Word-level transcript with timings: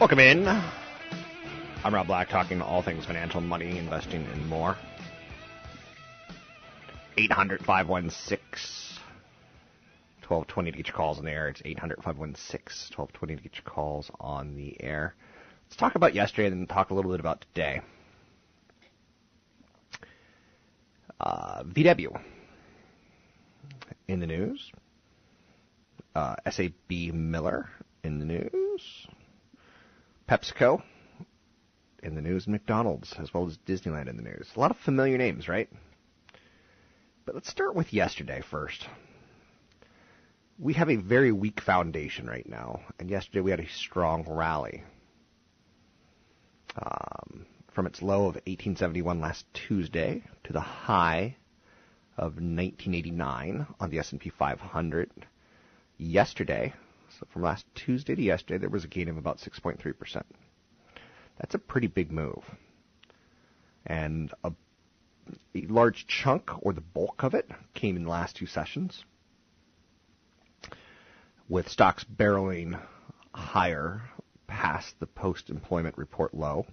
Welcome 0.00 0.20
in. 0.20 0.48
I'm 1.84 1.94
Rob 1.94 2.06
Black, 2.06 2.30
talking 2.30 2.62
all 2.62 2.82
things 2.82 3.04
financial, 3.04 3.42
money, 3.42 3.76
investing, 3.76 4.24
and 4.32 4.48
more. 4.48 4.74
800 7.18 7.62
516 7.66 8.98
1220 10.26 10.70
to 10.70 10.76
get 10.78 10.86
your 10.86 10.96
calls 10.96 11.18
on 11.18 11.26
the 11.26 11.30
air. 11.30 11.48
It's 11.48 11.60
800 11.62 11.96
516 12.02 12.96
1220 12.96 13.36
to 13.36 13.42
get 13.42 13.54
your 13.56 13.70
calls 13.70 14.10
on 14.18 14.56
the 14.56 14.82
air. 14.82 15.14
Let's 15.66 15.76
talk 15.76 15.96
about 15.96 16.14
yesterday 16.14 16.46
and 16.46 16.60
then 16.60 16.66
talk 16.66 16.88
a 16.88 16.94
little 16.94 17.10
bit 17.10 17.20
about 17.20 17.42
today. 17.42 17.82
Uh, 21.20 21.62
VW 21.64 22.18
in 24.08 24.20
the 24.20 24.26
news. 24.26 24.72
Uh, 26.14 26.36
SAB 26.50 27.12
Miller 27.12 27.68
in 28.02 28.18
the 28.18 28.24
news. 28.24 29.06
PepsiCo 30.30 30.80
in 32.04 32.14
the 32.14 32.22
news, 32.22 32.46
McDonald's, 32.46 33.12
as 33.18 33.34
well 33.34 33.48
as 33.48 33.58
Disneyland 33.66 34.08
in 34.08 34.16
the 34.16 34.22
news. 34.22 34.48
A 34.54 34.60
lot 34.60 34.70
of 34.70 34.76
familiar 34.76 35.18
names, 35.18 35.48
right? 35.48 35.68
But 37.26 37.34
let's 37.34 37.50
start 37.50 37.74
with 37.74 37.92
yesterday 37.92 38.40
first. 38.48 38.86
We 40.56 40.74
have 40.74 40.88
a 40.88 40.94
very 40.94 41.32
weak 41.32 41.60
foundation 41.60 42.28
right 42.28 42.48
now, 42.48 42.80
and 43.00 43.10
yesterday 43.10 43.40
we 43.40 43.50
had 43.50 43.58
a 43.58 43.68
strong 43.70 44.24
rally. 44.28 44.84
Um, 46.80 47.46
from 47.72 47.88
its 47.88 48.00
low 48.00 48.20
of 48.28 48.36
1871 48.36 49.20
last 49.20 49.44
Tuesday 49.52 50.22
to 50.44 50.52
the 50.52 50.60
high 50.60 51.34
of 52.16 52.34
1989 52.34 53.66
on 53.80 53.90
the 53.90 53.98
S&P 53.98 54.30
500 54.30 55.10
yesterday, 55.98 56.72
so 57.18 57.26
from 57.30 57.42
last 57.42 57.66
Tuesday 57.74 58.14
to 58.14 58.22
yesterday, 58.22 58.58
there 58.58 58.68
was 58.68 58.84
a 58.84 58.88
gain 58.88 59.08
of 59.08 59.16
about 59.16 59.38
6.3%. 59.38 60.22
That's 61.38 61.54
a 61.54 61.58
pretty 61.58 61.86
big 61.86 62.12
move. 62.12 62.44
And 63.86 64.32
a, 64.44 64.52
a 65.54 65.66
large 65.66 66.06
chunk, 66.06 66.50
or 66.64 66.72
the 66.72 66.80
bulk 66.80 67.22
of 67.22 67.34
it, 67.34 67.50
came 67.74 67.96
in 67.96 68.04
the 68.04 68.10
last 68.10 68.36
two 68.36 68.46
sessions, 68.46 69.04
with 71.48 71.68
stocks 71.68 72.04
barreling 72.04 72.80
higher 73.32 74.02
past 74.46 74.94
the 75.00 75.06
post-employment 75.06 75.96
report 75.96 76.34
low. 76.34 76.66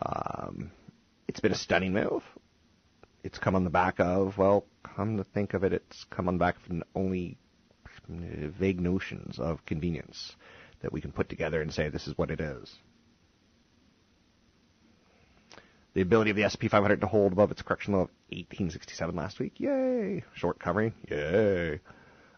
Um, 0.00 0.70
it's 1.28 1.40
been 1.40 1.52
a 1.52 1.56
stunning 1.56 1.92
move. 1.92 2.22
It's 3.22 3.38
come 3.38 3.54
on 3.54 3.64
the 3.64 3.70
back 3.70 3.98
of, 3.98 4.38
well, 4.38 4.66
come 4.82 5.16
to 5.16 5.24
think 5.24 5.54
of 5.54 5.64
it, 5.64 5.72
it's 5.72 6.04
come 6.10 6.28
on 6.28 6.34
the 6.34 6.38
back 6.38 6.56
of 6.56 6.82
only 6.94 7.38
Uh, 8.08 8.48
vague 8.58 8.80
notions 8.80 9.38
of 9.38 9.64
convenience 9.66 10.36
that 10.80 10.92
we 10.92 11.00
can 11.00 11.10
put 11.10 11.28
together 11.28 11.60
and 11.60 11.72
say 11.72 11.88
this 11.88 12.06
is 12.06 12.16
what 12.16 12.30
it 12.30 12.40
is. 12.40 12.72
The 15.94 16.02
ability 16.02 16.30
of 16.30 16.36
the 16.36 16.44
S&P 16.44 16.68
500 16.68 17.00
to 17.00 17.06
hold 17.06 17.32
above 17.32 17.50
its 17.50 17.62
correction 17.62 17.94
low 17.94 18.00
of 18.00 18.10
1867 18.28 19.16
last 19.16 19.40
week, 19.40 19.54
yay! 19.58 20.22
Short 20.34 20.58
covering, 20.60 20.92
yay! 21.08 21.80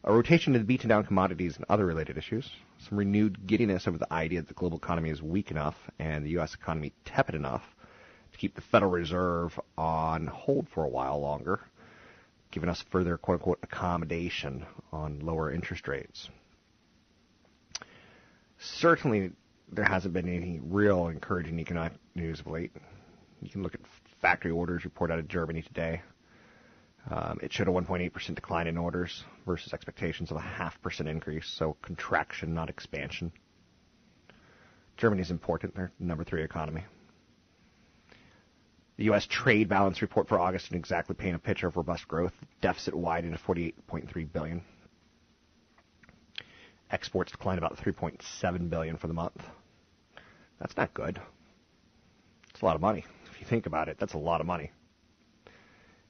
A 0.05 0.13
rotation 0.13 0.53
to 0.53 0.61
the 0.61 0.65
beaten 0.65 0.89
down 0.89 1.05
commodities 1.05 1.57
and 1.57 1.67
other 1.69 1.85
related 1.85 2.17
issues. 2.17 2.49
Some 2.79 2.99
renewed 2.99 3.47
giddiness 3.47 3.89
over 3.89 3.99
the 3.99 4.13
idea 4.13 4.41
that 4.41 4.49
the 4.49 4.55
global 4.55 4.79
economy 4.79 5.11
is 5.11 5.21
weak 5.21 5.51
enough 5.51 5.75
and 5.99 6.25
the 6.25 6.31
U.S. 6.31 6.55
economy 6.55 6.93
tepid 7.05 7.35
enough 7.35 7.65
to 8.33 8.39
keep 8.39 8.55
the 8.55 8.63
Federal 8.63 8.93
Reserve 8.93 9.59
on 9.77 10.29
hold 10.29 10.69
for 10.69 10.85
a 10.85 10.89
while 10.89 11.21
longer 11.21 11.61
giving 12.51 12.69
us 12.69 12.83
further 12.91 13.17
quote 13.17 13.37
unquote 13.41 13.59
accommodation 13.63 14.67
on 14.93 15.21
lower 15.21 15.53
interest 15.53 15.89
rates. 15.89 16.29
Certainly, 18.59 19.33
there 19.71 19.85
hasn't 19.85 20.15
been 20.15 20.29
any 20.29 20.61
real 20.63 21.09
encouraging 21.09 21.59
economic 21.61 21.93
news 22.15 22.41
of 22.41 22.47
late. 22.47 22.73
You 23.41 23.51
can 23.51 23.63
look 23.63 23.75
at 23.75 23.81
factory 24.21 24.51
orders 24.51 24.85
report 24.85 25.11
out 25.11 25.19
of 25.19 25.29
Germany 25.29 25.63
today. 25.63 26.03
Um, 27.11 27.39
it 27.43 27.53
showed 27.53 27.69
a 27.69 27.71
1.8% 27.71 28.35
decline 28.35 28.67
in 28.67 28.77
orders 28.77 29.25
versus 29.47 29.73
expectations 29.73 30.31
of 30.31 30.37
a 30.37 30.41
half 30.41 30.81
percent 30.83 31.09
increase, 31.09 31.47
so 31.47 31.77
contraction, 31.81 32.53
not 32.53 32.69
expansion. 32.69 33.33
Germany 34.97 35.23
is 35.23 35.31
important; 35.31 35.75
they're 35.77 35.93
number 36.01 36.25
three 36.25 36.43
economy. 36.43 36.85
The 38.99 39.05
U.S. 39.05 39.27
trade 39.27 39.69
balance 39.69 40.03
report 40.03 40.27
for 40.27 40.41
August 40.41 40.67
didn't 40.67 40.81
exactly 40.81 41.15
paint 41.15 41.37
a 41.37 41.39
picture 41.39 41.69
of 41.69 41.77
robust 41.77 42.09
growth. 42.09 42.33
Deficit 42.61 42.95
widened 42.95 43.39
to 43.39 43.41
48.3 43.41 44.33
billion. 44.33 44.61
Exports 46.91 47.31
declined 47.31 47.59
about 47.59 47.77
3.7 47.77 48.69
billion 48.69 48.97
for 48.97 49.07
the 49.07 49.15
month. 49.15 49.41
That's 50.59 50.77
not 50.77 50.95
good. 50.95 51.21
It's 52.51 52.61
a 52.61 52.65
lot 52.65 52.75
of 52.75 52.81
money. 52.81 53.05
If 53.31 53.41
you 53.41 53.47
think 53.47 53.67
about 53.67 53.89
it, 53.89 53.99
that's 54.01 54.15
a 54.15 54.19
lot 54.19 54.41
of 54.41 54.49
money. 54.49 54.73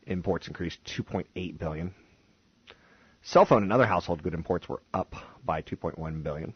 Imports 0.06 0.48
increased 0.48 0.82
2.8 0.84 1.58
billion. 1.58 1.94
Cell 3.20 3.44
phone 3.44 3.64
and 3.64 3.72
other 3.72 3.84
household 3.84 4.22
good 4.22 4.32
imports 4.32 4.66
were 4.66 4.80
up 4.94 5.14
by 5.44 5.60
2.1 5.60 6.22
billion. 6.22 6.54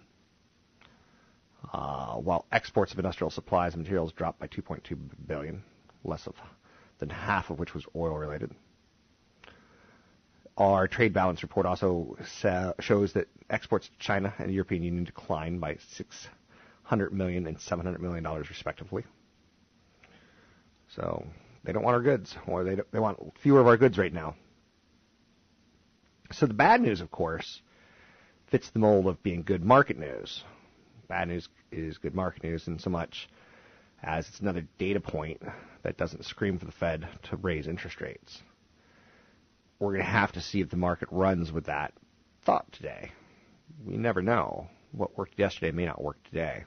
Uh, 1.71 2.15
while 2.15 2.47
exports 2.51 2.93
of 2.93 2.99
industrial 2.99 3.31
supplies 3.31 3.75
and 3.75 3.83
materials 3.83 4.13
dropped 4.13 4.41
by 4.41 4.47
2.2 4.47 4.97
billion 5.27 5.63
less 6.05 6.27
of 6.27 6.35
than 6.99 7.11
half 7.11 7.51
of 7.51 7.59
which 7.59 7.75
was 7.75 7.85
oil 7.97 8.17
related. 8.17 8.55
Our 10.57 10.87
trade 10.87 11.13
balance 11.13 11.43
report 11.43 11.67
also 11.67 12.17
sa- 12.25 12.75
shows 12.79 13.13
that 13.15 13.29
exports 13.51 13.89
to 13.89 13.99
China 13.99 14.33
and 14.39 14.49
the 14.49 14.55
European 14.55 14.83
Union 14.83 15.05
declined 15.05 15.61
by 15.61 15.79
600 15.95 17.13
million 17.13 17.47
and 17.47 17.59
700 17.59 18.01
million 18.01 18.23
dollars 18.23 18.49
respectively. 18.51 19.05
So 20.95 21.27
they 21.65 21.73
don't 21.73 21.83
want 21.83 21.95
our 21.95 22.03
goods, 22.03 22.37
or 22.47 22.65
they 22.65 22.77
they 22.93 22.99
want 22.99 23.19
fewer 23.43 23.61
of 23.61 23.67
our 23.67 23.77
goods 23.77 23.97
right 23.99 24.13
now. 24.13 24.35
So 26.33 26.47
the 26.47 26.55
bad 26.55 26.81
news, 26.81 27.01
of 27.01 27.11
course, 27.11 27.61
fits 28.47 28.71
the 28.71 28.79
mold 28.79 29.07
of 29.07 29.23
being 29.23 29.43
good 29.43 29.65
market 29.65 29.99
news. 29.99 30.45
Bad 31.09 31.29
news 31.29 31.49
is 31.71 31.99
good 31.99 32.15
market 32.15 32.43
news 32.45 32.69
in 32.69 32.79
so 32.79 32.91
much 32.91 33.29
as 34.03 34.29
it's 34.29 34.41
another 34.41 34.67
data 34.79 35.01
point 35.01 35.41
that 35.83 35.97
doesn't 35.97 36.25
scream 36.25 36.59
for 36.59 36.65
the 36.65 36.73
Fed 36.73 37.09
to 37.25 37.37
raise 37.37 37.67
interest 37.67 38.01
rates. 38.01 38.43
We're 39.79 39.93
going 39.93 40.05
to 40.05 40.11
have 40.11 40.33
to 40.33 40.41
see 40.41 40.61
if 40.61 40.71
the 40.71 40.77
market 40.77 41.09
runs 41.11 41.53
with 41.53 41.67
that 41.67 41.93
thought 42.45 42.71
today. 42.73 43.11
We 43.85 43.97
never 43.97 44.23
know. 44.23 44.69
What 44.93 45.17
worked 45.17 45.39
yesterday 45.39 45.73
may 45.73 45.87
not 45.87 46.03
work 46.03 46.23
today. 46.25 46.65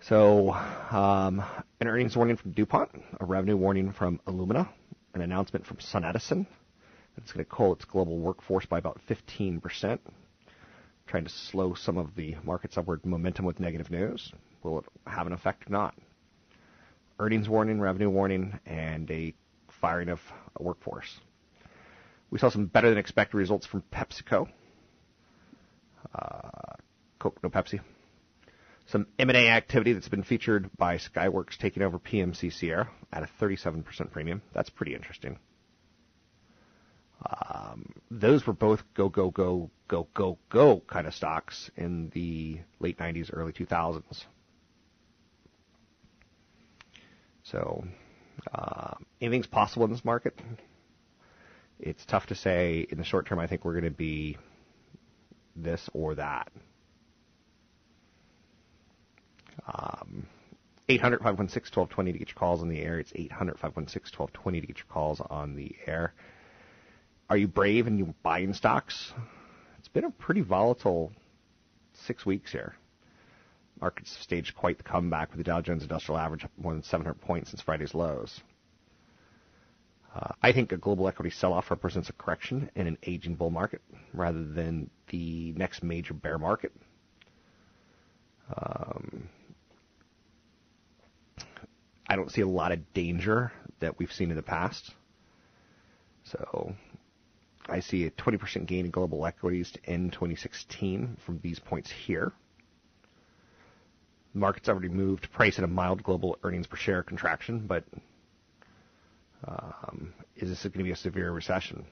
So, 0.00 0.52
um, 0.52 1.42
an 1.80 1.88
earnings 1.88 2.14
warning 2.14 2.36
from 2.36 2.52
DuPont, 2.52 2.90
a 3.20 3.24
revenue 3.24 3.56
warning 3.56 3.92
from 3.92 4.20
Illumina, 4.26 4.68
an 5.14 5.22
announcement 5.22 5.64
from 5.64 5.78
SunEdison 5.78 6.46
that 7.14 7.22
it's 7.22 7.32
going 7.32 7.44
to 7.44 7.50
cull 7.50 7.72
its 7.72 7.84
global 7.84 8.18
workforce 8.18 8.66
by 8.66 8.78
about 8.78 9.00
15%, 9.08 9.98
trying 11.06 11.24
to 11.24 11.30
slow 11.30 11.74
some 11.74 11.96
of 11.96 12.14
the 12.16 12.36
market's 12.42 12.76
upward 12.76 13.06
momentum 13.06 13.44
with 13.44 13.60
negative 13.60 13.90
news. 13.90 14.32
Will 14.64 14.78
it 14.78 14.84
have 15.06 15.26
an 15.26 15.32
effect 15.32 15.68
or 15.68 15.70
not? 15.70 15.94
Earnings 17.20 17.48
warning, 17.48 17.80
revenue 17.80 18.10
warning, 18.10 18.58
and 18.66 19.08
a 19.10 19.34
firing 19.80 20.08
of 20.08 20.20
a 20.56 20.62
workforce. 20.62 21.20
We 22.30 22.38
saw 22.38 22.48
some 22.48 22.66
better 22.66 22.88
than 22.88 22.98
expected 22.98 23.36
results 23.36 23.66
from 23.66 23.84
PepsiCo. 23.92 24.48
Uh, 26.12 26.48
Coke, 27.18 27.38
no 27.42 27.50
Pepsi. 27.50 27.80
Some 28.86 29.06
M&A 29.18 29.48
activity 29.48 29.92
that's 29.92 30.08
been 30.08 30.24
featured 30.24 30.70
by 30.76 30.96
Skyworks 30.96 31.56
taking 31.56 31.82
over 31.82 31.98
PMC 31.98 32.52
Sierra 32.52 32.90
at 33.12 33.22
a 33.22 33.28
37% 33.40 34.10
premium. 34.10 34.42
That's 34.52 34.70
pretty 34.70 34.94
interesting. 34.94 35.38
Um, 37.24 37.86
those 38.10 38.46
were 38.46 38.52
both 38.52 38.82
go, 38.94 39.08
go, 39.08 39.30
go, 39.30 39.70
go, 39.88 40.08
go, 40.14 40.38
go 40.50 40.82
kind 40.86 41.06
of 41.06 41.14
stocks 41.14 41.70
in 41.76 42.10
the 42.10 42.60
late 42.80 42.98
90s, 42.98 43.30
early 43.32 43.52
2000s. 43.52 44.24
So, 47.44 47.84
uh, 48.52 48.94
anything's 49.20 49.46
possible 49.46 49.84
in 49.84 49.92
this 49.92 50.04
market. 50.04 50.38
It's 51.78 52.04
tough 52.06 52.26
to 52.26 52.34
say 52.34 52.86
in 52.88 52.98
the 52.98 53.04
short 53.04 53.26
term. 53.26 53.38
I 53.38 53.46
think 53.46 53.64
we're 53.64 53.72
going 53.72 53.84
to 53.84 53.90
be 53.90 54.38
this 55.54 55.88
or 55.92 56.14
that. 56.14 56.50
Um, 59.66 60.26
800 60.88 61.18
516 61.18 61.80
1220 61.80 62.12
to 62.12 62.18
get 62.18 62.28
your 62.28 62.34
calls 62.34 62.60
on 62.60 62.68
the 62.68 62.80
air. 62.80 62.98
It's 62.98 63.12
800 63.14 63.54
516 63.54 64.18
1220 64.18 64.60
to 64.60 64.66
get 64.66 64.78
your 64.78 64.86
calls 64.90 65.20
on 65.20 65.56
the 65.56 65.74
air. 65.86 66.12
Are 67.30 67.36
you 67.36 67.48
brave 67.48 67.86
and 67.86 67.98
you 67.98 68.14
buying 68.22 68.52
stocks? 68.52 69.12
It's 69.78 69.88
been 69.88 70.04
a 70.04 70.10
pretty 70.10 70.42
volatile 70.42 71.12
six 72.06 72.26
weeks 72.26 72.52
here. 72.52 72.74
Markets 73.80 74.14
have 74.14 74.22
staged 74.22 74.54
quite 74.54 74.78
the 74.78 74.84
comeback 74.84 75.30
with 75.30 75.38
the 75.38 75.44
Dow 75.44 75.60
Jones 75.60 75.82
Industrial 75.82 76.18
Average 76.18 76.44
up 76.44 76.50
more 76.56 76.72
than 76.72 76.82
700 76.82 77.20
points 77.20 77.50
since 77.50 77.60
Friday's 77.60 77.94
lows. 77.94 78.40
Uh, 80.14 80.32
I 80.42 80.52
think 80.52 80.70
a 80.70 80.76
global 80.76 81.08
equity 81.08 81.30
sell-off 81.30 81.70
represents 81.70 82.08
a 82.08 82.12
correction 82.12 82.70
in 82.76 82.86
an 82.86 82.98
aging 83.02 83.34
bull 83.34 83.50
market 83.50 83.82
rather 84.12 84.44
than 84.44 84.88
the 85.08 85.52
next 85.56 85.82
major 85.82 86.14
bear 86.14 86.38
market. 86.38 86.72
Um, 88.56 89.28
I 92.08 92.16
don't 92.16 92.30
see 92.30 92.42
a 92.42 92.46
lot 92.46 92.70
of 92.70 92.92
danger 92.92 93.50
that 93.80 93.98
we've 93.98 94.12
seen 94.12 94.30
in 94.30 94.36
the 94.36 94.42
past. 94.42 94.94
So 96.24 96.74
I 97.68 97.80
see 97.80 98.06
a 98.06 98.10
20% 98.10 98.66
gain 98.66 98.84
in 98.84 98.90
global 98.90 99.26
equities 99.26 99.70
to 99.72 99.84
end 99.84 100.12
2016 100.12 101.16
from 101.24 101.40
these 101.42 101.58
points 101.58 101.90
here. 101.90 102.32
Market's 104.34 104.68
already 104.68 104.88
moved 104.88 105.30
price 105.32 105.58
at 105.58 105.64
a 105.64 105.68
mild 105.68 106.02
global 106.02 106.36
earnings 106.42 106.66
per 106.66 106.76
share 106.76 107.02
contraction, 107.02 107.66
but 107.66 107.84
um, 109.46 110.12
is 110.36 110.48
this 110.48 110.62
going 110.62 110.72
to 110.72 110.84
be 110.84 110.90
a 110.90 110.96
severe 110.96 111.30
recession? 111.30 111.84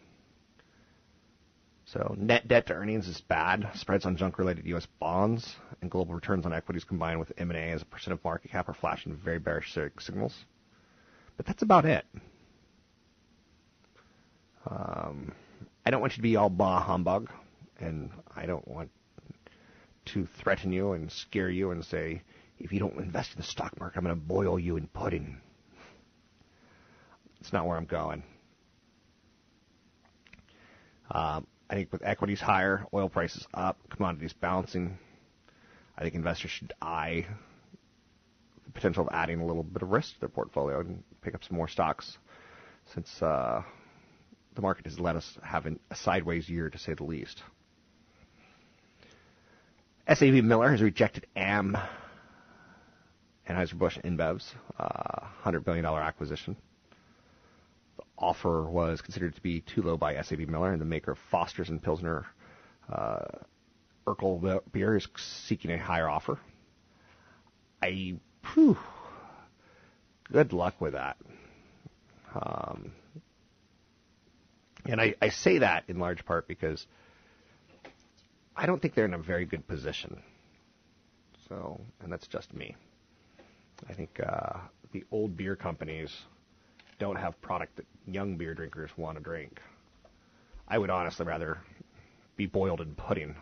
So 1.84 2.14
net 2.18 2.48
debt 2.48 2.66
to 2.68 2.74
earnings 2.74 3.06
is 3.06 3.20
bad. 3.20 3.68
Spreads 3.74 4.06
on 4.06 4.16
junk-related 4.16 4.66
U.S. 4.66 4.86
bonds 4.98 5.56
and 5.80 5.90
global 5.90 6.14
returns 6.14 6.46
on 6.46 6.52
equities 6.52 6.84
combined 6.84 7.20
with 7.20 7.32
M&A 7.36 7.72
as 7.72 7.82
a 7.82 7.84
percent 7.84 8.12
of 8.12 8.24
market 8.24 8.50
cap 8.50 8.68
are 8.68 8.74
flashing 8.74 9.14
very 9.14 9.38
bearish 9.38 9.76
signals. 9.98 10.34
But 11.36 11.46
that's 11.46 11.62
about 11.62 11.84
it. 11.84 12.04
Um, 14.66 15.32
I 15.84 15.90
don't 15.90 16.00
want 16.00 16.12
you 16.14 16.18
to 16.18 16.22
be 16.22 16.36
all 16.36 16.48
bah 16.48 16.80
humbug, 16.80 17.30
and 17.78 18.10
I 18.34 18.46
don't 18.46 18.66
want 18.66 18.90
to 20.06 20.26
threaten 20.38 20.72
you 20.72 20.92
and 20.92 21.10
scare 21.10 21.50
you 21.50 21.72
and 21.72 21.84
say, 21.84 22.22
if 22.62 22.73
you 22.73 22.79
don't 22.79 22.97
invest 22.97 23.32
in 23.32 23.38
the 23.38 23.47
stock 23.47 23.79
market, 23.79 23.99
I'm 23.99 24.05
going 24.05 24.14
to 24.14 24.20
boil 24.20 24.59
you 24.59 24.76
in 24.76 24.87
pudding. 24.87 25.37
It's 27.41 27.53
not 27.53 27.67
where 27.67 27.76
I'm 27.76 27.87
going. 27.87 28.23
Um, 31.11 31.47
I 31.69 31.75
think 31.75 31.93
with 31.93 32.03
equities 32.05 32.41
higher, 32.41 32.87
oil 32.94 33.09
prices 33.09 33.47
up, 33.53 33.79
commodities 33.91 34.32
bouncing, 34.32 34.97
I 35.99 36.03
think 36.03 36.14
investors 36.14 36.53
should 36.53 36.73
eye 36.81 37.26
the 38.64 38.70
potential 38.70 39.03
of 39.06 39.12
adding 39.12 39.41
a 39.41 39.44
little 39.47 39.64
bit 39.64 39.82
of 39.82 39.91
risk 39.91 40.14
to 40.14 40.20
their 40.20 40.29
portfolio 40.29 40.81
and 40.81 41.03
pick 41.20 41.35
up 41.35 41.43
some 41.43 41.56
more 41.56 41.69
stocks 41.69 42.17
since 42.94 43.20
uh, 43.23 43.62
the 44.55 44.62
market 44.62 44.87
has 44.87 45.00
let 45.00 45.17
us 45.17 45.37
have 45.43 45.67
an, 45.67 45.81
a 45.91 45.97
sideways 45.97 46.49
year 46.49 46.70
to 46.70 46.79
say 46.79 46.94
the 46.94 47.05
least. 47.05 47.43
SAB 50.09 50.44
Miller 50.44 50.70
has 50.70 50.81
rejected 50.81 51.26
AM 51.37 51.76
Anheuser-Busch 53.48 53.98
InBev's 53.98 54.54
uh, 54.78 55.26
$100 55.44 55.64
billion 55.64 55.84
acquisition 55.84 56.56
The 57.96 58.04
offer 58.16 58.68
was 58.70 59.00
considered 59.00 59.34
to 59.34 59.42
be 59.42 59.60
too 59.60 59.82
low 59.82 59.96
by 59.96 60.20
SAB 60.22 60.40
Miller, 60.40 60.72
and 60.72 60.80
the 60.80 60.86
maker 60.86 61.12
of 61.12 61.18
Foster's 61.30 61.68
and 61.68 61.82
Pilsner 61.82 62.24
uh, 62.92 63.24
Urquell 64.06 64.60
beer 64.72 64.96
is 64.96 65.06
seeking 65.46 65.70
a 65.70 65.78
higher 65.78 66.08
offer. 66.08 66.38
I, 67.82 68.14
whew, 68.54 68.78
good 70.30 70.52
luck 70.52 70.80
with 70.80 70.92
that. 70.92 71.16
Um, 72.34 72.92
and 74.86 75.00
I, 75.00 75.14
I 75.20 75.28
say 75.28 75.58
that 75.58 75.84
in 75.88 75.98
large 75.98 76.24
part 76.24 76.48
because 76.48 76.86
I 78.56 78.66
don't 78.66 78.80
think 78.80 78.94
they're 78.94 79.04
in 79.04 79.14
a 79.14 79.18
very 79.18 79.44
good 79.44 79.66
position. 79.66 80.22
So, 81.48 81.80
and 82.00 82.12
that's 82.12 82.26
just 82.26 82.52
me. 82.54 82.76
I 83.88 83.93
think 83.94 84.20
uh, 84.25 84.58
the 84.93 85.05
old 85.11 85.37
beer 85.37 85.56
companies 85.56 86.11
don't 86.99 87.17
have 87.17 87.40
product 87.43 87.76
that 87.76 87.87
young 88.06 88.37
beer 88.37 88.55
drinkers 88.55 88.90
want 88.96 89.18
to 89.18 89.23
drink. 89.23 89.61
I 90.68 90.78
would 90.78 90.90
honestly 90.90 91.26
rather 91.26 91.59
be 92.37 92.47
boiled 92.47 92.80
in 92.80 92.95
pudding 92.95 93.35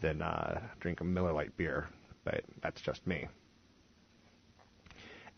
than 0.00 0.22
uh, 0.22 0.60
drink 0.80 1.00
a 1.00 1.04
Miller 1.04 1.32
Lite 1.32 1.56
beer, 1.56 1.88
but 2.24 2.44
that's 2.62 2.80
just 2.80 3.06
me. 3.06 3.26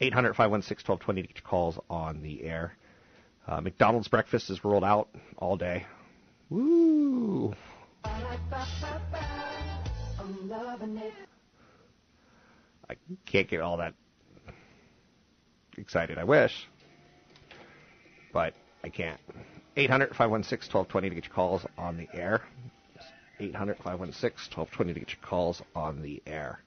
800 0.01 0.35
516 0.35 0.85
1220 0.87 1.23
to 1.23 1.29
get 1.29 1.43
calls 1.43 1.79
on 1.91 2.23
the 2.23 2.45
air. 2.45 2.77
Uh, 3.47 3.61
McDonald's 3.61 4.09
breakfast 4.09 4.51
is 4.51 4.65
rolled 4.65 4.85
out 4.85 5.09
all 5.39 5.57
day. 5.57 5.87
Woo! 6.51 7.55
I 12.91 12.95
can't 13.27 13.49
get 13.49 13.61
all 13.61 13.79
that 13.79 13.95
excited. 15.81 16.19
I 16.19 16.25
wish 16.25 16.69
but 18.33 18.55
I 18.85 18.89
can't. 18.89 19.21
800 19.77 20.11
516 20.11 20.73
1220 20.73 21.09
to 21.09 21.15
get 21.15 21.25
your 21.25 21.35
calls 21.35 21.67
on 21.77 21.97
the 21.97 22.09
air. 22.13 22.43
800 23.41 23.77
516 23.79 24.57
1220 24.57 24.95
to 24.95 25.01
get 25.01 25.11
your 25.11 25.29
calls 25.29 25.63
on 25.75 26.03
the 26.03 26.23
air. 26.27 26.61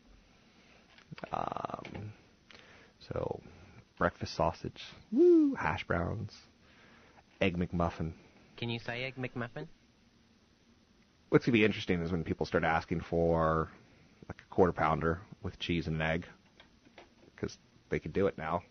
Um, 1.33 2.13
so, 2.99 3.41
breakfast 3.97 4.35
sausage, 4.35 4.81
woo, 5.11 5.55
hash 5.55 5.85
browns, 5.85 6.33
egg 7.41 7.57
McMuffin. 7.57 8.13
Can 8.57 8.69
you 8.69 8.79
say 8.79 9.03
egg 9.03 9.15
McMuffin? 9.17 9.67
What's 11.29 11.45
going 11.45 11.53
to 11.53 11.59
be 11.59 11.65
interesting 11.65 12.01
is 12.01 12.11
when 12.11 12.23
people 12.23 12.45
start 12.45 12.63
asking 12.63 13.01
for 13.01 13.69
like 14.27 14.41
a 14.41 14.53
quarter 14.53 14.73
pounder 14.73 15.19
with 15.43 15.59
cheese 15.59 15.87
and 15.87 15.97
an 15.97 16.01
egg, 16.01 16.25
because 17.35 17.57
they 17.89 17.99
can 17.99 18.11
do 18.11 18.27
it 18.27 18.37
now. 18.37 18.61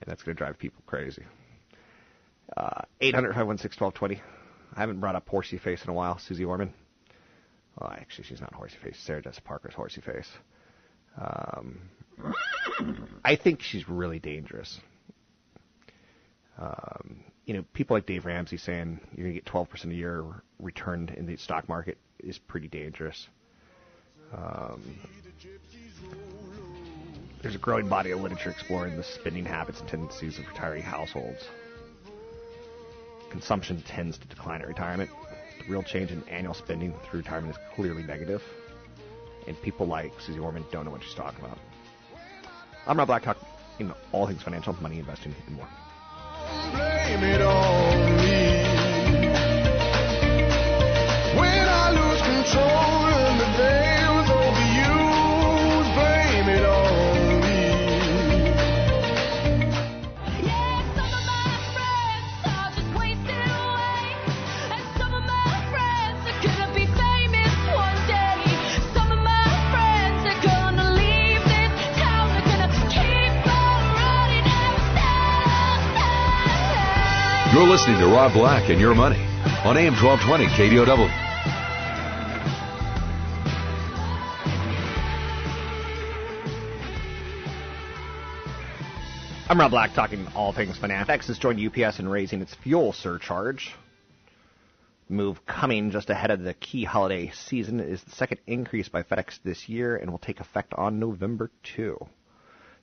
And 0.00 0.06
that's 0.06 0.22
going 0.22 0.36
to 0.36 0.38
drive 0.38 0.58
people 0.58 0.82
crazy. 0.86 1.24
Uh, 2.56 2.82
800 3.00 3.28
516 3.30 3.84
1220. 3.84 4.22
I 4.74 4.80
haven't 4.80 5.00
brought 5.00 5.16
up 5.16 5.28
Horsey 5.28 5.58
Face 5.58 5.82
in 5.84 5.90
a 5.90 5.94
while. 5.94 6.18
Suze 6.18 6.40
Orman. 6.40 6.72
Well, 7.78 7.92
actually, 7.92 8.24
she's 8.24 8.40
not 8.40 8.54
Horsey 8.54 8.76
Face. 8.82 8.98
Sarah 9.04 9.22
Jessica 9.22 9.46
Parker's 9.46 9.74
Horsey 9.74 10.00
Face. 10.00 10.28
Um, 11.20 11.80
I 13.24 13.36
think 13.36 13.62
she's 13.62 13.88
really 13.88 14.18
dangerous. 14.18 14.80
Um, 16.58 17.24
you 17.44 17.54
know, 17.54 17.64
people 17.72 17.96
like 17.96 18.06
Dave 18.06 18.26
Ramsey 18.26 18.56
saying 18.56 19.00
you're 19.16 19.26
going 19.26 19.34
to 19.34 19.40
get 19.40 19.46
12% 19.46 19.90
a 19.90 19.94
year 19.94 20.24
returned 20.58 21.10
in 21.10 21.26
the 21.26 21.36
stock 21.36 21.68
market 21.68 21.98
is 22.18 22.38
pretty 22.38 22.68
dangerous. 22.68 23.28
Um, 24.34 24.82
There's 27.40 27.54
a 27.54 27.58
growing 27.58 27.88
body 27.88 28.10
of 28.10 28.20
literature 28.20 28.50
exploring 28.50 28.96
the 28.96 29.04
spending 29.04 29.44
habits 29.44 29.78
and 29.78 29.88
tendencies 29.88 30.38
of 30.38 30.44
retiree 30.46 30.80
households. 30.80 31.44
Consumption 33.30 33.80
tends 33.82 34.18
to 34.18 34.26
decline 34.26 34.60
at 34.60 34.66
retirement. 34.66 35.08
The 35.58 35.70
real 35.70 35.84
change 35.84 36.10
in 36.10 36.22
annual 36.28 36.54
spending 36.54 36.94
through 37.08 37.20
retirement 37.20 37.54
is 37.56 37.62
clearly 37.76 38.02
negative, 38.02 38.42
and 39.46 39.60
people 39.62 39.86
like 39.86 40.12
Suze 40.20 40.38
Orman 40.38 40.64
don't 40.72 40.84
know 40.84 40.90
what 40.90 41.04
she's 41.04 41.14
talking 41.14 41.44
about. 41.44 41.58
I'm 42.86 42.98
Rob 42.98 43.06
Black, 43.06 43.22
talking 43.22 43.92
all 44.10 44.26
things 44.26 44.42
financial, 44.42 44.74
money, 44.80 44.98
investing, 44.98 45.34
and 45.46 45.56
more. 45.56 45.68
Listening 77.88 78.10
to 78.10 78.14
Rob 78.14 78.32
Black 78.34 78.68
and 78.68 78.78
Your 78.78 78.94
Money 78.94 79.16
on 79.64 79.78
AM 79.78 79.94
1220 79.94 80.46
KDOW. 80.46 81.08
I'm 89.48 89.58
Rob 89.58 89.70
Black, 89.70 89.94
talking 89.94 90.26
all 90.34 90.52
things 90.52 90.76
finance. 90.76 91.08
Has 91.08 91.38
joined 91.38 91.60
UPS 91.60 91.98
in 91.98 92.08
raising 92.08 92.42
its 92.42 92.54
fuel 92.54 92.92
surcharge. 92.92 93.74
Move 95.08 95.46
coming 95.46 95.90
just 95.90 96.10
ahead 96.10 96.30
of 96.30 96.42
the 96.42 96.52
key 96.52 96.84
holiday 96.84 97.30
season 97.30 97.80
is 97.80 98.02
the 98.02 98.10
second 98.10 98.38
increase 98.46 98.90
by 98.90 99.02
FedEx 99.02 99.38
this 99.44 99.66
year 99.66 99.96
and 99.96 100.10
will 100.10 100.18
take 100.18 100.40
effect 100.40 100.74
on 100.74 100.98
November 100.98 101.50
2. 101.76 102.06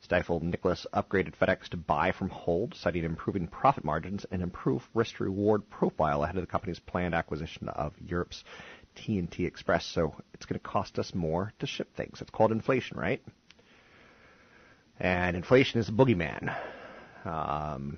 Stifel 0.07 0.41
Nicolaus 0.41 0.85
upgraded 0.93 1.33
FedEx 1.35 1.69
to 1.69 1.77
buy 1.77 2.11
from 2.11 2.29
hold, 2.29 2.75
citing 2.75 3.03
improving 3.03 3.47
profit 3.47 3.83
margins 3.83 4.25
and 4.31 4.41
improved 4.41 4.85
risk 4.93 5.19
reward 5.19 5.69
profile 5.69 6.23
ahead 6.23 6.35
of 6.35 6.41
the 6.43 6.47
company's 6.47 6.79
planned 6.79 7.15
acquisition 7.15 7.67
of 7.69 7.93
Europe's 7.99 8.43
TNT 8.95 9.45
Express. 9.47 9.85
So 9.85 10.15
it's 10.33 10.45
going 10.45 10.59
to 10.59 10.63
cost 10.67 10.99
us 10.99 11.13
more 11.15 11.53
to 11.59 11.67
ship 11.67 11.95
things. 11.95 12.21
It's 12.21 12.29
called 12.29 12.51
inflation, 12.51 12.97
right? 12.97 13.21
And 14.99 15.35
inflation 15.35 15.79
is 15.79 15.89
a 15.89 15.91
boogeyman. 15.91 16.55
Um, 17.25 17.97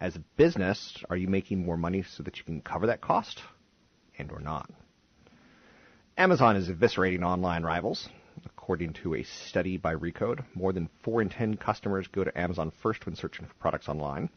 as 0.00 0.16
a 0.16 0.20
business, 0.36 1.02
are 1.08 1.16
you 1.16 1.28
making 1.28 1.64
more 1.64 1.76
money 1.76 2.02
so 2.02 2.22
that 2.22 2.36
you 2.38 2.44
can 2.44 2.60
cover 2.60 2.88
that 2.88 3.00
cost 3.00 3.40
and 4.18 4.30
or 4.30 4.40
not? 4.40 4.70
Amazon 6.18 6.56
is 6.56 6.68
eviscerating 6.68 7.22
online 7.24 7.62
rivals. 7.62 8.08
According 8.62 8.92
to 9.02 9.16
a 9.16 9.24
study 9.24 9.76
by 9.76 9.96
Recode, 9.96 10.44
more 10.54 10.72
than 10.72 10.88
4 11.02 11.22
in 11.22 11.28
10 11.30 11.56
customers 11.56 12.06
go 12.06 12.22
to 12.22 12.38
Amazon 12.38 12.70
first 12.80 13.04
when 13.04 13.16
searching 13.16 13.44
for 13.44 13.54
products 13.54 13.88
online. 13.88 14.30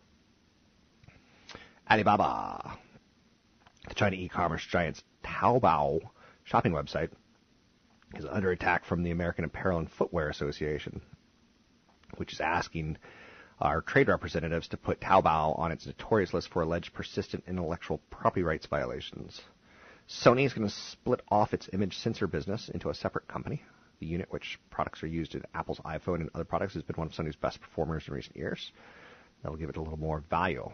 Alibaba, 1.87 2.75
the 3.87 3.93
China 3.93 4.15
e-commerce 4.15 4.65
giant's 4.65 5.03
Taobao 5.23 5.99
shopping 6.43 6.71
website, 6.71 7.11
is 8.15 8.25
under 8.25 8.49
attack 8.49 8.83
from 8.85 9.03
the 9.03 9.11
American 9.11 9.45
Apparel 9.45 9.77
and 9.77 9.91
Footwear 9.91 10.29
Association, 10.29 11.01
which 12.17 12.33
is 12.33 12.41
asking 12.41 12.97
our 13.61 13.81
trade 13.81 14.07
representatives 14.07 14.67
to 14.69 14.77
put 14.77 14.99
Taobao 14.99 15.59
on 15.59 15.71
its 15.71 15.85
notorious 15.85 16.33
list 16.33 16.49
for 16.49 16.63
alleged 16.63 16.95
persistent 16.95 17.43
intellectual 17.47 17.99
property 18.09 18.41
rights 18.41 18.65
violations. 18.65 19.39
Sony 20.09 20.47
is 20.47 20.53
going 20.53 20.67
to 20.67 20.73
split 20.73 21.21
off 21.29 21.53
its 21.53 21.69
image 21.73 21.95
sensor 21.99 22.25
business 22.25 22.69
into 22.69 22.89
a 22.89 22.95
separate 22.95 23.27
company. 23.27 23.61
The 23.99 24.05
unit, 24.05 24.31
which 24.31 24.59
products 24.69 25.03
are 25.03 25.07
used 25.07 25.35
in 25.35 25.43
Apple's 25.53 25.79
iPhone 25.79 26.21
and 26.21 26.29
other 26.33 26.43
products, 26.43 26.73
has 26.73 26.83
been 26.83 26.95
one 26.95 27.07
of 27.07 27.13
Sony's 27.13 27.35
best 27.35 27.61
performers 27.61 28.07
in 28.07 28.13
recent 28.13 28.35
years. 28.35 28.71
That'll 29.41 29.57
give 29.57 29.69
it 29.69 29.77
a 29.77 29.81
little 29.81 29.99
more 29.99 30.23
value. 30.29 30.69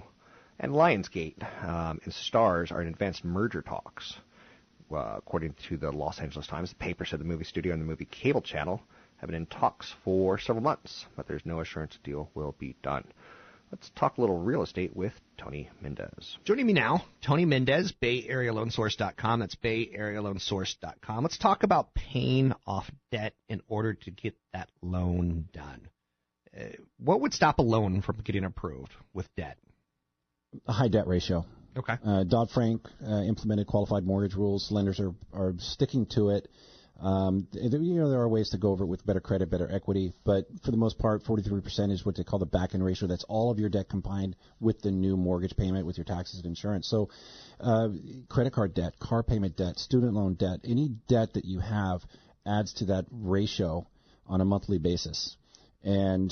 And 0.59 0.73
Lionsgate 0.73 1.41
um, 1.63 1.99
and 2.03 2.13
Starz 2.13 2.71
are 2.71 2.81
in 2.81 2.87
advanced 2.87 3.25
merger 3.25 3.61
talks. 3.61 4.15
Uh, 4.91 5.15
according 5.17 5.55
to 5.67 5.77
the 5.77 5.91
Los 5.91 6.19
Angeles 6.19 6.47
Times, 6.47 6.69
the 6.69 6.75
paper 6.75 7.05
said 7.05 7.19
the 7.19 7.25
movie 7.25 7.45
studio 7.45 7.73
and 7.73 7.81
the 7.81 7.85
movie 7.85 8.05
cable 8.05 8.41
channel 8.41 8.81
have 9.17 9.27
been 9.27 9.35
in 9.35 9.45
talks 9.45 9.93
for 10.03 10.37
several 10.37 10.63
months, 10.63 11.05
but 11.15 11.27
there's 11.27 11.45
no 11.45 11.61
assurance 11.61 11.95
a 11.95 12.05
deal 12.05 12.29
will 12.33 12.55
be 12.59 12.75
done. 12.81 13.05
Let's 13.71 13.89
talk 13.91 14.17
a 14.17 14.21
little 14.21 14.37
real 14.37 14.63
estate 14.63 14.95
with 14.95 15.13
Tony 15.37 15.69
Mendez. 15.81 16.37
Joining 16.43 16.65
me 16.65 16.73
now, 16.73 17.05
Tony 17.21 17.45
Mendez, 17.45 17.93
BayAreaLoanSource.com. 18.01 19.39
That's 19.39 19.55
BayAreaLoanSource.com. 19.55 21.23
Let's 21.23 21.37
talk 21.37 21.63
about 21.63 21.93
paying 21.93 22.53
off 22.67 22.91
debt 23.11 23.33
in 23.47 23.61
order 23.69 23.93
to 23.93 24.11
get 24.11 24.35
that 24.51 24.69
loan 24.81 25.47
done. 25.53 25.87
Uh, 26.55 26.63
what 26.99 27.21
would 27.21 27.33
stop 27.33 27.59
a 27.59 27.61
loan 27.61 28.01
from 28.01 28.17
getting 28.25 28.43
approved 28.43 28.91
with 29.13 29.33
debt? 29.37 29.57
A 30.67 30.73
high 30.73 30.89
debt 30.89 31.07
ratio. 31.07 31.45
Okay. 31.77 31.95
Uh, 32.05 32.25
Dodd 32.25 32.49
Frank 32.51 32.85
uh, 33.07 33.21
implemented 33.21 33.67
qualified 33.67 34.03
mortgage 34.03 34.35
rules. 34.35 34.69
Lenders 34.69 34.99
are, 34.99 35.13
are 35.33 35.53
sticking 35.59 36.07
to 36.07 36.31
it. 36.31 36.49
Um, 37.01 37.47
you 37.53 37.95
know, 37.95 38.11
there 38.11 38.21
are 38.21 38.29
ways 38.29 38.51
to 38.51 38.59
go 38.59 38.69
over 38.69 38.83
it 38.83 38.87
with 38.87 39.03
better 39.03 39.19
credit, 39.19 39.49
better 39.49 39.69
equity, 39.71 40.13
but 40.23 40.45
for 40.63 40.69
the 40.69 40.77
most 40.77 40.99
part, 40.99 41.23
43% 41.23 41.91
is 41.91 42.05
what 42.05 42.15
they 42.15 42.23
call 42.23 42.37
the 42.37 42.45
back-end 42.45 42.85
ratio. 42.85 43.07
That's 43.07 43.23
all 43.23 43.49
of 43.49 43.57
your 43.57 43.69
debt 43.69 43.89
combined 43.89 44.35
with 44.59 44.81
the 44.81 44.91
new 44.91 45.17
mortgage 45.17 45.57
payment, 45.57 45.87
with 45.87 45.97
your 45.97 46.05
taxes 46.05 46.37
and 46.37 46.45
insurance. 46.45 46.87
So, 46.87 47.09
uh, 47.59 47.89
credit 48.29 48.53
card 48.53 48.75
debt, 48.75 48.99
car 48.99 49.23
payment 49.23 49.57
debt, 49.57 49.79
student 49.79 50.13
loan 50.13 50.35
debt, 50.35 50.59
any 50.63 50.89
debt 51.07 51.33
that 51.33 51.45
you 51.45 51.59
have 51.59 52.03
adds 52.45 52.73
to 52.73 52.85
that 52.85 53.05
ratio 53.11 53.87
on 54.27 54.39
a 54.39 54.45
monthly 54.45 54.77
basis. 54.77 55.35
And 55.83 56.31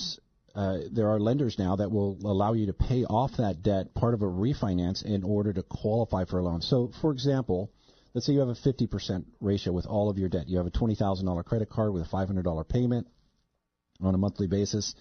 uh, 0.53 0.79
there 0.91 1.09
are 1.09 1.19
lenders 1.19 1.57
now 1.57 1.77
that 1.77 1.91
will 1.91 2.17
allow 2.23 2.53
you 2.53 2.67
to 2.67 2.73
pay 2.73 3.05
off 3.05 3.38
that 3.38 3.63
debt, 3.63 3.95
part 3.95 4.13
of 4.13 4.21
a 4.21 4.25
refinance, 4.25 5.03
in 5.03 5.23
order 5.23 5.51
to 5.51 5.63
qualify 5.63 6.25
for 6.25 6.38
a 6.38 6.43
loan. 6.43 6.61
So, 6.61 6.91
for 7.01 7.11
example, 7.11 7.71
let's 8.13 8.25
say 8.25 8.34
you 8.34 8.39
have 8.39 8.50
a 8.50 8.54
50% 8.54 9.25
ratio 9.39 9.74
with 9.74 9.86
all 9.86 10.10
of 10.10 10.18
your 10.18 10.30
debt. 10.30 10.48
You 10.48 10.58
have 10.58 10.68
a 10.68 10.72
$20,000 10.72 11.46
credit 11.46 11.70
card 11.70 11.94
with 11.94 12.04
a 12.04 12.10
$500 12.10 12.68
payment 12.68 13.08
on 14.01 14.16
a 14.16 14.18
monthly 14.18 14.48
basis, 14.48 14.96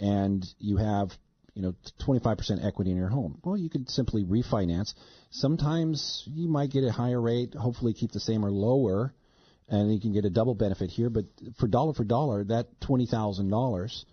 and 0.00 0.44
you 0.58 0.76
have 0.76 1.10
you 1.54 1.62
know 1.62 1.74
25% 2.00 2.64
equity 2.64 2.90
in 2.90 2.96
your 2.96 3.08
home. 3.08 3.38
Well, 3.44 3.56
you 3.56 3.70
could 3.70 3.88
simply 3.88 4.24
refinance. 4.24 4.94
Sometimes 5.30 6.24
you 6.26 6.48
might 6.48 6.70
get 6.70 6.84
a 6.84 6.92
higher 6.92 7.20
rate, 7.20 7.54
hopefully 7.54 7.94
keep 7.94 8.12
the 8.12 8.20
same 8.20 8.44
or 8.44 8.50
lower, 8.50 9.14
and 9.68 9.92
you 9.92 10.00
can 10.00 10.12
get 10.12 10.24
a 10.24 10.30
double 10.30 10.54
benefit 10.54 10.90
here. 10.90 11.10
But 11.10 11.26
for 11.58 11.68
dollar 11.68 11.94
for 11.94 12.04
dollar, 12.04 12.44
that 12.44 12.80
$20,000 12.80 14.04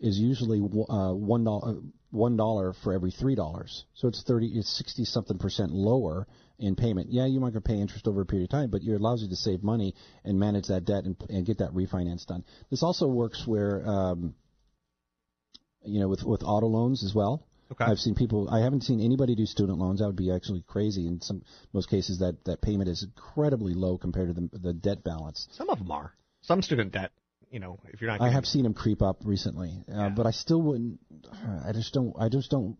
is 0.00 0.18
usually 0.18 0.60
uh, 0.60 1.12
one 1.12 1.44
dollar 1.44 1.76
one 2.10 2.36
dollar 2.36 2.72
for 2.72 2.92
every 2.92 3.10
three 3.10 3.34
dollars. 3.34 3.84
So 3.94 4.08
it's 4.08 4.22
thirty, 4.22 4.46
it's 4.46 4.76
sixty 4.76 5.04
something 5.04 5.38
percent 5.38 5.72
lower 5.72 6.26
in 6.58 6.74
payment. 6.74 7.08
Yeah, 7.10 7.26
you 7.26 7.40
might 7.40 7.52
go 7.52 7.60
pay 7.60 7.78
interest 7.78 8.08
over 8.08 8.22
a 8.22 8.26
period 8.26 8.44
of 8.44 8.50
time, 8.50 8.70
but 8.70 8.82
it 8.82 8.94
allows 8.94 9.22
you 9.22 9.28
to 9.28 9.36
save 9.36 9.62
money 9.62 9.94
and 10.24 10.38
manage 10.38 10.68
that 10.68 10.84
debt 10.84 11.04
and, 11.04 11.16
and 11.28 11.46
get 11.46 11.58
that 11.58 11.72
refinance 11.72 12.26
done. 12.26 12.44
This 12.70 12.82
also 12.82 13.06
works 13.06 13.46
where, 13.46 13.86
um, 13.86 14.34
you 15.84 16.00
know, 16.00 16.08
with 16.08 16.24
with 16.24 16.42
auto 16.42 16.66
loans 16.66 17.04
as 17.04 17.14
well. 17.14 17.46
Okay. 17.70 17.84
I've 17.84 17.98
seen 17.98 18.14
people. 18.14 18.48
I 18.50 18.60
haven't 18.60 18.84
seen 18.84 19.00
anybody 19.00 19.34
do 19.34 19.44
student 19.44 19.78
loans. 19.78 20.00
That 20.00 20.06
would 20.06 20.16
be 20.16 20.32
actually 20.32 20.64
crazy. 20.66 21.06
In 21.06 21.20
some 21.20 21.42
most 21.74 21.90
cases, 21.90 22.20
that 22.20 22.42
that 22.46 22.62
payment 22.62 22.88
is 22.88 23.02
incredibly 23.02 23.74
low 23.74 23.98
compared 23.98 24.34
to 24.34 24.40
the 24.40 24.58
the 24.58 24.72
debt 24.72 25.04
balance. 25.04 25.46
Some 25.52 25.68
of 25.68 25.78
them 25.78 25.90
are. 25.90 26.14
Some 26.40 26.62
student 26.62 26.92
debt, 26.92 27.10
you 27.50 27.60
know, 27.60 27.78
if 27.88 28.00
you're 28.00 28.10
not. 28.10 28.20
I 28.20 28.30
have 28.30 28.46
seen 28.46 28.62
them 28.62 28.74
creep 28.74 29.02
up 29.02 29.18
recently, 29.24 29.82
uh, 29.92 30.10
but 30.10 30.26
I 30.26 30.30
still 30.30 30.60
wouldn't. 30.60 30.98
I 31.64 31.72
just 31.72 31.92
don't. 31.92 32.14
I 32.18 32.28
just 32.28 32.50
don't. 32.50 32.76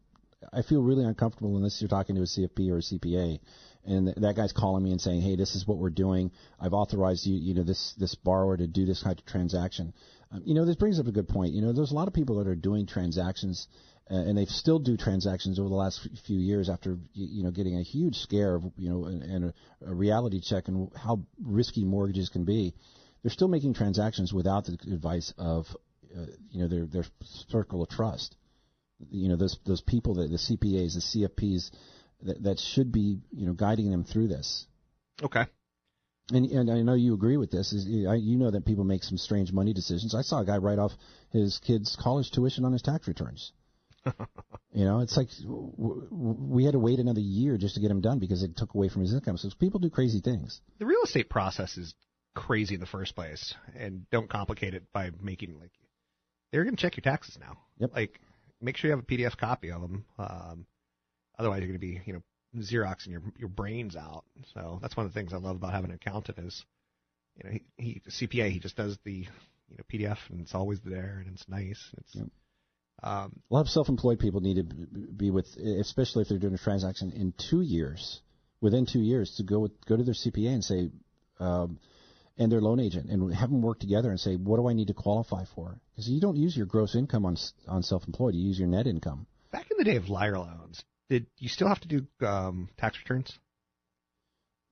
I 0.53 0.63
feel 0.63 0.83
really 0.83 1.05
uncomfortable 1.05 1.57
unless 1.57 1.81
you're 1.81 1.89
talking 1.89 2.15
to 2.17 2.23
a 2.23 2.25
CFP 2.25 2.71
or 2.71 2.79
a 2.79 2.83
CPA, 2.83 3.41
and 3.85 4.07
th- 4.07 4.17
that 4.19 4.37
guy's 4.37 4.53
calling 4.53 4.85
me 4.85 4.91
and 4.91 5.01
saying, 5.01 5.23
"Hey, 5.23 5.37
this 5.37 5.55
is 5.55 5.67
what 5.67 5.79
we're 5.79 5.91
doing. 5.91 6.31
I've 6.61 6.75
authorized 6.75 7.27
you, 7.27 7.37
you 7.37 7.55
know, 7.55 7.65
this 7.65 7.95
this 7.99 8.15
borrower 8.15 8.57
to 8.57 8.67
do 8.67 8.85
this 8.85 9.03
kind 9.03 9.19
of 9.19 9.25
transaction." 9.27 9.95
Um, 10.31 10.43
you 10.45 10.55
know, 10.55 10.65
this 10.65 10.77
brings 10.77 11.01
up 11.01 11.07
a 11.07 11.13
good 11.13 11.29
point. 11.29 11.55
You 11.55 11.63
know, 11.63 11.73
there's 11.73 11.93
a 11.93 11.95
lot 11.95 12.09
of 12.09 12.15
people 12.15 12.37
that 12.39 12.49
are 12.49 12.55
doing 12.55 12.87
transactions, 12.87 13.67
uh, 14.11 14.15
and 14.15 14.37
they 14.37 14.45
still 14.45 14.79
do 14.79 14.97
transactions 14.97 15.59
over 15.59 15.69
the 15.69 15.75
last 15.75 16.07
few 16.27 16.39
years 16.39 16.69
after 16.69 16.99
you 17.15 17.43
know 17.43 17.51
getting 17.51 17.79
a 17.79 17.83
huge 17.83 18.17
scare 18.17 18.55
of 18.55 18.65
you 18.77 18.91
know 18.91 19.07
and, 19.07 19.23
and 19.23 19.45
a, 19.47 19.55
a 19.87 19.95
reality 19.95 20.41
check 20.41 20.69
and 20.69 20.91
how 20.95 21.21
risky 21.43 21.85
mortgages 21.85 22.29
can 22.29 22.45
be 22.45 22.75
they're 23.23 23.31
still 23.31 23.49
making 23.49 23.75
transactions 23.75 24.33
without 24.33 24.67
the 24.67 24.79
advice 24.93 25.33
of 25.39 25.67
uh, 26.17 26.27
you 26.51 26.63
know 26.63 26.69
their 26.69 26.87
their 26.87 27.05
circle 27.49 27.83
of 27.83 27.89
trust. 27.89 28.37
You 29.11 29.29
know 29.29 29.37
those 29.37 29.59
those 29.67 29.81
people 29.81 30.15
that 30.15 30.31
the 30.31 30.37
CPAs, 30.37 30.95
the 30.95 31.29
CFPs 31.29 31.71
that, 32.23 32.43
that 32.43 32.59
should 32.59 32.93
be 32.93 33.19
you 33.33 33.47
know 33.47 33.53
guiding 33.53 33.91
them 33.91 34.05
through 34.05 34.29
this. 34.29 34.67
Okay. 35.23 35.47
and, 36.31 36.47
and 36.47 36.71
I 36.71 36.83
know 36.83 36.95
you 36.95 37.15
agree 37.15 37.37
with 37.37 37.51
this. 37.51 37.73
Is 37.73 37.87
you 37.87 38.39
know 38.39 38.51
that 38.51 38.65
people 38.65 38.85
make 38.85 39.05
some 39.05 39.19
strange 39.19 39.53
money 39.53 39.73
decisions. 39.73 40.15
I 40.15 40.23
saw 40.23 40.41
a 40.41 40.47
guy 40.47 40.59
write 40.59 40.79
off 40.79 40.93
his 41.31 41.59
kid's 41.59 41.97
college 42.01 42.31
tuition 42.31 42.65
on 42.65 42.73
his 42.73 42.83
tax 42.83 43.09
returns. 43.09 43.53
you 44.73 44.85
know, 44.85 45.01
it's 45.01 45.17
like 45.17 45.29
we 45.47 46.65
had 46.65 46.73
to 46.73 46.79
wait 46.79 46.99
another 46.99 47.21
year 47.21 47.57
just 47.57 47.75
to 47.75 47.81
get 47.81 47.91
him 47.91 48.01
done 48.01 48.19
because 48.19 48.43
it 48.43 48.57
took 48.57 48.75
away 48.75 48.89
from 48.89 49.03
his 49.03 49.13
income. 49.13 49.37
So 49.37 49.49
people 49.59 49.81
do 49.81 49.91
crazy 49.91 50.21
things. 50.21 50.61
The 50.79 50.87
real 50.87 51.03
estate 51.03 51.29
process 51.29 51.77
is 51.77 51.95
crazy 52.39 52.75
in 52.75 52.81
the 52.81 52.87
first 52.87 53.15
place, 53.15 53.55
and 53.77 54.09
don't 54.11 54.29
complicate 54.29 54.75
it 54.75 54.85
by 54.93 55.11
making 55.21 55.59
like 55.59 55.73
they're 56.53 56.65
going 56.65 56.77
to 56.77 56.81
check 56.81 56.97
your 56.97 57.03
taxes 57.03 57.39
now. 57.41 57.59
Yep. 57.79 57.91
Like, 57.95 58.21
make 58.61 58.77
sure 58.77 58.89
you 58.91 58.97
have 58.97 59.05
a 59.05 59.07
PDF 59.07 59.37
copy 59.37 59.71
of 59.71 59.81
them. 59.83 60.05
Um, 60.19 60.67
otherwise, 61.39 61.61
you're 61.61 61.69
going 61.69 61.81
to 61.81 61.87
be, 61.87 62.01
you 62.07 62.15
know, 62.15 62.23
xeroxing 62.57 63.09
your 63.09 63.23
your 63.39 63.49
brains 63.49 63.97
out. 63.97 64.25
So 64.55 64.79
that's 64.81 64.97
one 64.97 65.07
of 65.07 65.13
the 65.13 65.19
things 65.19 65.33
I 65.33 65.37
love 65.37 65.57
about 65.57 65.73
having 65.73 65.91
an 65.91 65.97
accountant 65.97 66.39
is, 66.39 66.65
you 67.37 67.45
know, 67.45 67.59
he, 67.77 67.83
he 67.83 68.03
CPA 68.09 68.51
he 68.51 68.59
just 68.59 68.77
does 68.77 68.99
the 69.05 69.27
you 69.69 69.77
know 69.77 69.85
PDF 69.93 70.19
and 70.31 70.41
it's 70.41 70.55
always 70.55 70.81
there 70.81 71.23
and 71.25 71.35
it's 71.35 71.47
nice. 71.49 71.91
It's 71.99 72.15
Yep. 72.15 72.29
um, 73.03 73.41
A 73.51 73.55
lot 73.55 73.61
of 73.61 73.69
self-employed 73.69 74.19
people 74.19 74.41
need 74.41 74.57
to 74.57 74.63
be 74.65 75.31
with, 75.31 75.47
especially 75.57 76.23
if 76.23 76.29
they're 76.29 76.39
doing 76.39 76.55
a 76.55 76.59
transaction 76.59 77.13
in 77.13 77.35
two 77.51 77.61
years, 77.61 78.23
within 78.61 78.87
two 78.87 79.01
years, 79.01 79.35
to 79.37 79.43
go 79.43 79.61
with, 79.61 79.73
go 79.85 79.97
to 79.97 80.03
their 80.03 80.15
CPA 80.15 80.55
and 80.55 80.65
say, 80.65 80.91
um, 81.39 81.79
and 82.39 82.51
their 82.53 82.61
loan 82.61 82.79
agent, 82.81 83.11
and 83.11 83.35
have 83.35 83.51
them 83.51 83.63
work 83.63 83.81
together 83.81 84.11
and 84.11 84.19
say, 84.21 84.37
what 84.37 84.57
do 84.59 84.69
I 84.69 84.73
need 84.73 84.89
to 84.89 84.95
qualify 84.95 85.45
for? 85.55 85.81
Because 85.91 86.09
you 86.09 86.21
don't 86.21 86.37
use 86.37 86.57
your 86.57 86.67
gross 86.67 86.95
income 86.95 87.27
on 87.27 87.35
s- 87.35 87.53
on 87.67 87.83
self-employed, 87.83 88.35
you 88.35 88.43
use 88.43 88.59
your 88.59 88.69
net 88.69 88.87
income. 88.87 89.27
back 89.51 89.71
in 89.71 89.77
the 89.79 89.85
day 89.85 89.97
of 89.97 90.09
liar 90.09 90.39
loans, 90.39 90.83
did 91.11 91.27
you 91.39 91.49
still 91.49 91.69
have 91.69 91.81
to 91.81 91.89
do 91.89 92.07
um, 92.27 92.69
tax 92.79 92.97
returns? 92.99 93.39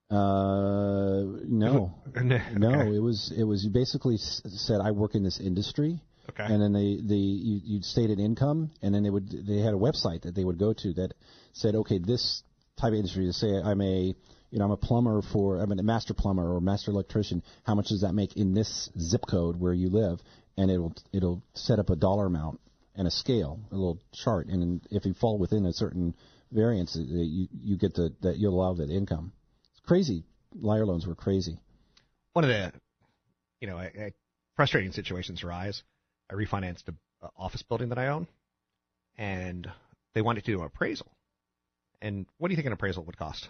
Uh, 0.09 1.43
no, 1.49 1.93
No, 2.23 2.39
no. 2.55 2.93
It 2.93 3.01
was 3.03 3.33
it 3.37 3.43
was 3.43 3.65
you 3.65 3.71
basically 3.71 4.15
s- 4.15 4.41
said 4.47 4.81
I 4.81 4.93
work 4.93 5.17
in 5.17 5.25
this 5.25 5.41
industry, 5.41 6.01
Okay. 6.31 6.45
and 6.45 6.63
then 6.63 6.73
they 6.73 7.01
the 7.05 7.17
you, 7.19 7.61
you'd 7.65 7.85
stated 7.85 8.21
income, 8.21 8.71
and 8.83 8.95
then 8.95 9.03
they 9.03 9.11
would 9.11 9.29
they 9.29 9.59
had 9.59 9.75
a 9.75 9.77
website 9.79 10.23
that 10.23 10.35
they 10.37 10.45
would 10.45 10.59
go 10.59 10.73
to 10.73 10.93
that 10.95 11.15
said 11.55 11.75
okay 11.75 11.99
this 11.99 12.45
type 12.81 12.93
of 12.93 12.95
industry. 12.95 13.31
Say 13.33 13.49
I'm 13.61 13.81
a 13.81 14.15
you 14.51 14.59
know 14.59 14.65
I'm 14.65 14.71
a 14.71 14.77
plumber 14.77 15.23
for 15.23 15.59
I'm 15.59 15.73
a 15.73 15.83
master 15.83 16.15
plumber 16.15 16.55
or 16.55 16.61
master 16.61 16.91
electrician. 16.91 17.43
How 17.65 17.75
much 17.75 17.89
does 17.89 18.03
that 18.03 18.13
make 18.15 18.37
in 18.37 18.55
this 18.55 18.91
zip 18.99 19.23
code 19.29 19.59
where 19.59 19.73
you 19.75 19.91
live? 19.91 20.21
And 20.57 20.71
it'll 20.71 20.95
it'll 21.13 21.43
set 21.55 21.79
up 21.79 21.91
a 21.91 21.97
dollar 21.97 22.27
amount 22.27 22.61
and 22.95 23.07
a 23.07 23.11
scale, 23.11 23.61
a 23.71 23.75
little 23.75 24.01
chart, 24.13 24.47
and 24.47 24.81
if 24.91 25.05
you 25.05 25.13
fall 25.15 25.39
within 25.39 25.67
a 25.67 25.73
certain 25.73 26.15
variance, 26.51 26.97
uh, 26.97 27.01
you 27.03 27.49
you 27.63 27.77
get 27.77 27.95
the 27.95 28.15
that 28.23 28.39
you'll 28.39 28.55
allow 28.55 28.75
that 28.75 28.91
income. 28.91 29.33
It's 29.73 29.87
crazy. 29.87 30.25
Liar 30.55 30.87
loans 30.87 31.07
were 31.07 31.15
crazy. 31.15 31.59
one 32.33 32.45
of 32.45 32.49
the, 32.49 32.73
you 33.61 33.67
know, 33.67 33.77
I, 33.77 33.85
I, 33.85 34.13
frustrating 34.57 34.93
situations 34.93 35.43
arise. 35.45 35.83
I 36.31 36.35
refinanced 36.35 36.89
a, 36.89 36.95
a 37.27 37.31
office 37.37 37.63
building 37.63 37.91
that 37.91 37.99
I 37.99 38.09
own, 38.09 38.27
and 39.19 39.71
they 40.15 40.23
wanted 40.23 40.45
to 40.45 40.53
do 40.53 40.61
an 40.61 40.67
appraisal. 40.67 41.07
And 42.01 42.27
what 42.39 42.49
do 42.49 42.53
you 42.53 42.57
think 42.57 42.67
an 42.67 42.73
appraisal 42.73 43.05
would 43.05 43.17
cost? 43.19 43.49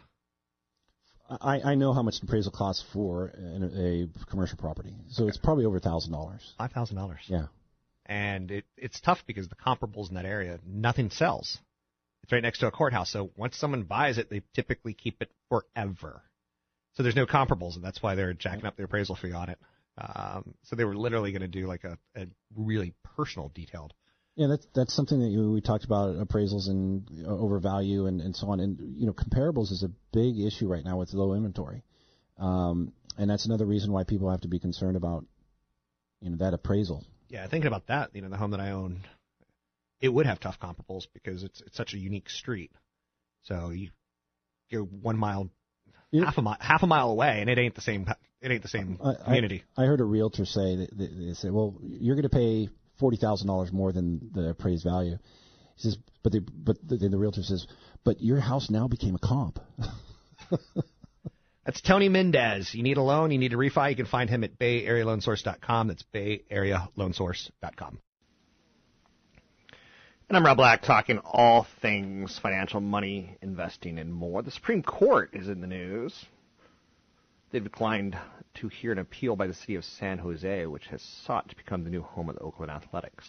I, 1.28 1.60
I 1.60 1.74
know 1.74 1.92
how 1.92 2.02
much 2.02 2.16
an 2.20 2.28
appraisal 2.28 2.52
costs 2.52 2.84
for 2.92 3.32
a, 3.36 4.04
a 4.04 4.26
commercial 4.30 4.58
property, 4.58 4.94
so 5.10 5.26
it's 5.28 5.36
probably 5.36 5.64
over 5.64 5.78
a 5.78 5.80
thousand 5.80 6.12
dollars. 6.12 6.54
Five 6.58 6.72
thousand 6.72 6.96
dollars. 6.96 7.20
Yeah. 7.26 7.46
And 8.06 8.50
it, 8.50 8.64
it's 8.76 9.00
tough 9.00 9.18
because 9.26 9.48
the 9.48 9.56
comparables 9.56 10.08
in 10.08 10.14
that 10.14 10.24
area, 10.24 10.60
nothing 10.64 11.10
sells. 11.10 11.58
It's 12.22 12.32
right 12.32 12.42
next 12.42 12.60
to 12.60 12.66
a 12.66 12.70
courthouse, 12.70 13.10
so 13.10 13.30
once 13.36 13.56
someone 13.56 13.82
buys 13.82 14.18
it, 14.18 14.30
they 14.30 14.42
typically 14.54 14.94
keep 14.94 15.20
it 15.20 15.30
forever. 15.48 16.22
So 16.94 17.02
there's 17.02 17.16
no 17.16 17.26
comparables, 17.26 17.74
and 17.74 17.84
that's 17.84 18.02
why 18.02 18.14
they're 18.14 18.32
jacking 18.32 18.64
up 18.64 18.76
the 18.76 18.84
appraisal 18.84 19.16
fee 19.16 19.32
on 19.32 19.50
it. 19.50 19.58
Um, 19.98 20.54
so 20.62 20.76
they 20.76 20.84
were 20.84 20.96
literally 20.96 21.32
going 21.32 21.42
to 21.42 21.48
do 21.48 21.66
like 21.66 21.84
a, 21.84 21.98
a 22.16 22.26
really 22.54 22.94
personal, 23.16 23.50
detailed 23.54 23.94
Yeah, 24.36 24.48
that's 24.48 24.66
that's 24.74 24.94
something 24.94 25.18
that 25.20 25.28
you, 25.28 25.50
we 25.50 25.62
talked 25.62 25.84
about 25.84 26.16
appraisals 26.16 26.68
and 26.68 27.08
uh, 27.26 27.30
overvalue 27.30 28.04
and, 28.04 28.20
and 28.20 28.36
so 28.36 28.50
on. 28.50 28.60
And 28.60 29.00
you 29.00 29.06
know, 29.06 29.14
comparables 29.14 29.72
is 29.72 29.82
a 29.82 29.90
big 30.12 30.38
issue 30.38 30.68
right 30.68 30.84
now 30.84 30.98
with 30.98 31.14
low 31.14 31.32
inventory, 31.32 31.82
um, 32.38 32.92
and 33.16 33.30
that's 33.30 33.46
another 33.46 33.64
reason 33.64 33.92
why 33.92 34.04
people 34.04 34.30
have 34.30 34.42
to 34.42 34.48
be 34.48 34.58
concerned 34.58 34.96
about 34.96 35.24
you 36.20 36.30
know 36.30 36.36
that 36.36 36.52
appraisal. 36.52 37.02
Yeah, 37.30 37.48
thinking 37.48 37.66
about 37.66 37.86
that, 37.86 38.10
you 38.14 38.20
know, 38.20 38.28
the 38.28 38.36
home 38.36 38.50
that 38.50 38.60
I 38.60 38.72
own, 38.72 39.00
it 40.00 40.10
would 40.10 40.26
have 40.26 40.38
tough 40.38 40.60
comparables 40.60 41.06
because 41.14 41.42
it's 41.42 41.62
it's 41.62 41.76
such 41.76 41.94
a 41.94 41.98
unique 41.98 42.28
street. 42.28 42.72
So 43.44 43.70
you 43.70 43.88
go 44.70 44.82
one 44.82 45.16
mile, 45.16 45.48
half 46.12 46.36
a 46.36 46.42
mile, 46.42 46.58
half 46.60 46.82
a 46.82 46.86
mile 46.86 47.10
away, 47.10 47.38
and 47.40 47.48
it 47.48 47.56
ain't 47.56 47.74
the 47.74 47.80
same. 47.80 48.06
It 48.42 48.50
ain't 48.50 48.62
the 48.62 48.68
same 48.68 48.98
I- 49.02 49.14
community. 49.24 49.64
I, 49.78 49.84
I 49.84 49.86
heard 49.86 50.02
a 50.02 50.04
realtor 50.04 50.44
say 50.44 50.76
that 50.76 50.90
that- 50.98 51.18
they 51.18 51.32
said, 51.32 51.52
"Well, 51.52 51.78
you're 51.82 52.16
going 52.16 52.24
to 52.24 52.28
pay 52.28 52.68
forty 52.98 53.16
thousand 53.16 53.48
dollars 53.48 53.72
more 53.72 53.92
than 53.92 54.30
the 54.32 54.50
appraised 54.50 54.84
value." 54.84 55.18
He 55.76 55.82
says, 55.82 55.98
"But 56.22 56.32
the 56.32 56.40
but 56.40 56.76
the, 56.86 56.96
the 56.96 57.18
realtor 57.18 57.42
says, 57.42 57.66
but 58.04 58.20
your 58.20 58.40
house 58.40 58.70
now 58.70 58.88
became 58.88 59.14
a 59.14 59.18
comp." 59.18 59.58
That's 61.66 61.80
Tony 61.80 62.08
Mendez. 62.08 62.72
You 62.74 62.84
need 62.84 62.96
a 62.96 63.02
loan, 63.02 63.32
you 63.32 63.38
need 63.38 63.52
a 63.52 63.56
refi, 63.56 63.90
you 63.90 63.96
can 63.96 64.06
find 64.06 64.30
him 64.30 64.44
at 64.44 64.56
bayarealoansource.com. 64.56 65.88
That's 65.88 66.04
bayarealoansource.com. 66.14 67.98
And 70.28 70.36
I'm 70.36 70.44
Rob 70.44 70.56
Black, 70.56 70.82
talking 70.82 71.18
all 71.18 71.66
things 71.82 72.38
financial, 72.40 72.80
money, 72.80 73.36
investing, 73.42 73.98
and 73.98 74.12
more. 74.12 74.42
The 74.42 74.50
Supreme 74.52 74.82
Court 74.82 75.30
is 75.34 75.48
in 75.48 75.60
the 75.60 75.66
news. 75.66 76.24
They've 77.56 77.64
declined 77.64 78.18
to 78.56 78.68
hear 78.68 78.92
an 78.92 78.98
appeal 78.98 79.34
by 79.34 79.46
the 79.46 79.54
city 79.54 79.76
of 79.76 79.84
San 79.86 80.18
Jose, 80.18 80.66
which 80.66 80.88
has 80.88 81.00
sought 81.00 81.48
to 81.48 81.56
become 81.56 81.84
the 81.84 81.88
new 81.88 82.02
home 82.02 82.28
of 82.28 82.34
the 82.34 82.42
Oakland 82.42 82.70
Athletics. 82.70 83.26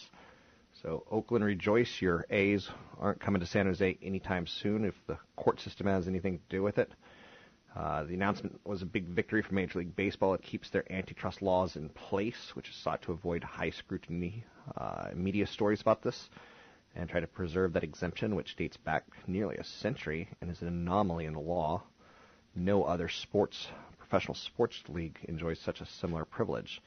So, 0.82 1.06
Oakland, 1.10 1.46
rejoice. 1.46 2.02
Your 2.02 2.26
A's 2.28 2.68
aren't 2.98 3.22
coming 3.22 3.40
to 3.40 3.46
San 3.46 3.64
Jose 3.64 3.98
anytime 4.02 4.46
soon 4.46 4.84
if 4.84 4.94
the 5.06 5.16
court 5.34 5.60
system 5.60 5.86
has 5.86 6.06
anything 6.06 6.40
to 6.40 6.44
do 6.50 6.62
with 6.62 6.76
it. 6.76 6.92
Uh, 7.74 8.04
the 8.04 8.12
announcement 8.12 8.60
was 8.66 8.82
a 8.82 8.84
big 8.84 9.06
victory 9.06 9.40
for 9.40 9.54
Major 9.54 9.78
League 9.78 9.96
Baseball. 9.96 10.34
It 10.34 10.42
keeps 10.42 10.68
their 10.68 10.84
antitrust 10.92 11.40
laws 11.40 11.76
in 11.76 11.88
place, 11.88 12.50
which 12.52 12.68
is 12.68 12.76
sought 12.76 13.00
to 13.04 13.12
avoid 13.12 13.42
high 13.42 13.70
scrutiny 13.70 14.44
uh, 14.76 15.08
media 15.14 15.46
stories 15.46 15.80
about 15.80 16.02
this 16.02 16.28
and 16.94 17.08
try 17.08 17.20
to 17.20 17.26
preserve 17.26 17.72
that 17.72 17.82
exemption, 17.82 18.36
which 18.36 18.56
dates 18.56 18.76
back 18.76 19.04
nearly 19.26 19.56
a 19.56 19.64
century 19.64 20.28
and 20.42 20.50
is 20.50 20.60
an 20.60 20.68
anomaly 20.68 21.24
in 21.24 21.32
the 21.32 21.40
law. 21.40 21.82
No 22.54 22.82
other 22.82 23.08
sports, 23.08 23.68
professional 24.08 24.34
sports 24.34 24.82
league 24.88 25.18
enjoys 25.24 25.58
such 25.60 25.80
a 25.80 25.86
similar 25.86 26.24
privilege. 26.24 26.80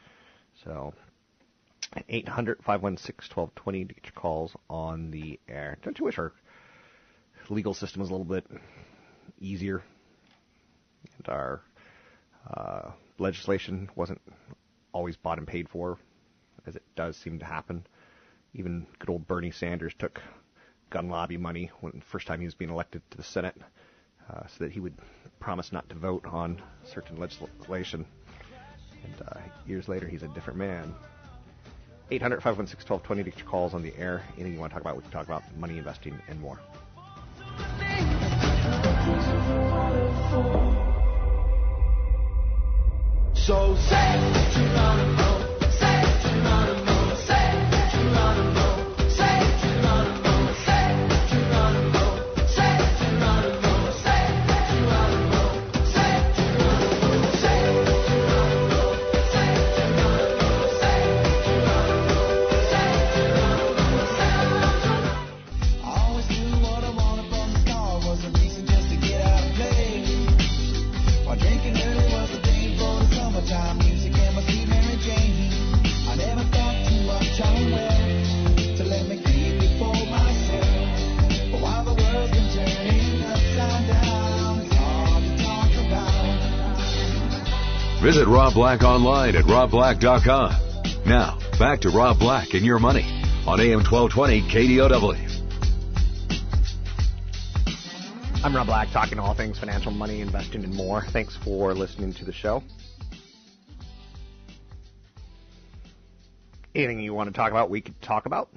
So, 0.64 0.94
800 2.10 2.58
516 2.64 3.30
1220 3.36 3.86
to 3.86 3.94
get 3.94 4.06
your 4.06 4.14
calls 4.14 4.56
on 4.70 5.12
the 5.12 5.40
air. 5.48 5.78
Don't 5.84 5.98
you 6.00 6.06
wish 6.06 6.18
our 6.18 6.34
legal 7.50 7.74
system 7.74 8.00
was 8.00 8.10
a 8.10 8.14
little 8.14 8.26
bit 8.26 8.46
easier 9.40 9.84
and 11.18 11.30
our 11.30 11.62
uh, 12.50 12.92
legislation 13.18 13.90
wasn't 13.96 14.22
always 14.94 15.18
bought 15.18 15.38
and 15.38 15.48
paid 15.48 15.68
for, 15.70 15.98
as 16.66 16.76
it 16.76 16.84
does 16.96 17.18
seem 17.18 17.40
to 17.40 17.46
happen? 17.46 17.86
Even 18.54 18.88
good 19.00 19.10
old 19.10 19.28
Bernie 19.28 19.52
Sanders 19.52 19.94
took 19.98 20.22
gun 20.90 21.10
lobby 21.10 21.38
money 21.38 21.72
when 21.82 21.94
the 21.96 22.06
first 22.06 22.28
time 22.28 22.40
he 22.40 22.46
was 22.46 22.56
being 22.56 22.72
elected 22.72 23.02
to 23.12 23.18
the 23.18 23.24
Senate, 23.24 23.56
uh, 24.32 24.48
so 24.48 24.64
that 24.64 24.72
he 24.72 24.80
would 24.80 24.94
promise 25.40 25.72
not 25.72 25.88
to 25.90 25.96
vote 25.96 26.26
on 26.26 26.62
certain 26.84 27.20
legislation. 27.20 28.06
And 29.04 29.28
uh, 29.28 29.40
years 29.68 29.88
later, 29.88 30.08
he's 30.08 30.24
a 30.24 30.28
different 30.30 30.60
man. 30.60 30.94
800 32.12 32.38
516 32.38 32.90
1220 32.90 33.32
to 33.32 33.46
calls 33.46 33.74
on 33.74 33.82
the 33.82 33.96
air. 33.98 34.24
Anything 34.36 34.54
you 34.54 34.60
want 34.60 34.72
to 34.72 34.74
talk 34.74 34.82
about, 34.82 34.98
we 34.98 35.02
can 35.04 35.12
talk 35.12 35.26
about 35.26 35.44
money 35.58 35.78
investing 35.78 36.20
and 36.28 36.40
more. 36.40 36.60
So 43.34 43.76
say 43.76 45.21
Rob 88.52 88.56
Black 88.56 88.84
online 88.84 89.36
at 89.38 89.46
robblack.com. 89.46 91.06
Now, 91.06 91.40
back 91.58 91.80
to 91.82 91.90
Rob 91.90 92.20
Black 92.20 92.54
and 92.54 92.66
your 92.66 92.80
money 92.80 93.06
on 93.48 93.62
AM 93.62 93.80
1220 93.80 94.42
KDOW. 94.42 95.16
I'm 98.44 98.54
Rob 98.54 98.68
Black, 98.68 98.92
talking 98.92 99.20
all 99.20 99.34
things 99.34 99.58
financial, 99.58 99.94
money, 99.94 100.20
investing, 100.20 100.66
and 100.66 100.76
more. 100.76 101.02
Thanks 101.02 101.38
for 101.38 101.74
listening 101.74 102.14
to 102.16 102.26
the 102.26 102.34
show. 102.34 102.62
Anything 106.76 107.00
you 107.00 107.14
want 107.14 107.30
to 107.30 107.34
talk 107.34 107.52
about, 107.52 107.70
we 107.70 107.80
could 107.80 108.02
talk 108.02 108.26
about. 108.26 108.50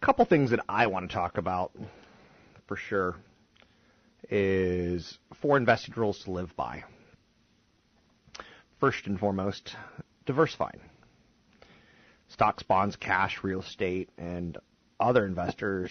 A 0.00 0.06
couple 0.06 0.24
things 0.24 0.48
that 0.52 0.60
I 0.66 0.86
want 0.86 1.10
to 1.10 1.14
talk 1.14 1.36
about 1.36 1.72
for 2.66 2.76
sure 2.76 3.16
is 4.30 5.18
four 5.42 5.58
investing 5.58 5.92
rules 5.94 6.20
to 6.20 6.30
live 6.30 6.56
by. 6.56 6.84
First 8.80 9.06
and 9.06 9.18
foremost, 9.18 9.74
diversifying. 10.24 10.80
Stocks, 12.28 12.62
bonds, 12.62 12.94
cash, 12.94 13.42
real 13.42 13.60
estate, 13.60 14.10
and 14.16 14.56
other 15.00 15.26
investors 15.26 15.90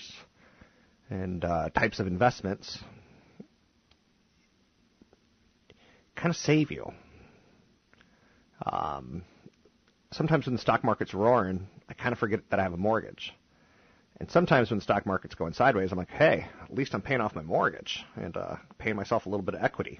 and 1.10 1.44
uh, 1.44 1.70
types 1.70 2.00
of 2.00 2.08
investments 2.08 2.80
kind 6.16 6.30
of 6.30 6.38
save 6.38 6.72
you. 6.72 6.92
Um, 8.66 9.24
sometimes 10.12 10.46
when 10.46 10.56
the 10.56 10.62
stock 10.62 10.84
market's 10.84 11.14
roaring, 11.14 11.68
I 11.90 11.94
kind 11.94 12.14
of 12.14 12.20
forget 12.20 12.40
that 12.50 12.60
I 12.60 12.64
have 12.64 12.74
a 12.74 12.78
mortgage. 12.78 13.34
And 14.20 14.32
sometimes 14.32 14.72
when 14.72 14.80
the 14.80 14.84
stock 14.84 15.06
market's 15.06 15.36
going 15.36 15.54
sideways, 15.54 15.92
I'm 15.92 15.98
like, 15.98 16.10
hey, 16.10 16.48
at 16.64 16.74
least 16.74 16.94
I'm 16.94 17.02
paying 17.02 17.22
off 17.22 17.36
my 17.36 17.44
mortgage 17.44 18.04
and 18.16 18.36
uh, 18.36 18.56
paying 18.78 18.96
myself 18.96 19.26
a 19.26 19.30
little 19.30 19.46
bit 19.46 19.56
of 19.56 19.64
equity. 19.64 20.00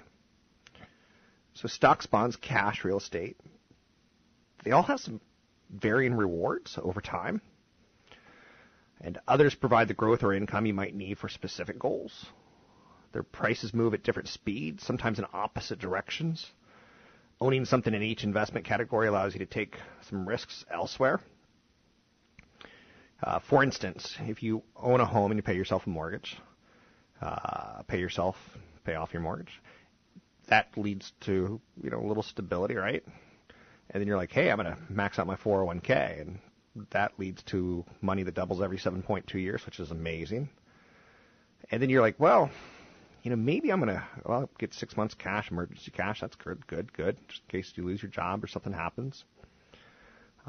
So 1.60 1.66
stocks, 1.66 2.06
bonds, 2.06 2.36
cash, 2.36 2.84
real 2.84 2.98
estate, 2.98 3.36
they 4.62 4.70
all 4.70 4.84
have 4.84 5.00
some 5.00 5.20
varying 5.68 6.14
rewards 6.14 6.78
over 6.80 7.00
time. 7.00 7.40
And 9.00 9.18
others 9.26 9.56
provide 9.56 9.88
the 9.88 9.94
growth 9.94 10.22
or 10.22 10.32
income 10.32 10.66
you 10.66 10.74
might 10.74 10.94
need 10.94 11.18
for 11.18 11.28
specific 11.28 11.76
goals. 11.76 12.26
Their 13.12 13.24
prices 13.24 13.74
move 13.74 13.92
at 13.92 14.04
different 14.04 14.28
speeds, 14.28 14.84
sometimes 14.84 15.18
in 15.18 15.24
opposite 15.32 15.80
directions. 15.80 16.46
Owning 17.40 17.64
something 17.64 17.92
in 17.92 18.04
each 18.04 18.22
investment 18.22 18.64
category 18.64 19.08
allows 19.08 19.34
you 19.34 19.40
to 19.40 19.46
take 19.46 19.76
some 20.08 20.28
risks 20.28 20.64
elsewhere. 20.70 21.18
Uh, 23.20 23.40
for 23.40 23.64
instance, 23.64 24.16
if 24.20 24.44
you 24.44 24.62
own 24.76 25.00
a 25.00 25.04
home 25.04 25.32
and 25.32 25.38
you 25.38 25.42
pay 25.42 25.56
yourself 25.56 25.88
a 25.88 25.90
mortgage, 25.90 26.36
uh, 27.20 27.82
pay 27.88 27.98
yourself, 27.98 28.36
pay 28.84 28.94
off 28.94 29.12
your 29.12 29.22
mortgage, 29.22 29.60
that 30.48 30.76
leads 30.76 31.12
to 31.20 31.60
you 31.82 31.90
know 31.90 32.00
a 32.00 32.06
little 32.06 32.22
stability, 32.22 32.74
right? 32.74 33.04
And 33.90 34.00
then 34.00 34.06
you're 34.06 34.18
like, 34.18 34.32
hey, 34.32 34.50
I'm 34.50 34.58
going 34.58 34.70
to 34.70 34.78
max 34.90 35.18
out 35.18 35.26
my 35.26 35.36
401k, 35.36 36.20
and 36.20 36.38
that 36.90 37.18
leads 37.18 37.42
to 37.44 37.84
money 38.02 38.22
that 38.22 38.34
doubles 38.34 38.60
every 38.60 38.76
7.2 38.76 39.32
years, 39.34 39.64
which 39.64 39.80
is 39.80 39.90
amazing. 39.90 40.50
And 41.70 41.80
then 41.80 41.88
you're 41.88 42.02
like, 42.02 42.20
well, 42.20 42.50
you 43.22 43.30
know, 43.30 43.36
maybe 43.36 43.70
I'm 43.70 43.80
going 43.80 43.94
to 43.94 44.02
well 44.24 44.50
get 44.58 44.74
six 44.74 44.96
months 44.96 45.14
cash, 45.14 45.50
emergency 45.50 45.90
cash. 45.90 46.20
That's 46.20 46.36
good, 46.36 46.66
good, 46.66 46.92
good, 46.92 47.16
just 47.28 47.42
in 47.42 47.58
case 47.58 47.72
you 47.76 47.84
lose 47.84 48.02
your 48.02 48.10
job 48.10 48.44
or 48.44 48.46
something 48.46 48.72
happens. 48.72 49.24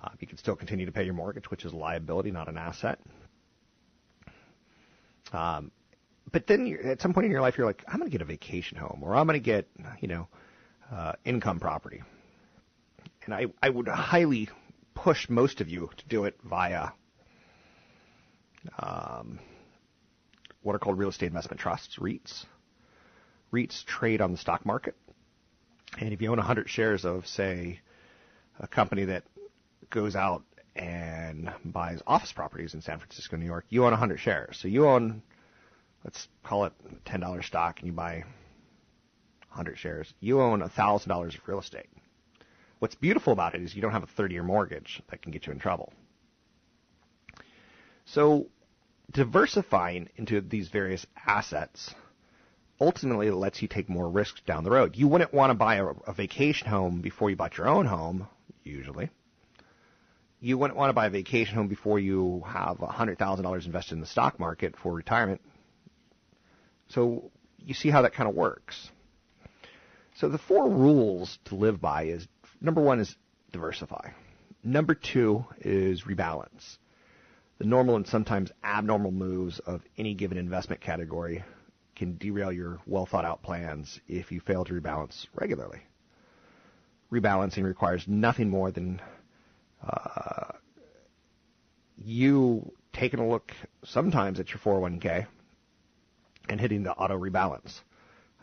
Uh, 0.01 0.09
you 0.19 0.27
can 0.27 0.37
still 0.37 0.55
continue 0.55 0.85
to 0.85 0.91
pay 0.91 1.03
your 1.03 1.13
mortgage, 1.13 1.49
which 1.51 1.65
is 1.65 1.73
a 1.73 1.75
liability, 1.75 2.31
not 2.31 2.47
an 2.47 2.57
asset. 2.57 2.99
Um, 5.33 5.71
but 6.31 6.47
then 6.47 6.77
at 6.83 7.01
some 7.01 7.13
point 7.13 7.25
in 7.25 7.31
your 7.31 7.41
life, 7.41 7.57
you're 7.57 7.67
like, 7.67 7.83
I'm 7.87 7.99
going 7.99 8.09
to 8.09 8.11
get 8.11 8.21
a 8.21 8.25
vacation 8.25 8.77
home, 8.77 9.01
or 9.01 9.15
I'm 9.15 9.27
going 9.27 9.39
to 9.39 9.43
get, 9.43 9.67
you 10.01 10.07
know, 10.07 10.27
uh, 10.91 11.13
income 11.25 11.59
property. 11.59 12.01
And 13.25 13.33
I, 13.33 13.47
I 13.61 13.69
would 13.69 13.87
highly 13.87 14.49
push 14.95 15.29
most 15.29 15.61
of 15.61 15.69
you 15.69 15.89
to 15.97 16.07
do 16.07 16.25
it 16.25 16.37
via 16.43 16.89
um, 18.77 19.39
what 20.61 20.75
are 20.75 20.79
called 20.79 20.97
real 20.97 21.09
estate 21.09 21.27
investment 21.27 21.59
trusts, 21.59 21.97
REITs. 21.97 22.45
REITs 23.53 23.85
trade 23.85 24.21
on 24.21 24.31
the 24.31 24.37
stock 24.37 24.65
market. 24.65 24.95
And 25.97 26.13
if 26.13 26.21
you 26.21 26.29
own 26.29 26.37
100 26.37 26.69
shares 26.69 27.05
of, 27.05 27.25
say, 27.27 27.79
a 28.59 28.67
company 28.67 29.05
that 29.05 29.23
goes 29.89 30.15
out 30.15 30.43
and 30.75 31.51
buys 31.65 32.01
office 32.05 32.31
properties 32.31 32.73
in 32.73 32.81
San 32.81 32.99
Francisco, 32.99 33.37
New 33.37 33.45
York, 33.45 33.65
you 33.69 33.85
own 33.85 33.91
100 33.91 34.19
shares. 34.19 34.57
So 34.61 34.67
you 34.67 34.87
own, 34.87 35.23
let's 36.03 36.27
call 36.43 36.65
it 36.65 36.73
$10 37.05 37.43
stock, 37.43 37.79
and 37.79 37.87
you 37.87 37.93
buy 37.93 38.23
100 39.49 39.77
shares. 39.77 40.13
You 40.19 40.41
own 40.41 40.61
$1,000 40.61 41.35
of 41.35 41.47
real 41.47 41.59
estate. 41.59 41.87
What's 42.79 42.95
beautiful 42.95 43.33
about 43.33 43.55
it 43.55 43.61
is 43.61 43.75
you 43.75 43.81
don't 43.81 43.91
have 43.91 44.03
a 44.03 44.07
30 44.07 44.33
year 44.33 44.43
mortgage 44.43 45.01
that 45.09 45.21
can 45.21 45.31
get 45.31 45.47
you 45.47 45.53
in 45.53 45.59
trouble. 45.59 45.91
So, 48.05 48.47
diversifying 49.11 50.09
into 50.15 50.41
these 50.41 50.69
various 50.69 51.05
assets 51.27 51.93
ultimately 52.79 53.29
lets 53.29 53.61
you 53.61 53.67
take 53.67 53.89
more 53.89 54.09
risks 54.09 54.41
down 54.45 54.63
the 54.63 54.71
road. 54.71 54.95
You 54.95 55.07
wouldn't 55.07 55.33
want 55.33 55.51
to 55.51 55.55
buy 55.55 55.75
a, 55.75 55.87
a 56.07 56.13
vacation 56.13 56.67
home 56.67 57.01
before 57.01 57.29
you 57.29 57.35
bought 57.35 57.57
your 57.57 57.67
own 57.67 57.85
home, 57.85 58.27
usually. 58.63 59.09
You 60.39 60.57
wouldn't 60.57 60.77
want 60.77 60.89
to 60.89 60.93
buy 60.93 61.07
a 61.07 61.09
vacation 61.09 61.55
home 61.55 61.67
before 61.67 61.99
you 61.99 62.43
have 62.47 62.77
$100,000 62.77 63.65
invested 63.65 63.93
in 63.93 63.99
the 63.99 64.07
stock 64.07 64.39
market 64.39 64.75
for 64.81 64.93
retirement. 64.93 65.41
So, 66.89 67.31
you 67.57 67.73
see 67.73 67.89
how 67.89 68.01
that 68.03 68.13
kind 68.13 68.29
of 68.29 68.35
works. 68.35 68.89
So, 70.15 70.29
the 70.29 70.37
four 70.37 70.69
rules 70.69 71.39
to 71.45 71.55
live 71.55 71.79
by 71.79 72.03
is 72.03 72.27
number 72.61 72.81
one 72.81 72.99
is 72.99 73.15
diversify. 73.51 74.09
Number 74.63 74.93
two 74.93 75.45
is 75.61 76.03
rebalance. 76.03 76.77
The 77.59 77.65
normal 77.65 77.95
and 77.95 78.07
sometimes 78.07 78.51
abnormal 78.63 79.11
moves 79.11 79.59
of 79.59 79.81
any 79.97 80.13
given 80.13 80.37
investment 80.37 80.81
category 80.81 81.43
can 81.95 82.17
derail 82.17 82.51
your 82.51 82.79
well 82.85 83.05
thought 83.05 83.25
out 83.25 83.43
plans 83.43 83.99
if 84.07 84.31
you 84.31 84.39
fail 84.39 84.63
to 84.65 84.73
rebalance 84.73 85.27
regularly. 85.35 85.81
Rebalancing 87.11 87.63
requires 87.63 88.05
nothing 88.07 88.49
more 88.49 88.71
than 88.71 89.01
uh, 89.85 90.53
you 91.97 92.71
taking 92.93 93.19
a 93.19 93.27
look 93.27 93.51
sometimes 93.83 94.39
at 94.39 94.49
your 94.49 94.59
401k 94.59 95.27
and 96.49 96.59
hitting 96.59 96.83
the 96.83 96.91
auto 96.91 97.17
rebalance 97.17 97.81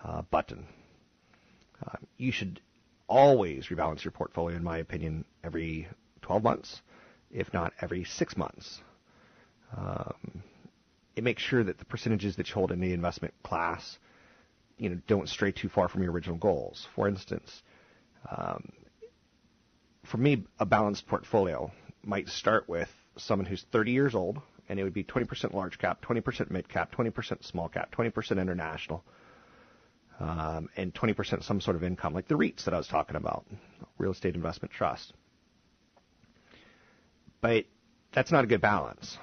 uh, 0.04 0.22
button. 0.22 0.66
Uh, 1.84 1.96
you 2.16 2.32
should 2.32 2.60
always 3.08 3.66
rebalance 3.66 4.04
your 4.04 4.12
portfolio, 4.12 4.56
in 4.56 4.64
my 4.64 4.78
opinion, 4.78 5.24
every 5.44 5.88
12 6.22 6.42
months, 6.42 6.80
if 7.30 7.52
not 7.52 7.72
every 7.80 8.04
six 8.04 8.36
months. 8.36 8.80
Um, 9.76 10.42
it 11.16 11.24
makes 11.24 11.42
sure 11.42 11.64
that 11.64 11.78
the 11.78 11.84
percentages 11.84 12.36
that 12.36 12.48
you 12.48 12.54
hold 12.54 12.72
in 12.72 12.80
the 12.80 12.92
investment 12.92 13.34
class, 13.42 13.98
you 14.78 14.88
know, 14.90 14.98
don't 15.06 15.28
stray 15.28 15.52
too 15.52 15.68
far 15.68 15.88
from 15.88 16.02
your 16.02 16.12
original 16.12 16.36
goals. 16.36 16.86
For 16.94 17.08
instance, 17.08 17.62
um, 18.30 18.72
for 20.04 20.18
me, 20.18 20.44
a 20.58 20.66
balanced 20.66 21.06
portfolio 21.06 21.72
might 22.04 22.28
start 22.28 22.68
with 22.68 22.88
someone 23.16 23.46
who's 23.46 23.64
30 23.72 23.92
years 23.92 24.14
old, 24.14 24.40
and 24.68 24.78
it 24.78 24.84
would 24.84 24.94
be 24.94 25.04
20% 25.04 25.54
large 25.54 25.78
cap, 25.78 26.04
20% 26.04 26.50
mid 26.50 26.68
cap, 26.68 26.94
20% 26.94 27.44
small 27.44 27.68
cap, 27.68 27.94
20% 27.94 28.40
international, 28.40 29.04
um, 30.18 30.68
and 30.76 30.94
20% 30.94 31.42
some 31.42 31.60
sort 31.60 31.76
of 31.76 31.84
income, 31.84 32.14
like 32.14 32.28
the 32.28 32.34
REITs 32.34 32.64
that 32.64 32.74
I 32.74 32.78
was 32.78 32.88
talking 32.88 33.16
about, 33.16 33.44
real 33.98 34.12
estate 34.12 34.34
investment 34.34 34.72
trust. 34.72 35.12
But 37.40 37.66
that's 38.12 38.32
not 38.32 38.44
a 38.44 38.46
good 38.46 38.60
balance. 38.60 39.18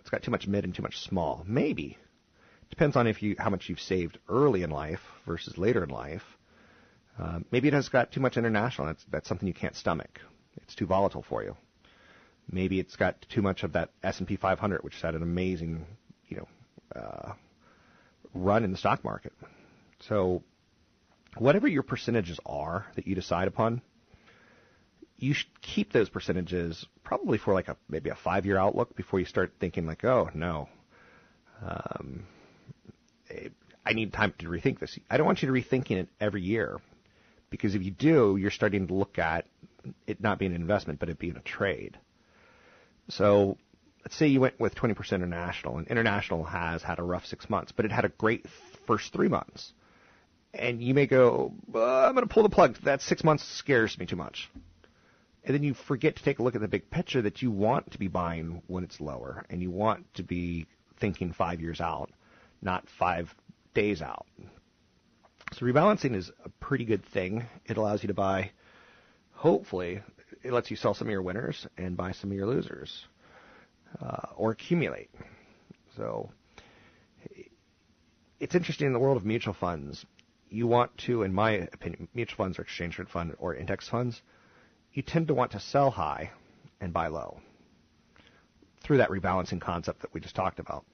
It's 0.00 0.10
got 0.10 0.22
too 0.22 0.30
much 0.30 0.46
mid 0.46 0.64
and 0.64 0.74
too 0.74 0.82
much 0.82 0.98
small. 0.98 1.44
Maybe 1.46 1.96
depends 2.70 2.96
on 2.96 3.06
if 3.06 3.22
you 3.22 3.36
how 3.38 3.50
much 3.50 3.68
you've 3.68 3.80
saved 3.80 4.18
early 4.28 4.62
in 4.62 4.70
life 4.70 5.00
versus 5.26 5.56
later 5.56 5.82
in 5.84 5.90
life. 5.90 6.22
Uh, 7.18 7.38
maybe 7.50 7.68
it 7.68 7.74
has 7.74 7.88
got 7.88 8.12
too 8.12 8.20
much 8.20 8.36
international. 8.36 8.86
That's 8.86 9.04
that's 9.10 9.28
something 9.28 9.48
you 9.48 9.54
can't 9.54 9.74
stomach. 9.76 10.20
It's 10.58 10.74
too 10.74 10.86
volatile 10.86 11.24
for 11.28 11.42
you. 11.42 11.56
Maybe 12.50 12.78
it's 12.78 12.96
got 12.96 13.20
too 13.28 13.42
much 13.42 13.62
of 13.62 13.72
that 13.72 13.90
S&P 14.02 14.36
500, 14.36 14.82
which 14.82 15.00
had 15.00 15.14
an 15.14 15.22
amazing, 15.22 15.86
you 16.28 16.36
know, 16.36 16.48
uh, 17.00 17.32
run 18.34 18.64
in 18.64 18.70
the 18.70 18.76
stock 18.76 19.02
market. 19.02 19.32
So, 20.00 20.42
whatever 21.38 21.66
your 21.66 21.82
percentages 21.82 22.38
are 22.44 22.86
that 22.96 23.06
you 23.06 23.14
decide 23.14 23.48
upon, 23.48 23.80
you 25.18 25.32
should 25.32 25.60
keep 25.62 25.92
those 25.92 26.08
percentages 26.08 26.86
probably 27.02 27.38
for 27.38 27.54
like 27.54 27.68
a 27.68 27.76
maybe 27.88 28.10
a 28.10 28.14
five 28.14 28.44
year 28.44 28.58
outlook 28.58 28.94
before 28.96 29.20
you 29.20 29.26
start 29.26 29.54
thinking 29.58 29.86
like, 29.86 30.04
oh 30.04 30.28
no, 30.34 30.68
um, 31.66 32.26
I 33.86 33.92
need 33.92 34.12
time 34.12 34.34
to 34.38 34.48
rethink 34.48 34.78
this. 34.80 34.98
I 35.10 35.16
don't 35.16 35.26
want 35.26 35.42
you 35.42 35.48
to 35.48 35.54
rethinking 35.54 35.98
it 35.98 36.08
every 36.20 36.42
year 36.42 36.80
because 37.50 37.74
if 37.74 37.82
you 37.82 37.90
do, 37.90 38.36
you're 38.36 38.50
starting 38.50 38.88
to 38.88 38.94
look 38.94 39.18
at 39.18 39.46
it 40.06 40.20
not 40.20 40.38
being 40.38 40.54
an 40.54 40.60
investment, 40.60 40.98
but 40.98 41.08
it 41.08 41.18
being 41.18 41.36
a 41.36 41.40
trade. 41.40 41.98
So 43.08 43.58
let's 44.04 44.16
say 44.16 44.26
you 44.26 44.40
went 44.40 44.58
with 44.60 44.74
20% 44.74 45.12
international, 45.12 45.78
and 45.78 45.88
international 45.88 46.44
has 46.44 46.82
had 46.82 46.98
a 46.98 47.02
rough 47.02 47.26
six 47.26 47.48
months, 47.48 47.72
but 47.72 47.84
it 47.84 47.92
had 47.92 48.04
a 48.04 48.10
great 48.10 48.46
first 48.86 49.12
three 49.12 49.28
months. 49.28 49.72
And 50.52 50.82
you 50.82 50.94
may 50.94 51.06
go, 51.06 51.52
uh, 51.74 52.06
I'm 52.06 52.14
going 52.14 52.26
to 52.26 52.32
pull 52.32 52.44
the 52.44 52.48
plug. 52.48 52.76
That 52.84 53.02
six 53.02 53.24
months 53.24 53.44
scares 53.44 53.98
me 53.98 54.06
too 54.06 54.16
much. 54.16 54.50
And 55.42 55.54
then 55.54 55.62
you 55.62 55.74
forget 55.74 56.16
to 56.16 56.22
take 56.22 56.38
a 56.38 56.42
look 56.42 56.54
at 56.54 56.60
the 56.60 56.68
big 56.68 56.90
picture 56.90 57.22
that 57.22 57.42
you 57.42 57.50
want 57.50 57.90
to 57.92 57.98
be 57.98 58.08
buying 58.08 58.62
when 58.66 58.84
it's 58.84 59.00
lower, 59.00 59.44
and 59.50 59.60
you 59.60 59.70
want 59.70 60.12
to 60.14 60.22
be 60.22 60.66
thinking 61.00 61.32
five 61.32 61.60
years 61.60 61.80
out, 61.80 62.10
not 62.62 62.88
five 62.98 63.34
days 63.74 64.00
out. 64.00 64.26
So 65.52 65.66
rebalancing 65.66 66.14
is 66.14 66.30
a 66.44 66.48
pretty 66.48 66.84
good 66.84 67.04
thing. 67.04 67.46
It 67.66 67.76
allows 67.76 68.02
you 68.02 68.08
to 68.08 68.14
buy, 68.14 68.52
hopefully, 69.32 70.02
it 70.44 70.52
lets 70.52 70.70
you 70.70 70.76
sell 70.76 70.94
some 70.94 71.08
of 71.08 71.12
your 71.12 71.22
winners 71.22 71.66
and 71.76 71.96
buy 71.96 72.12
some 72.12 72.30
of 72.30 72.36
your 72.36 72.46
losers, 72.46 73.06
uh, 74.00 74.28
or 74.36 74.50
accumulate. 74.50 75.10
So 75.96 76.30
it's 78.38 78.54
interesting 78.54 78.86
in 78.86 78.92
the 78.92 78.98
world 78.98 79.16
of 79.16 79.24
mutual 79.24 79.54
funds. 79.54 80.04
You 80.50 80.66
want 80.66 80.96
to, 81.06 81.22
in 81.22 81.32
my 81.32 81.52
opinion, 81.72 82.08
mutual 82.14 82.36
funds 82.36 82.58
or 82.58 82.62
exchange 82.62 82.98
rate 82.98 83.08
fund 83.08 83.34
or 83.38 83.54
index 83.54 83.88
funds, 83.88 84.20
you 84.92 85.02
tend 85.02 85.28
to 85.28 85.34
want 85.34 85.52
to 85.52 85.60
sell 85.60 85.90
high 85.90 86.30
and 86.80 86.92
buy 86.92 87.08
low 87.08 87.40
through 88.84 88.98
that 88.98 89.08
rebalancing 89.08 89.60
concept 89.60 90.02
that 90.02 90.12
we 90.12 90.20
just 90.20 90.36
talked 90.36 90.60
about. 90.60 90.84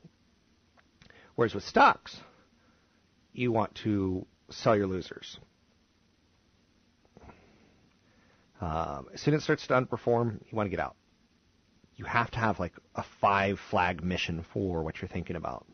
Whereas 1.35 1.55
with 1.55 1.65
stocks, 1.65 2.17
you 3.33 3.51
want 3.51 3.75
to 3.83 4.27
sell 4.51 4.77
your 4.77 4.87
losers. 4.87 5.39
Um, 8.61 9.09
as 9.15 9.21
soon 9.21 9.35
as 9.35 9.41
it 9.41 9.45
starts 9.45 9.67
to 9.69 9.75
underperform, 9.75 10.41
you 10.51 10.57
want 10.57 10.67
to 10.67 10.71
get 10.71 10.81
out. 10.81 10.97
You 11.97 12.05
have 12.05 12.31
to 12.33 12.39
have 12.39 12.61
like 12.61 12.75
a 12.95 13.05
five 13.21 13.59
flag 13.71 14.03
mission 14.03 14.45
for 14.53 14.83
what 14.83 15.01
you're 15.01 15.09
thinking 15.09 15.37
about. 15.37 15.67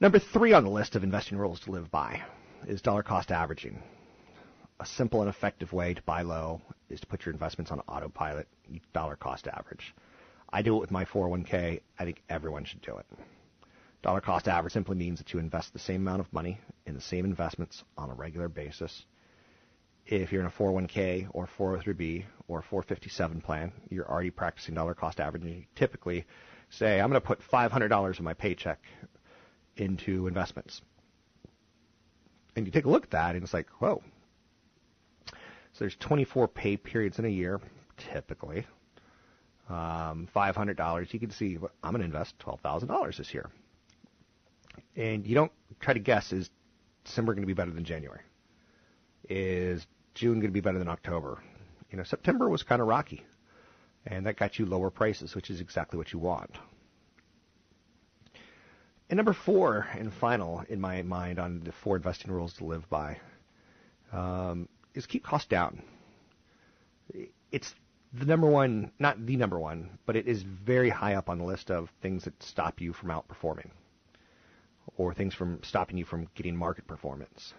Number 0.00 0.18
three 0.18 0.52
on 0.52 0.64
the 0.64 0.70
list 0.70 0.94
of 0.94 1.04
investing 1.04 1.38
rules 1.38 1.60
to 1.60 1.70
live 1.70 1.90
by 1.90 2.22
is 2.66 2.82
dollar 2.82 3.02
cost 3.02 3.30
averaging. 3.30 3.82
A 4.78 4.86
simple 4.86 5.20
and 5.22 5.30
effective 5.30 5.72
way 5.72 5.94
to 5.94 6.02
buy 6.02 6.22
low 6.22 6.60
is 6.90 7.00
to 7.00 7.06
put 7.06 7.24
your 7.24 7.32
investments 7.32 7.70
on 7.70 7.80
autopilot, 7.88 8.46
dollar 8.92 9.16
cost 9.16 9.48
average. 9.48 9.94
I 10.50 10.62
do 10.62 10.76
it 10.76 10.80
with 10.80 10.90
my 10.90 11.04
401k. 11.06 11.80
I 11.98 12.04
think 12.04 12.22
everyone 12.28 12.64
should 12.64 12.82
do 12.82 12.96
it. 12.98 13.06
Dollar 14.02 14.20
cost 14.20 14.48
average 14.48 14.74
simply 14.74 14.96
means 14.96 15.18
that 15.18 15.32
you 15.32 15.40
invest 15.40 15.72
the 15.72 15.78
same 15.78 16.02
amount 16.02 16.20
of 16.20 16.32
money 16.32 16.60
in 16.86 16.94
the 16.94 17.00
same 17.00 17.24
investments 17.24 17.82
on 17.96 18.10
a 18.10 18.14
regular 18.14 18.48
basis. 18.48 19.04
If 20.06 20.30
you're 20.30 20.40
in 20.40 20.46
a 20.46 20.50
401k 20.50 21.28
or 21.32 21.48
403b 21.58 22.24
or 22.46 22.62
457 22.62 23.40
plan, 23.40 23.72
you're 23.90 24.08
already 24.08 24.30
practicing 24.30 24.74
dollar 24.74 24.94
cost 24.94 25.18
averaging. 25.18 25.48
You 25.48 25.64
typically 25.74 26.26
say, 26.70 27.00
I'm 27.00 27.10
going 27.10 27.20
to 27.20 27.26
put 27.26 27.40
$500 27.40 28.10
of 28.10 28.20
my 28.20 28.34
paycheck 28.34 28.80
into 29.76 30.26
investments. 30.28 30.80
And 32.54 32.66
you 32.66 32.72
take 32.72 32.84
a 32.84 32.88
look 32.88 33.04
at 33.04 33.10
that 33.10 33.34
and 33.34 33.42
it's 33.42 33.52
like, 33.52 33.68
whoa. 33.80 34.02
So 35.72 35.80
there's 35.80 35.96
24 35.96 36.48
pay 36.48 36.76
periods 36.76 37.18
in 37.18 37.24
a 37.24 37.28
year, 37.28 37.60
typically. 37.96 38.66
Um, 39.68 40.28
$500. 40.34 41.12
You 41.12 41.20
can 41.20 41.30
see, 41.30 41.58
I'm 41.82 41.90
going 41.90 42.00
to 42.00 42.04
invest 42.04 42.38
$12,000 42.38 43.16
this 43.16 43.34
year. 43.34 43.50
And 44.94 45.26
you 45.26 45.34
don't 45.34 45.52
try 45.80 45.94
to 45.94 46.00
guess, 46.00 46.32
is 46.32 46.48
December 47.04 47.34
going 47.34 47.42
to 47.42 47.46
be 47.46 47.52
better 47.52 47.72
than 47.72 47.84
January? 47.84 48.20
Is 49.28 49.86
June 50.16 50.40
going 50.40 50.50
to 50.50 50.54
be 50.54 50.60
better 50.60 50.78
than 50.78 50.88
October? 50.88 51.38
You 51.90 51.98
know, 51.98 52.04
September 52.04 52.48
was 52.48 52.62
kind 52.62 52.82
of 52.82 52.88
rocky. 52.88 53.24
And 54.06 54.26
that 54.26 54.36
got 54.36 54.58
you 54.58 54.66
lower 54.66 54.90
prices, 54.90 55.34
which 55.34 55.50
is 55.50 55.60
exactly 55.60 55.98
what 55.98 56.12
you 56.12 56.18
want. 56.18 56.56
And 59.08 59.16
number 59.16 59.32
four 59.32 59.86
and 59.92 60.12
final 60.12 60.64
in 60.68 60.80
my 60.80 61.02
mind 61.02 61.38
on 61.38 61.60
the 61.60 61.72
four 61.72 61.96
investing 61.96 62.32
rules 62.32 62.54
to 62.54 62.64
live 62.64 62.88
by 62.88 63.18
um, 64.12 64.68
is 64.94 65.06
keep 65.06 65.24
costs 65.24 65.48
down. 65.48 65.82
It's 67.52 67.74
the 68.12 68.24
number 68.24 68.48
one, 68.48 68.90
not 68.98 69.24
the 69.24 69.36
number 69.36 69.58
one, 69.58 69.98
but 70.06 70.16
it 70.16 70.26
is 70.26 70.42
very 70.42 70.90
high 70.90 71.14
up 71.14 71.28
on 71.28 71.38
the 71.38 71.44
list 71.44 71.70
of 71.70 71.90
things 72.02 72.24
that 72.24 72.42
stop 72.42 72.80
you 72.80 72.92
from 72.92 73.10
outperforming 73.10 73.70
or 74.96 75.14
things 75.14 75.34
from 75.34 75.60
stopping 75.62 75.98
you 75.98 76.04
from 76.04 76.28
getting 76.34 76.56
market 76.56 76.86
performance. 76.86 77.54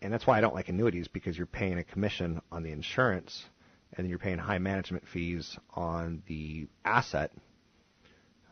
And 0.00 0.12
that's 0.12 0.26
why 0.26 0.38
I 0.38 0.40
don't 0.40 0.54
like 0.54 0.68
annuities 0.68 1.08
because 1.08 1.36
you're 1.36 1.46
paying 1.46 1.78
a 1.78 1.84
commission 1.84 2.40
on 2.52 2.62
the 2.62 2.70
insurance 2.70 3.44
and 3.92 4.04
then 4.04 4.10
you're 4.10 4.18
paying 4.18 4.38
high 4.38 4.58
management 4.58 5.08
fees 5.08 5.58
on 5.74 6.22
the 6.26 6.68
asset. 6.84 7.32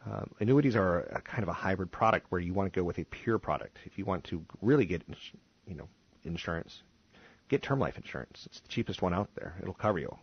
Um, 0.06 0.30
annuities 0.40 0.76
are 0.76 1.00
a 1.00 1.20
kind 1.20 1.42
of 1.42 1.48
a 1.48 1.52
hybrid 1.52 1.90
product 1.92 2.26
where 2.30 2.40
you 2.40 2.54
want 2.54 2.72
to 2.72 2.80
go 2.80 2.84
with 2.84 2.98
a 2.98 3.04
pure 3.04 3.38
product. 3.38 3.78
If 3.84 3.98
you 3.98 4.04
want 4.04 4.24
to 4.24 4.44
really 4.62 4.86
get, 4.86 5.02
you 5.66 5.74
know, 5.74 5.88
insurance, 6.24 6.82
get 7.48 7.62
term 7.62 7.78
life 7.78 7.96
insurance. 7.96 8.44
It's 8.46 8.60
the 8.60 8.68
cheapest 8.68 9.02
one 9.02 9.14
out 9.14 9.30
there. 9.34 9.56
It'll 9.60 9.74
cover 9.74 9.98
you. 9.98 10.16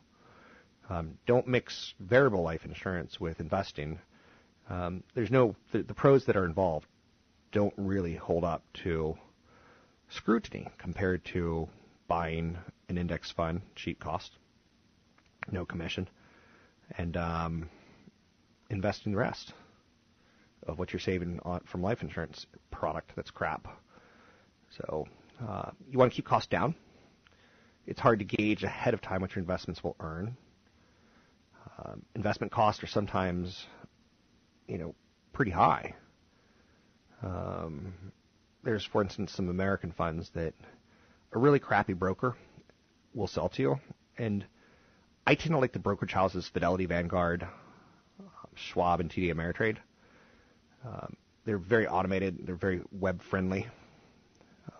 Um, 0.90 1.18
don't 1.26 1.48
mix 1.48 1.94
variable 2.00 2.44
life 2.44 2.66
insurance 2.66 3.20
with 3.20 3.40
investing. 3.40 4.00
Um, 4.70 5.04
there's 5.14 5.32
no 5.32 5.56
the, 5.72 5.84
the 5.84 5.94
pros 5.94 6.26
that 6.26 6.36
are 6.36 6.46
involved 6.46 6.88
don't 7.52 7.74
really 7.78 8.16
hold 8.16 8.44
up 8.44 8.64
to 8.84 9.16
scrutiny 10.14 10.68
compared 10.78 11.24
to 11.26 11.68
buying 12.08 12.58
an 12.90 12.98
index 12.98 13.32
fund, 13.32 13.62
cheap 13.76 14.00
cost, 14.00 14.32
no 15.52 15.66
commission, 15.66 16.08
and 16.98 17.18
um, 17.18 17.70
investing 18.70 19.12
the 19.12 19.18
rest 19.18 19.54
of 20.68 20.80
what 20.80 20.94
you're 20.94 21.00
saving 21.00 21.40
on, 21.44 21.60
from 21.62 21.82
life 21.82 22.02
insurance 22.02 22.46
product 22.72 23.12
that's 23.16 23.32
crap. 23.32 23.68
So 24.70 25.08
uh, 25.48 25.72
you 25.90 25.98
want 25.98 26.12
to 26.12 26.16
keep 26.16 26.26
costs 26.26 26.48
down. 26.48 26.76
It's 27.86 28.00
hard 28.00 28.20
to 28.20 28.26
gauge 28.26 28.64
ahead 28.64 28.94
of 28.94 29.02
time 29.02 29.22
what 29.22 29.36
your 29.36 29.42
investments 29.42 29.84
will 29.84 29.96
earn. 30.00 30.38
Um, 31.78 32.04
investment 32.16 32.52
costs 32.52 32.84
are 32.84 32.88
sometimes, 32.88 33.66
you 34.68 34.78
know, 34.78 34.96
pretty 35.34 35.52
high. 35.52 35.96
Um, 37.22 37.94
there's, 38.64 38.86
for 38.86 39.02
instance, 39.02 39.34
some 39.34 39.50
American 39.50 39.92
funds 39.92 40.30
that 40.36 40.54
a 41.32 41.40
really 41.40 41.60
crappy 41.60 41.94
broker 41.94 42.36
will 43.14 43.28
sell 43.28 43.50
to 43.50 43.62
you, 43.62 43.80
and 44.18 44.46
I 45.26 45.36
tend 45.36 45.52
to 45.52 45.60
like 45.60 45.74
the 45.74 45.80
brokerage 45.80 46.14
houses 46.14 46.48
Fidelity, 46.48 46.86
Vanguard, 46.86 47.48
Schwab, 48.56 49.00
and 49.00 49.10
TD 49.10 49.34
Ameritrade. 49.34 49.78
Um, 50.86 51.16
they're 51.46 51.58
very 51.58 51.88
automated. 51.88 52.40
They're 52.46 52.56
very 52.56 52.82
web 52.92 53.22
friendly. 53.30 53.68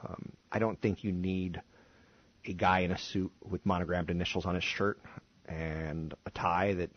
Um, 0.04 0.34
I 0.52 0.60
don't 0.60 0.82
think 0.82 1.04
you 1.04 1.12
need 1.12 1.62
a 2.46 2.54
guy 2.54 2.80
in 2.80 2.92
a 2.92 2.98
suit 2.98 3.32
with 3.44 3.66
monogrammed 3.66 4.10
initials 4.10 4.46
on 4.46 4.56
his 4.56 4.64
shirt 4.64 5.00
and 5.46 6.14
a 6.26 6.30
tie 6.32 6.74
that 6.74 6.92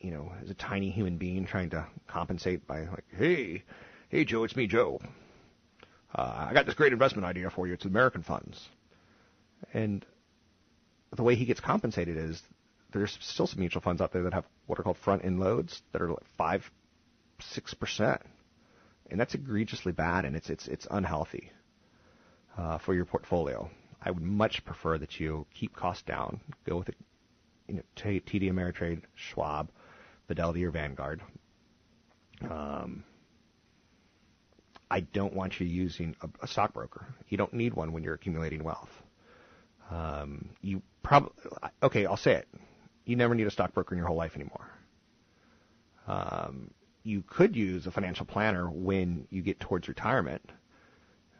you 0.00 0.10
know 0.10 0.32
is 0.42 0.50
a 0.50 0.54
tiny 0.54 0.90
human 0.90 1.18
being 1.18 1.46
trying 1.46 1.70
to 1.70 1.86
compensate 2.06 2.66
by 2.66 2.80
like, 2.80 3.04
hey, 3.16 3.62
hey 4.08 4.24
Joe, 4.24 4.44
it's 4.44 4.56
me, 4.56 4.66
Joe. 4.66 5.00
Uh, 6.14 6.46
I 6.48 6.54
got 6.54 6.66
this 6.66 6.74
great 6.74 6.92
investment 6.92 7.26
idea 7.26 7.50
for 7.50 7.66
you. 7.66 7.74
It's 7.74 7.84
American 7.84 8.22
funds, 8.22 8.68
and 9.74 10.04
the 11.14 11.22
way 11.22 11.34
he 11.34 11.44
gets 11.44 11.60
compensated 11.60 12.16
is 12.16 12.40
there's 12.92 13.16
still 13.20 13.46
some 13.46 13.60
mutual 13.60 13.82
funds 13.82 14.00
out 14.00 14.12
there 14.12 14.22
that 14.22 14.34
have 14.34 14.44
what 14.66 14.78
are 14.78 14.82
called 14.82 14.98
front 14.98 15.24
end 15.24 15.40
loads 15.40 15.82
that 15.92 16.00
are 16.02 16.08
like 16.08 16.24
five, 16.38 16.70
six 17.40 17.74
percent, 17.74 18.22
and 19.10 19.20
that's 19.20 19.34
egregiously 19.34 19.92
bad 19.92 20.24
and 20.24 20.36
it's 20.36 20.50
it's 20.50 20.66
it's 20.68 20.86
unhealthy 20.90 21.50
uh, 22.56 22.78
for 22.78 22.94
your 22.94 23.04
portfolio. 23.04 23.70
I 24.02 24.10
would 24.10 24.22
much 24.22 24.64
prefer 24.64 24.98
that 24.98 25.18
you 25.18 25.46
keep 25.54 25.74
costs 25.74 26.02
down, 26.04 26.40
go 26.64 26.76
with 26.78 26.90
you 27.68 27.74
know, 27.74 27.82
TD 27.96 28.50
Ameritrade, 28.50 29.02
Schwab, 29.14 29.68
Fidelity, 30.28 30.64
or 30.64 30.70
Vanguard. 30.70 31.20
Um, 32.48 33.04
I 34.90 35.00
don't 35.00 35.34
want 35.34 35.58
you 35.58 35.66
using 35.66 36.14
a, 36.22 36.28
a 36.42 36.46
stockbroker. 36.46 37.06
You 37.28 37.36
don't 37.36 37.52
need 37.52 37.74
one 37.74 37.92
when 37.92 38.02
you're 38.02 38.14
accumulating 38.14 38.62
wealth. 38.62 38.90
Um, 39.90 40.50
you 40.62 40.82
probably 41.02 41.32
okay. 41.82 42.06
I'll 42.06 42.16
say 42.16 42.34
it. 42.34 42.48
You 43.04 43.16
never 43.16 43.34
need 43.34 43.46
a 43.46 43.50
stockbroker 43.50 43.94
in 43.94 43.98
your 43.98 44.06
whole 44.06 44.16
life 44.16 44.34
anymore. 44.34 44.70
Um, 46.08 46.70
you 47.02 47.22
could 47.22 47.54
use 47.54 47.86
a 47.86 47.90
financial 47.90 48.26
planner 48.26 48.68
when 48.68 49.26
you 49.30 49.42
get 49.42 49.60
towards 49.60 49.88
retirement 49.88 50.50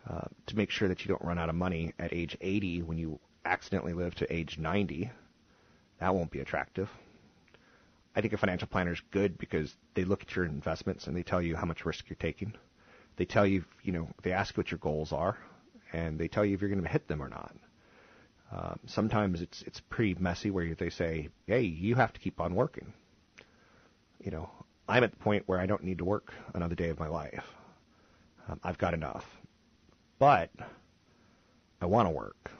uh, 0.08 0.28
to 0.46 0.56
make 0.56 0.70
sure 0.70 0.88
that 0.88 1.04
you 1.04 1.08
don't 1.08 1.22
run 1.22 1.38
out 1.38 1.48
of 1.48 1.56
money 1.56 1.92
at 1.98 2.12
age 2.12 2.36
80 2.40 2.82
when 2.82 2.98
you 2.98 3.18
accidentally 3.44 3.92
live 3.92 4.14
to 4.16 4.32
age 4.32 4.58
90. 4.58 5.10
That 5.98 6.14
won't 6.14 6.30
be 6.30 6.40
attractive. 6.40 6.88
I 8.14 8.20
think 8.20 8.32
a 8.32 8.38
financial 8.38 8.68
planner 8.68 8.92
is 8.92 9.02
good 9.10 9.38
because 9.38 9.74
they 9.94 10.04
look 10.04 10.22
at 10.22 10.34
your 10.36 10.44
investments 10.44 11.06
and 11.06 11.16
they 11.16 11.22
tell 11.22 11.42
you 11.42 11.56
how 11.56 11.66
much 11.66 11.84
risk 11.84 12.08
you're 12.08 12.16
taking. 12.16 12.54
They 13.16 13.24
tell 13.24 13.46
you, 13.46 13.64
you 13.82 13.92
know, 13.92 14.08
they 14.22 14.32
ask 14.32 14.56
what 14.56 14.70
your 14.70 14.78
goals 14.78 15.12
are, 15.12 15.38
and 15.92 16.18
they 16.18 16.28
tell 16.28 16.44
you 16.44 16.54
if 16.54 16.60
you're 16.60 16.70
going 16.70 16.82
to 16.82 16.88
hit 16.88 17.08
them 17.08 17.22
or 17.22 17.28
not. 17.28 17.54
Um, 18.52 18.78
sometimes 18.86 19.40
it's 19.40 19.62
it's 19.62 19.80
pretty 19.80 20.14
messy 20.20 20.50
where 20.50 20.74
they 20.74 20.90
say, 20.90 21.28
"Hey, 21.46 21.62
you 21.62 21.94
have 21.96 22.12
to 22.12 22.20
keep 22.20 22.40
on 22.40 22.54
working." 22.54 22.92
You 24.22 24.30
know, 24.30 24.50
I'm 24.88 25.02
at 25.04 25.10
the 25.10 25.16
point 25.16 25.44
where 25.46 25.60
I 25.60 25.66
don't 25.66 25.82
need 25.84 25.98
to 25.98 26.04
work 26.04 26.32
another 26.54 26.74
day 26.74 26.90
of 26.90 26.98
my 26.98 27.08
life. 27.08 27.44
Um, 28.48 28.60
I've 28.62 28.78
got 28.78 28.94
enough. 28.94 29.24
but 30.18 30.50
I 31.80 31.86
want 31.86 32.06
to 32.06 32.10
work. 32.10 32.50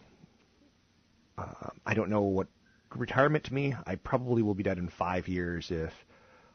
Uh, 1.39 1.71
I 1.87 1.95
don't 1.95 2.11
know 2.11 2.23
what 2.23 2.49
retirement 2.95 3.45
to 3.45 3.55
me. 3.55 3.75
I 3.87 3.97
probably 3.97 4.43
will 4.43 4.55
be 4.55 4.63
dead 4.63 4.79
in 4.79 4.89
five 4.89 5.29
years 5.29 5.71
if 5.71 5.93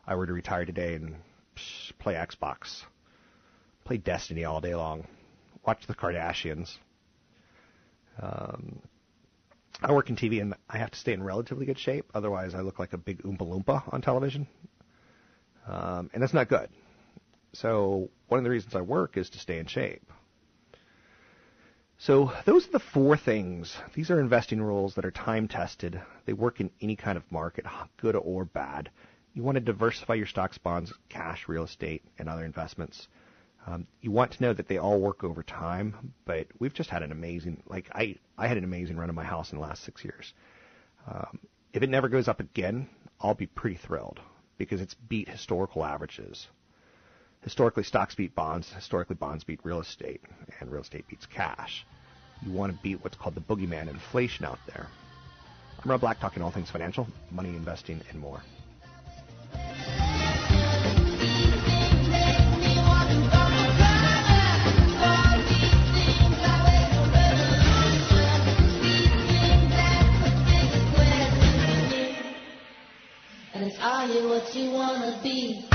I 0.06 0.16
were 0.16 0.26
to 0.28 0.34
retire 0.34 0.66
today 0.66 0.96
and 0.96 1.16
play 2.00 2.16
Xbox, 2.16 2.84
play 3.84 3.98
Destiny 3.98 4.46
all 4.46 4.62
day 4.62 4.76
long, 4.76 5.08
watch 5.65 5.86
the 5.88 5.96
Kardashians. 5.96 6.78
Um, 8.22 8.82
I 9.82 9.91
work 9.91 10.10
in 10.10 10.15
TV 10.15 10.41
and 10.41 10.54
I 10.70 10.78
have 10.78 10.91
to 10.91 11.00
stay 11.00 11.13
in 11.13 11.24
relatively 11.24 11.65
good 11.65 11.80
shape, 11.80 12.06
otherwise 12.13 12.54
I 12.54 12.62
look 12.62 12.80
like 12.80 12.94
a 12.94 12.98
big 12.98 13.24
Oompa 13.24 13.39
Loompa 13.39 13.91
on 13.94 14.02
television, 14.02 14.48
um, 15.67 16.10
and 16.13 16.22
that's 16.22 16.34
not 16.34 16.50
good. 16.50 16.70
So 17.54 18.10
one 18.28 18.38
of 18.38 18.44
the 18.44 18.50
reasons 18.50 18.76
I 18.76 18.82
work 18.82 19.17
is 19.17 19.30
to 19.32 19.39
stay 19.39 19.60
in 19.60 19.65
shape. 19.65 20.12
So 21.98 22.34
those 22.46 22.67
are 22.67 22.72
the 22.72 22.80
four 22.80 23.15
things. 23.15 23.78
These 23.94 24.10
are 24.10 24.20
investing 24.20 24.60
rules 24.60 24.96
that 24.96 25.06
are 25.06 25.12
time 25.12 25.48
tested. 25.48 26.02
They 26.26 26.34
work 26.34 26.60
in 26.60 26.72
any 26.82 26.96
kind 26.96 27.15
of 27.15 27.32
market, 27.32 27.65
good 27.98 28.15
or 28.15 28.44
bad. 28.44 28.89
You 29.34 29.44
want 29.44 29.56
to 29.56 29.62
diversify 29.62 30.15
your 30.15 30.26
stocks, 30.26 30.58
bonds, 30.58 30.91
cash, 31.10 31.48
real 31.48 31.63
estate, 31.63 32.04
and 32.17 32.28
other 32.28 32.44
investments. 32.44 33.08
Um, 33.67 33.86
you 34.02 34.12
want 34.12 34.32
to 34.34 34.43
know 34.43 34.54
that 34.54 34.67
they 34.67 34.78
all 34.78 35.00
work 35.00 35.24
over 35.24 35.43
time, 35.43 36.13
but 36.26 36.47
we've 36.60 36.74
just 36.74 36.89
had 36.89 37.04
an 37.04 37.12
amazing, 37.12 37.62
like 37.67 37.89
I, 37.93 38.15
I 38.38 38.47
had 38.47 38.58
an 38.58 38.63
amazing 38.63 38.97
run 38.97 39.10
of 39.10 39.15
my 39.15 39.24
house 39.24 39.52
in 39.52 39.60
the 39.60 39.63
last 39.63 39.84
six 39.84 40.04
years. 40.04 40.34
Um, 41.08 41.39
if 41.74 41.84
it 41.84 41.89
never 41.89 42.10
goes 42.10 42.28
up 42.28 42.39
again, 42.39 42.89
I'll 43.19 43.36
be 43.36 43.45
pretty 43.45 43.78
thrilled 43.78 44.19
because 44.58 44.82
it's 44.82 44.95
beat 44.95 45.30
historical 45.30 45.86
averages. 45.86 46.47
Historically, 47.43 47.84
stocks 47.84 48.15
beat 48.15 48.36
bonds. 48.36 48.71
Historically, 48.74 49.15
bonds 49.15 49.43
beat 49.43 49.60
real 49.63 49.80
estate, 49.80 50.21
and 50.60 50.71
real 50.71 50.82
estate 50.82 51.08
beats 51.08 51.26
cash. 51.26 51.86
You 52.43 52.52
want 52.52 52.71
to 52.76 52.80
beat 52.82 53.04
what's 53.04 53.17
called 53.17 53.36
the 53.36 53.41
boogeyman 53.41 53.89
inflation 53.89 54.45
out 54.45 54.60
there. 54.67 54.88
I'm 55.84 55.89
Rob 55.89 56.02
Black, 56.02 56.19
talking 56.19 56.43
all 56.43 56.52
things 56.52 56.69
financial, 56.69 57.08
money, 57.32 57.50
investing, 57.50 58.02
and 58.10 58.19
more. 58.19 58.43
You 74.10 74.28
what 74.28 74.56
you 74.56 74.72
wanna 74.72 75.20
be? 75.22 75.71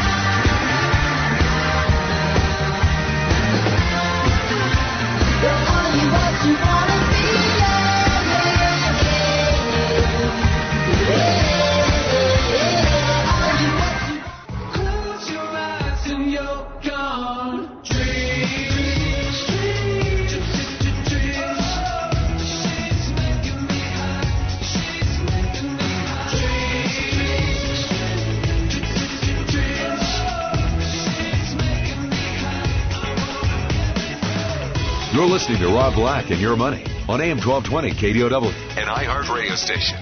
Listening 35.49 35.69
to 35.69 35.77
Rob 35.77 35.95
Black 35.95 36.31
and 36.31 36.41
Your 36.41 36.57
Money 36.57 36.83
on 37.09 37.21
AM 37.21 37.39
1220 37.39 37.93
KDOW, 37.93 38.51
an 38.77 38.89
iHeart 38.89 39.33
radio 39.33 39.55
station. 39.55 39.97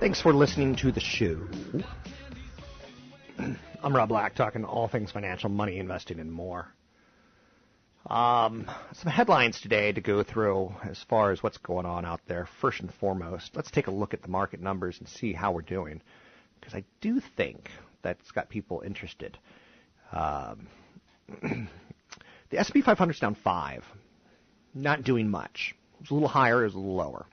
Thanks 0.00 0.20
for 0.20 0.34
listening 0.34 0.74
to 0.76 0.90
the 0.90 0.98
show. 0.98 1.38
I'm 3.80 3.94
Rob 3.94 4.08
Black, 4.08 4.34
talking 4.34 4.64
all 4.64 4.88
things 4.88 5.12
financial, 5.12 5.50
money, 5.50 5.78
investing, 5.78 6.18
and 6.18 6.32
more. 6.32 6.66
Um, 8.10 8.68
some 8.92 9.12
headlines 9.12 9.60
today 9.60 9.92
to 9.92 10.00
go 10.00 10.24
through 10.24 10.74
as 10.82 11.00
far 11.08 11.30
as 11.30 11.44
what's 11.44 11.58
going 11.58 11.86
on 11.86 12.04
out 12.04 12.22
there. 12.26 12.48
First 12.60 12.80
and 12.80 12.92
foremost, 12.92 13.52
let's 13.54 13.70
take 13.70 13.86
a 13.86 13.92
look 13.92 14.14
at 14.14 14.22
the 14.22 14.28
market 14.28 14.60
numbers 14.60 14.98
and 14.98 15.08
see 15.08 15.32
how 15.32 15.52
we're 15.52 15.62
doing, 15.62 16.02
because 16.58 16.74
I 16.74 16.82
do 17.00 17.20
think 17.36 17.70
that's 18.02 18.32
got 18.32 18.48
people 18.48 18.82
interested. 18.84 19.38
Um, 20.12 20.68
the 22.50 22.58
S&P 22.58 22.82
500 22.82 23.12
is 23.12 23.20
down 23.20 23.34
five, 23.34 23.84
not 24.74 25.02
doing 25.02 25.30
much. 25.30 25.74
It 25.94 26.02
was 26.02 26.10
a 26.10 26.14
little 26.14 26.28
higher, 26.28 26.62
it 26.62 26.66
was 26.66 26.74
a 26.74 26.78
little 26.78 26.96
lower. 26.96 27.26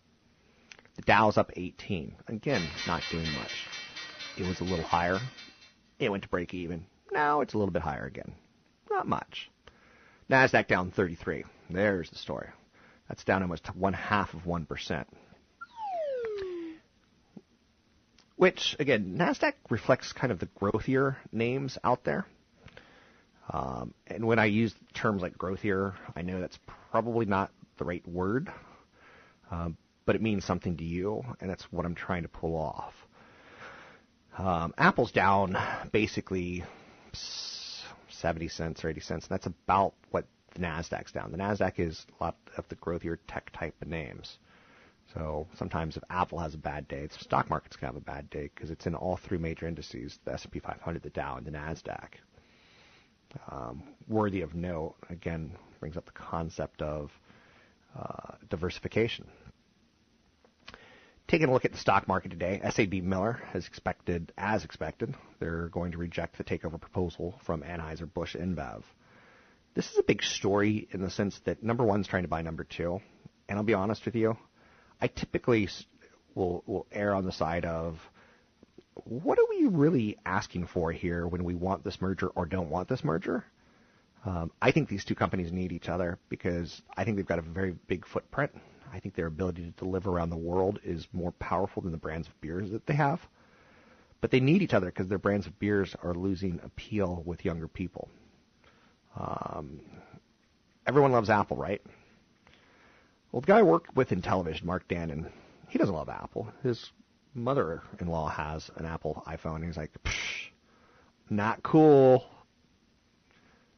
The 0.95 1.01
Dow's 1.03 1.37
up 1.37 1.51
18. 1.55 2.15
Again, 2.27 2.67
not 2.87 3.01
doing 3.11 3.31
much. 3.33 3.67
It 4.37 4.47
was 4.47 4.61
a 4.61 4.63
little 4.63 4.85
higher. 4.85 5.19
It 5.99 6.09
went 6.09 6.23
to 6.23 6.29
break 6.29 6.53
even. 6.53 6.85
Now 7.11 7.41
it's 7.41 7.53
a 7.53 7.57
little 7.57 7.71
bit 7.71 7.81
higher 7.81 8.05
again. 8.05 8.33
Not 8.89 9.07
much. 9.07 9.49
Nasdaq 10.29 10.67
down 10.67 10.91
33. 10.91 11.45
There's 11.69 12.09
the 12.09 12.17
story. 12.17 12.49
That's 13.07 13.23
down 13.23 13.41
almost 13.41 13.75
one 13.75 13.93
half 13.93 14.33
of 14.33 14.43
1%. 14.43 15.05
Which, 18.35 18.75
again, 18.79 19.15
NASDAQ 19.17 19.53
reflects 19.69 20.11
kind 20.11 20.31
of 20.31 20.39
the 20.39 20.47
growthier 20.47 21.15
names 21.31 21.77
out 21.83 22.03
there. 22.03 22.25
Um, 23.49 23.93
and 24.07 24.25
when 24.25 24.39
I 24.39 24.45
use 24.45 24.73
terms 24.93 25.21
like 25.21 25.37
growth 25.37 25.61
growthier, 25.61 25.93
I 26.15 26.21
know 26.21 26.39
that's 26.39 26.59
probably 26.91 27.25
not 27.25 27.51
the 27.77 27.85
right 27.85 28.07
word, 28.07 28.51
um, 29.51 29.77
but 30.05 30.15
it 30.15 30.21
means 30.21 30.45
something 30.45 30.77
to 30.77 30.83
you, 30.83 31.23
and 31.41 31.49
that's 31.49 31.63
what 31.71 31.85
I'm 31.85 31.95
trying 31.95 32.23
to 32.23 32.29
pull 32.29 32.55
off. 32.55 32.93
Um, 34.37 34.73
Apple's 34.77 35.11
down 35.11 35.57
basically 35.91 36.63
70 38.09 38.47
cents 38.47 38.83
or 38.83 38.89
80 38.89 39.01
cents, 39.01 39.27
and 39.27 39.31
that's 39.35 39.45
about 39.45 39.93
what 40.11 40.25
the 40.53 40.59
Nasdaq's 40.59 41.11
down. 41.11 41.31
The 41.31 41.37
Nasdaq 41.37 41.79
is 41.79 42.05
a 42.19 42.23
lot 42.23 42.37
of 42.57 42.67
the 42.69 42.75
growthier 42.75 43.17
tech 43.27 43.51
type 43.51 43.75
of 43.81 43.87
names. 43.87 44.37
So 45.13 45.47
sometimes 45.57 45.97
if 45.97 46.03
Apple 46.09 46.39
has 46.39 46.55
a 46.55 46.57
bad 46.57 46.87
day, 46.87 47.05
the 47.05 47.23
stock 47.23 47.49
market's 47.49 47.75
gonna 47.75 47.93
have 47.93 48.01
a 48.01 48.05
bad 48.05 48.29
day 48.29 48.49
because 48.53 48.71
it's 48.71 48.87
in 48.87 48.95
all 48.95 49.17
three 49.17 49.37
major 49.37 49.67
indices: 49.67 50.17
the 50.25 50.33
S&P 50.33 50.59
500, 50.59 51.03
the 51.03 51.09
Dow, 51.09 51.35
and 51.37 51.45
the 51.45 51.51
Nasdaq. 51.51 52.13
Um, 53.49 53.83
worthy 54.07 54.41
of 54.41 54.53
note, 54.55 54.95
again, 55.09 55.51
brings 55.79 55.97
up 55.97 56.05
the 56.05 56.11
concept 56.11 56.81
of 56.81 57.11
uh, 57.97 58.35
diversification. 58.49 59.27
Taking 61.27 61.49
a 61.49 61.53
look 61.53 61.65
at 61.65 61.71
the 61.71 61.77
stock 61.77 62.07
market 62.07 62.29
today, 62.29 62.61
SABMiller 62.63 63.43
has 63.45 63.65
expected, 63.65 64.33
as 64.37 64.65
expected, 64.65 65.15
they're 65.39 65.69
going 65.69 65.93
to 65.93 65.97
reject 65.97 66.37
the 66.37 66.43
takeover 66.43 66.79
proposal 66.79 67.39
from 67.45 67.63
Anheuser-Busch 67.63 68.35
InBev. 68.35 68.83
This 69.73 69.89
is 69.89 69.97
a 69.97 70.03
big 70.03 70.21
story 70.21 70.87
in 70.91 71.01
the 71.01 71.09
sense 71.09 71.39
that 71.45 71.63
number 71.63 71.83
one's 71.83 72.07
trying 72.07 72.23
to 72.23 72.29
buy 72.29 72.41
number 72.41 72.63
two, 72.63 72.99
and 73.49 73.57
I'll 73.57 73.65
be 73.65 73.73
honest 73.73 74.05
with 74.05 74.15
you, 74.15 74.37
I 75.01 75.07
typically 75.07 75.69
will 76.35 76.63
will 76.67 76.87
err 76.91 77.15
on 77.15 77.25
the 77.25 77.31
side 77.31 77.65
of 77.65 77.97
what 79.05 79.39
are 79.39 79.45
we 79.49 79.67
really 79.67 80.17
asking 80.25 80.67
for 80.67 80.91
here 80.91 81.27
when 81.27 81.43
we 81.43 81.55
want 81.55 81.83
this 81.83 82.01
merger 82.01 82.27
or 82.27 82.45
don't 82.45 82.69
want 82.69 82.87
this 82.87 83.03
merger? 83.03 83.45
Um, 84.25 84.51
I 84.61 84.71
think 84.71 84.87
these 84.87 85.03
two 85.03 85.15
companies 85.15 85.51
need 85.51 85.71
each 85.71 85.89
other 85.89 86.17
because 86.29 86.81
I 86.95 87.03
think 87.03 87.17
they've 87.17 87.25
got 87.25 87.39
a 87.39 87.43
very 87.43 87.75
big 87.87 88.05
footprint. 88.05 88.51
I 88.91 88.99
think 88.99 89.15
their 89.15 89.25
ability 89.25 89.63
to 89.63 89.71
deliver 89.71 90.11
around 90.11 90.29
the 90.29 90.37
world 90.37 90.79
is 90.83 91.07
more 91.11 91.31
powerful 91.33 91.81
than 91.81 91.91
the 91.91 91.97
brands 91.97 92.27
of 92.27 92.39
beers 92.39 92.69
that 92.71 92.85
they 92.85 92.93
have. 92.93 93.19
But 94.21 94.31
they 94.31 94.39
need 94.39 94.61
each 94.61 94.73
other 94.73 94.85
because 94.85 95.07
their 95.07 95.17
brands 95.17 95.47
of 95.47 95.59
beers 95.59 95.95
are 96.01 96.13
losing 96.13 96.61
appeal 96.63 97.23
with 97.25 97.43
younger 97.43 97.67
people. 97.67 98.09
Um, 99.19 99.81
everyone 100.87 101.11
loves 101.11 101.29
Apple, 101.29 101.57
right? 101.57 101.81
Well, 103.31 103.41
the 103.41 103.47
guy 103.47 103.59
I 103.59 103.63
work 103.63 103.87
with 103.95 104.11
in 104.11 104.21
television, 104.21 104.67
Mark 104.67 104.87
Dannon, 104.87 105.29
he 105.67 105.79
doesn't 105.79 105.93
love 105.93 106.07
Apple. 106.07 106.47
His 106.61 106.91
mother-in-law 107.33 108.29
has 108.29 108.69
an 108.75 108.85
Apple 108.85 109.23
iPhone, 109.27 109.57
and 109.57 109.65
he's 109.65 109.77
like, 109.77 109.91
Psh, 110.03 110.49
not 111.29 111.63
cool. 111.63 112.25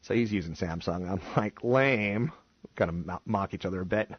So 0.02 0.14
he's 0.14 0.32
using 0.32 0.56
Samsung. 0.56 1.10
I'm 1.10 1.22
like, 1.36 1.64
lame. 1.64 2.32
Kind 2.76 2.90
of 2.90 3.06
mo- 3.06 3.22
mock 3.26 3.54
each 3.54 3.66
other 3.66 3.82
a 3.82 3.86
bit. 3.86 4.12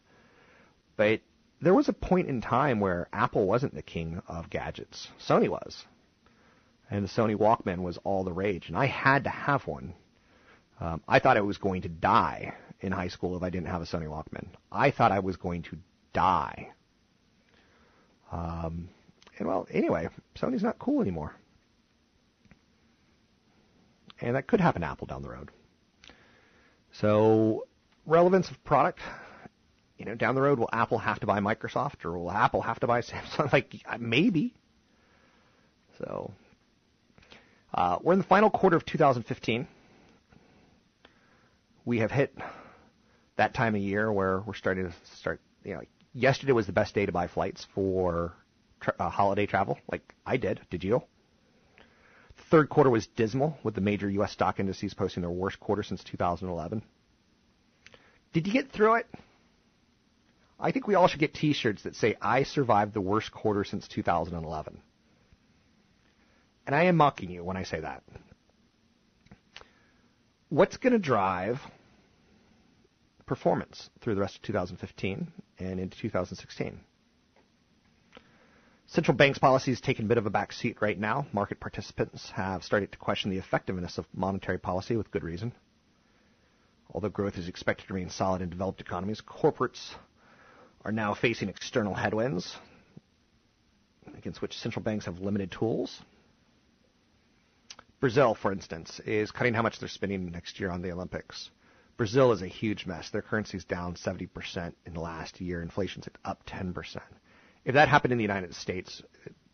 But 0.97 1.21
there 1.61 1.75
was 1.75 1.89
a 1.89 1.93
point 1.93 2.29
in 2.29 2.41
time 2.41 2.81
where 2.81 3.09
Apple 3.13 3.47
wasn't 3.47 3.75
the 3.75 3.83
king 3.83 4.23
of 4.27 4.51
gadgets. 4.51 5.09
Sony 5.21 5.49
was. 5.49 5.85
And 6.91 7.05
the 7.05 7.09
Sony 7.09 7.37
Walkman 7.37 7.83
was 7.83 7.99
all 7.99 8.25
the 8.25 8.33
rage. 8.33 8.69
And 8.69 8.77
I 8.77 8.87
had 8.87 9.25
to 9.25 9.31
have 9.31 9.67
one. 9.67 9.95
Um, 10.81 11.03
I 11.09 11.19
thought 11.19 11.37
I 11.37 11.43
was 11.43 11.59
going 11.59 11.83
to 11.83 11.89
die 11.89 12.55
in 12.81 12.93
high 12.93 13.09
school 13.09 13.37
if 13.37 13.43
I 13.43 13.51
didn't 13.51 13.69
have 13.69 13.83
a 13.83 13.87
Sony 13.87 14.07
Walkman. 14.07 14.49
I 14.71 14.91
thought 14.91 15.13
I 15.13 15.21
was 15.21 15.37
going 15.37 15.63
to 15.63 15.79
die. 16.13 16.71
Um, 18.31 18.89
and 19.39 19.49
well, 19.49 19.67
anyway, 19.71 20.09
Sony's 20.35 20.63
not 20.63 20.79
cool 20.79 21.01
anymore. 21.01 21.35
and 24.21 24.37
that 24.37 24.47
could 24.47 24.61
happen 24.61 24.83
to 24.83 24.89
Apple 24.89 25.07
down 25.07 25.23
the 25.23 25.29
road. 25.29 25.51
So, 26.93 27.67
relevance 28.07 28.51
of 28.51 28.63
product, 28.65 29.01
you 29.99 30.05
know, 30.05 30.15
down 30.15 30.35
the 30.35 30.41
road, 30.41 30.59
will 30.59 30.71
Apple 30.73 30.99
have 30.99 31.21
to 31.21 31.27
buy 31.27 31.41
Microsoft 31.41 32.05
or 32.05 32.19
will 32.19 32.31
Apple 32.31 32.63
have 32.63 32.81
to 32.81 32.87
buy 32.87 33.01
Samsung? 33.03 33.53
Like, 33.53 33.75
uh, 33.87 33.99
maybe. 33.99 34.55
So, 35.99 36.33
uh, 37.75 37.99
we're 38.03 38.15
in 38.15 38.19
the 38.19 38.25
final 38.25 38.51
quarter 38.51 38.77
of 38.77 38.85
2015. 38.87 39.67
We 41.85 41.99
have 41.99 42.11
hit 42.11 42.37
that 43.37 43.55
time 43.55 43.75
of 43.75 43.81
year 43.81 44.11
where 44.11 44.41
we're 44.41 44.55
starting 44.55 44.87
to 44.87 44.93
start, 45.17 45.41
you 45.63 45.75
know, 45.75 45.83
yesterday 46.15 46.53
was 46.53 46.67
the 46.67 46.73
best 46.73 46.95
day 46.95 47.07
to 47.07 47.13
buy 47.13 47.29
flights 47.29 47.67
for 47.75 48.35
tra- 48.81 48.95
uh, 48.99 49.09
holiday 49.09 49.47
travel. 49.47 49.79
Like, 49.91 50.15
I 50.25 50.37
did. 50.37 50.61
Did 50.71 50.85
you? 50.85 51.03
Third 52.51 52.69
quarter 52.69 52.91
was 52.91 53.07
dismal, 53.07 53.59
with 53.63 53.75
the 53.75 53.81
major 53.81 54.09
U.S. 54.11 54.33
stock 54.33 54.61
indices 54.61 54.95
posting 54.95 55.23
their 55.23 55.31
worst 55.31 55.59
quarter 55.59 55.83
since 55.83 56.05
2011. 56.05 56.83
Did 58.33 58.47
you 58.47 58.53
get 58.53 58.71
through 58.71 58.97
it? 58.97 59.07
I 60.59 60.71
think 60.71 60.87
we 60.87 60.95
all 60.95 61.09
should 61.09 61.21
get 61.21 61.35
T-shirts 61.35 61.83
that 61.83 61.97
say 61.97 62.17
"I 62.21 62.45
survived 62.45 62.95
the 62.95 63.01
worst 63.01 63.33
quarter 63.33 63.65
since 63.65 63.89
2011." 63.89 64.81
And 66.67 66.75
I 66.75 66.85
am 66.85 66.97
mocking 66.97 67.31
you 67.31 67.45
when 67.45 67.57
I 67.57 67.63
say 67.63 67.81
that. 67.81 68.03
What's 70.49 70.77
going 70.77 70.93
to 70.93 70.99
drive 70.99 71.61
performance 73.27 73.91
through 74.01 74.15
the 74.15 74.21
rest 74.21 74.37
of 74.37 74.43
2015 74.43 75.33
and 75.59 75.81
into 75.81 75.99
2016? 75.99 76.81
Central 78.97 79.15
banks' 79.15 79.39
policy 79.39 79.73
has 79.73 79.81
taken 79.83 80.07
a 80.07 80.09
bit 80.09 80.17
of 80.17 80.25
a 80.25 80.31
back 80.31 80.55
seat 80.55 80.79
right 80.81 80.99
now. 80.99 81.27
Market 81.31 81.61
participants 81.61 82.31
have 82.31 82.65
started 82.65 82.91
to 82.93 82.97
question 82.97 83.31
the 83.31 83.37
effectiveness 83.37 83.99
of 83.99 84.07
monetary 84.15 84.57
policy 84.57 84.97
with 84.97 85.11
good 85.11 85.23
reason. 85.23 85.53
Although 86.95 87.11
growth 87.11 87.37
is 87.37 87.47
expected 87.47 87.89
to 87.89 87.93
remain 87.93 88.09
solid 88.09 88.41
in 88.41 88.49
developed 88.49 88.81
economies, 88.81 89.21
corporates 89.21 89.95
are 90.83 90.93
now 90.93 91.13
facing 91.13 91.51
external 91.51 91.93
headwinds 91.93 92.57
against 94.17 94.41
which 94.41 94.57
central 94.57 94.83
banks 94.83 95.05
have 95.05 95.21
limited 95.21 95.51
tools. 95.53 96.01
Brazil, 98.01 98.35
for 98.35 98.51
instance, 98.51 98.99
is 99.01 99.31
cutting 99.31 99.53
how 99.53 99.61
much 99.61 99.79
they're 99.79 99.91
spending 99.91 100.31
next 100.31 100.59
year 100.59 100.71
on 100.71 100.81
the 100.81 100.91
Olympics. 100.91 101.51
Brazil 101.99 102.33
is 102.33 102.41
a 102.41 102.47
huge 102.47 102.87
mess. 102.87 103.11
Their 103.11 103.21
currency 103.21 103.59
is 103.59 103.65
down 103.67 103.97
70% 103.97 104.73
in 104.87 104.95
the 104.95 105.01
last 105.01 105.39
year. 105.39 105.61
Inflation's 105.61 106.09
up 106.25 106.47
10%. 106.47 106.97
If 107.67 107.75
that 107.75 107.89
happened 107.89 108.13
in 108.13 108.19
the 108.19 108.25
United 108.25 108.55
States, 108.55 109.03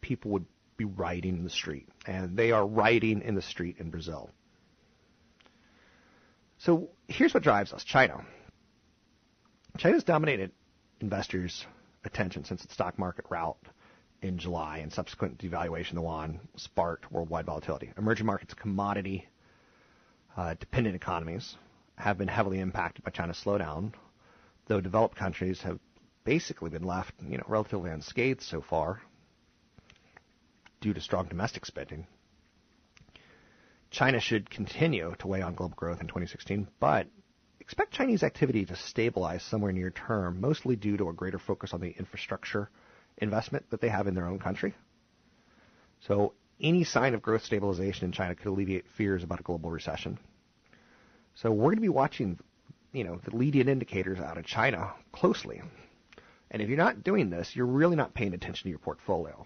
people 0.03 0.33
would 0.33 0.45
be 0.77 0.85
rioting 0.85 1.39
in 1.39 1.45
the 1.45 1.51
street. 1.51 1.89
And 2.07 2.37
they 2.37 2.53
are 2.53 2.65
rioting 2.65 3.23
in 3.23 3.35
the 3.35 3.43
street 3.43 3.77
in 3.79 3.89
Brazil. 3.89 4.31
So 6.59 6.91
here's 7.09 7.33
what 7.33 7.43
drives 7.43 7.73
us 7.73 7.83
China. 7.85 8.27
China's 9.79 10.05
dominated 10.05 10.53
investors' 11.01 11.65
attention 12.05 12.45
since 12.45 12.63
its 12.63 12.75
stock 12.75 12.99
market 12.99 13.25
rout 13.31 13.57
in 14.21 14.37
July 14.37 14.79
and 14.79 14.93
subsequent 14.93 15.39
devaluation 15.39 15.93
of 15.93 15.97
the 15.97 16.03
yuan 16.03 16.41
sparked 16.57 17.11
worldwide 17.11 17.47
volatility. 17.47 17.93
Emerging 17.97 18.27
markets, 18.27 18.53
commodity 18.53 19.27
uh, 20.37 20.53
dependent 20.61 20.95
economies 20.95 21.57
have 21.97 22.19
been 22.19 22.29
heavily 22.29 22.61
impacted 22.61 23.05
by 23.05 23.11
China's 23.11 23.43
slowdown, 23.43 23.95
though 24.67 24.83
developed 24.83 25.17
countries 25.17 25.63
have 25.63 25.81
basically 26.25 26.71
been 26.71 26.85
left, 26.85 27.15
you 27.29 27.37
know, 27.37 27.45
relatively 27.47 27.91
unscathed 27.91 28.43
so 28.43 28.61
far 28.61 29.01
due 30.81 30.93
to 30.93 31.01
strong 31.01 31.27
domestic 31.27 31.65
spending. 31.67 32.07
China 33.91 34.21
should 34.21 34.49
continue 34.49 35.15
to 35.19 35.29
weigh 35.29 35.43
on 35.43 35.55
global 35.55 35.77
growth 35.77 36.01
in 36.01 36.07
2016, 36.07 36.67
but 36.81 37.07
expect 37.61 37.93
Chinese 37.93 38.23
activity 38.23 38.65
to 38.65 38.75
stabilize 38.75 39.43
somewhere 39.43 39.73
near 39.73 39.91
term, 39.91 40.41
mostly 40.41 40.77
due 40.77 40.97
to 40.97 41.09
a 41.09 41.13
greater 41.13 41.39
focus 41.39 41.73
on 41.73 41.81
the 41.81 41.91
infrastructure 41.91 42.71
investment 43.19 43.69
that 43.71 43.81
they 43.81 43.89
have 43.89 44.07
in 44.07 44.15
their 44.15 44.27
own 44.27 44.39
country. 44.39 44.75
So 46.01 46.33
any 46.61 46.85
sign 46.85 47.15
of 47.15 47.23
growth 47.23 47.45
stabilization 47.45 48.07
in 48.07 48.13
China 48.13 48.35
could 48.35 48.47
alleviate 48.47 48.89
fears 48.89 49.23
about 49.23 49.41
a 49.41 49.43
global 49.43 49.71
recession. 49.71 50.19
So 51.35 51.51
we're 51.51 51.65
going 51.65 51.77
to 51.77 51.83
be 51.83 51.89
watching, 51.89 52.39
you 52.93 53.05
know, 53.05 53.21
the 53.25 53.37
leading 53.37 53.69
indicators 53.69 54.19
out 54.19 54.39
of 54.39 54.45
China 54.45 54.93
closely. 55.13 55.63
And 56.53 56.61
if 56.61 56.69
you're 56.69 56.79
not 56.79 57.03
doing 57.03 57.31
this, 57.31 57.57
you're 57.57 57.67
really 57.67 57.97
not 57.97 58.15
paying 58.15 58.35
attention 58.35 58.65
to 58.65 58.69
your 58.69 58.79
portfolio. 58.79 59.45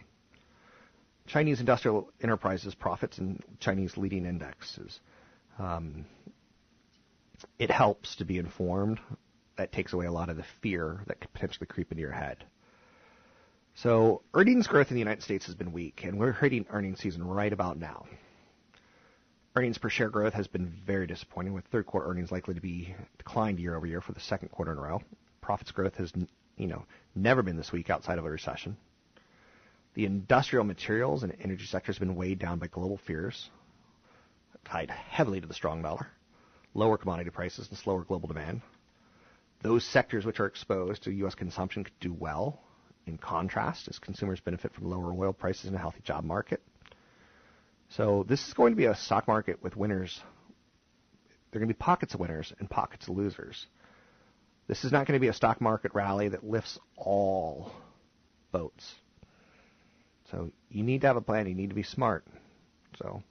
Chinese 1.26 1.60
industrial 1.60 2.10
enterprises 2.20 2.74
profits 2.74 3.18
and 3.18 3.42
Chinese 3.60 3.96
leading 3.96 4.26
indexes. 4.26 5.00
Um, 5.58 6.04
it 7.58 7.70
helps 7.70 8.16
to 8.16 8.24
be 8.24 8.38
informed. 8.38 8.98
That 9.56 9.72
takes 9.72 9.92
away 9.92 10.06
a 10.06 10.12
lot 10.12 10.28
of 10.28 10.36
the 10.36 10.44
fear 10.60 11.00
that 11.06 11.20
could 11.20 11.32
potentially 11.32 11.66
creep 11.66 11.90
into 11.92 12.02
your 12.02 12.12
head. 12.12 12.44
So 13.76 14.22
earnings 14.34 14.66
growth 14.66 14.90
in 14.90 14.94
the 14.94 15.00
United 15.00 15.22
States 15.22 15.46
has 15.46 15.54
been 15.54 15.72
weak, 15.72 16.02
and 16.02 16.18
we're 16.18 16.32
hitting 16.32 16.66
earnings 16.70 16.98
season 17.00 17.24
right 17.24 17.52
about 17.52 17.78
now. 17.78 18.06
Earnings 19.54 19.78
per 19.78 19.88
share 19.88 20.10
growth 20.10 20.34
has 20.34 20.48
been 20.48 20.66
very 20.86 21.06
disappointing, 21.06 21.52
with 21.52 21.64
third 21.66 21.86
quarter 21.86 22.08
earnings 22.08 22.32
likely 22.32 22.54
to 22.54 22.60
be 22.60 22.94
declined 23.16 23.60
year 23.60 23.76
over 23.76 23.86
year 23.86 24.00
for 24.00 24.12
the 24.12 24.20
second 24.20 24.50
quarter 24.50 24.72
in 24.72 24.78
a 24.78 24.80
row. 24.80 25.02
Profits 25.40 25.72
growth 25.72 25.94
has, 25.96 26.12
you 26.56 26.66
know, 26.66 26.84
never 27.14 27.42
been 27.42 27.56
this 27.56 27.72
weak 27.72 27.90
outside 27.90 28.18
of 28.18 28.24
a 28.24 28.30
recession. 28.30 28.76
The 29.94 30.04
industrial 30.04 30.64
materials 30.64 31.22
and 31.22 31.34
energy 31.40 31.64
sector 31.64 31.92
has 31.92 31.98
been 31.98 32.16
weighed 32.16 32.38
down 32.38 32.58
by 32.58 32.66
global 32.66 32.98
fears, 32.98 33.48
tied 34.64 34.90
heavily 34.90 35.40
to 35.40 35.46
the 35.46 35.54
strong 35.54 35.82
dollar, 35.82 36.08
lower 36.74 36.98
commodity 36.98 37.30
prices, 37.30 37.68
and 37.68 37.78
slower 37.78 38.04
global 38.04 38.28
demand. 38.28 38.60
Those 39.62 39.84
sectors 39.84 40.26
which 40.26 40.38
are 40.38 40.46
exposed 40.46 41.04
to 41.04 41.12
U.S. 41.12 41.34
consumption 41.34 41.84
could 41.84 41.98
do 42.00 42.12
well, 42.12 42.60
in 43.06 43.16
contrast, 43.16 43.88
as 43.88 43.98
consumers 43.98 44.40
benefit 44.40 44.74
from 44.74 44.90
lower 44.90 45.14
oil 45.14 45.32
prices 45.32 45.66
and 45.66 45.74
a 45.74 45.78
healthy 45.78 46.00
job 46.04 46.24
market. 46.24 46.60
So 47.88 48.24
this 48.28 48.46
is 48.46 48.54
going 48.54 48.72
to 48.72 48.76
be 48.76 48.86
a 48.86 48.96
stock 48.96 49.28
market 49.28 49.62
with 49.62 49.76
winners. 49.76 50.20
There 51.50 51.58
are 51.58 51.60
going 51.60 51.68
to 51.68 51.74
be 51.74 51.78
pockets 51.78 52.14
of 52.14 52.20
winners 52.20 52.52
and 52.58 52.68
pockets 52.68 53.08
of 53.08 53.16
losers. 53.16 53.66
This 54.68 54.84
is 54.84 54.92
not 54.92 55.06
going 55.06 55.14
to 55.16 55.20
be 55.20 55.28
a 55.28 55.32
stock 55.32 55.60
market 55.60 55.92
rally 55.94 56.28
that 56.28 56.44
lifts 56.44 56.78
all 56.96 57.72
boats. 58.50 58.94
So 60.30 60.50
you 60.70 60.82
need 60.82 61.02
to 61.02 61.06
have 61.06 61.16
a 61.16 61.20
plan. 61.20 61.46
You 61.46 61.54
need 61.54 61.68
to 61.68 61.74
be 61.74 61.84
smart. 61.84 62.26
So 62.98 63.22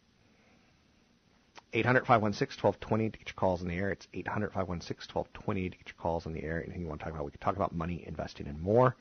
800-516-1220 1.73 3.11
to 3.11 3.17
get 3.17 3.27
your 3.27 3.35
calls 3.35 3.61
in 3.61 3.67
the 3.67 3.75
air. 3.75 3.91
It's 3.91 4.07
800-516-1220 4.13 5.33
to 5.45 5.77
get 5.77 5.87
your 5.87 5.95
calls 5.99 6.25
in 6.25 6.31
the 6.33 6.41
air. 6.41 6.63
Anything 6.63 6.81
you 6.81 6.87
want 6.87 7.01
to 7.01 7.03
talk 7.03 7.13
about, 7.13 7.25
we 7.25 7.31
can 7.31 7.41
talk 7.41 7.57
about 7.57 7.75
money, 7.75 8.05
investing, 8.07 8.47
and 8.47 8.61
more. 8.61 8.95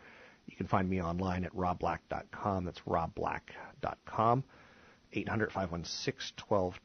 You 0.46 0.56
can 0.56 0.66
find 0.66 0.90
me 0.90 1.00
online 1.00 1.44
at 1.44 1.54
robblack.com. 1.54 2.64
That's 2.64 2.80
robblack.com. 2.80 4.44
800-516-1220 5.14 6.82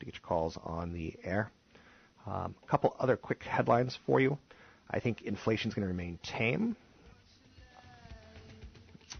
to 0.00 0.04
get 0.04 0.14
your 0.14 0.22
calls 0.22 0.58
on 0.64 0.92
the 0.92 1.14
air. 1.22 1.52
Um, 2.26 2.56
a 2.60 2.66
couple 2.66 2.96
other 2.98 3.16
quick 3.16 3.44
headlines 3.44 3.96
for 4.04 4.18
you. 4.20 4.36
I 4.90 5.00
think 5.00 5.22
inflation 5.22 5.68
is 5.68 5.74
going 5.74 5.82
to 5.82 5.88
remain 5.88 6.18
tame. 6.22 6.76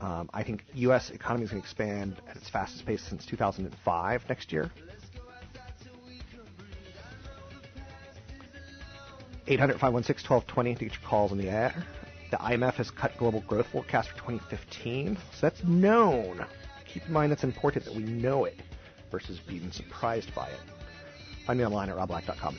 Um, 0.00 0.28
I 0.32 0.42
think 0.42 0.64
U.S. 0.74 1.10
economy 1.10 1.44
is 1.44 1.50
going 1.50 1.62
to 1.62 1.66
expand 1.66 2.16
at 2.28 2.36
its 2.36 2.48
fastest 2.48 2.84
pace 2.84 3.02
since 3.02 3.24
2005 3.26 4.28
next 4.28 4.52
year. 4.52 4.70
800-516-1220 9.46 10.78
to 10.78 10.84
get 10.84 10.92
your 10.92 11.08
calls 11.08 11.32
in 11.32 11.38
the 11.38 11.48
air. 11.48 11.72
The 12.30 12.36
IMF 12.38 12.74
has 12.74 12.90
cut 12.90 13.16
global 13.16 13.40
growth 13.42 13.68
forecast 13.68 14.10
for 14.10 14.16
2015, 14.16 15.16
so 15.16 15.22
that's 15.40 15.62
known. 15.62 16.44
Keep 16.84 17.06
in 17.06 17.12
mind 17.12 17.30
that's 17.30 17.44
important 17.44 17.84
that 17.84 17.94
we 17.94 18.02
know 18.02 18.44
it 18.44 18.56
versus 19.10 19.38
being 19.38 19.70
surprised 19.70 20.34
by 20.34 20.48
it. 20.48 20.58
Find 21.46 21.58
me 21.60 21.64
online 21.64 21.88
at 21.88 21.96
robblack.com. 21.96 22.58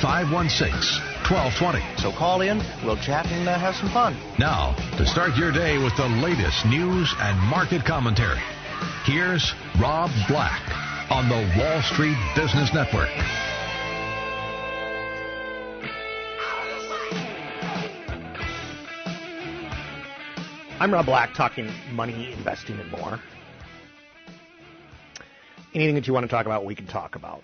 516 0.00 0.70
1220. 1.28 1.80
So 2.02 2.12
call 2.12 2.42
in, 2.42 2.62
we'll 2.84 2.96
chat 2.96 3.26
and 3.26 3.48
uh, 3.48 3.58
have 3.58 3.74
some 3.74 3.88
fun. 3.90 4.16
Now, 4.38 4.74
to 4.98 5.06
start 5.06 5.36
your 5.36 5.52
day 5.52 5.78
with 5.78 5.96
the 5.96 6.08
latest 6.20 6.66
news 6.66 7.14
and 7.18 7.38
market 7.48 7.84
commentary, 7.84 8.42
here's 9.04 9.54
Rob 9.80 10.10
Black 10.28 10.60
on 11.10 11.28
the 11.28 11.40
Wall 11.58 11.82
Street 11.82 12.16
Business 12.36 12.72
Network. 12.74 13.10
I'm 20.80 20.92
Rob 20.92 21.06
Black, 21.06 21.32
talking 21.34 21.70
money, 21.92 22.32
investing, 22.32 22.78
and 22.78 22.90
more. 22.90 23.18
Anything 25.72 25.94
that 25.94 26.06
you 26.06 26.12
want 26.12 26.24
to 26.24 26.28
talk 26.28 26.46
about, 26.46 26.64
we 26.64 26.74
can 26.74 26.86
talk 26.86 27.16
about. 27.16 27.42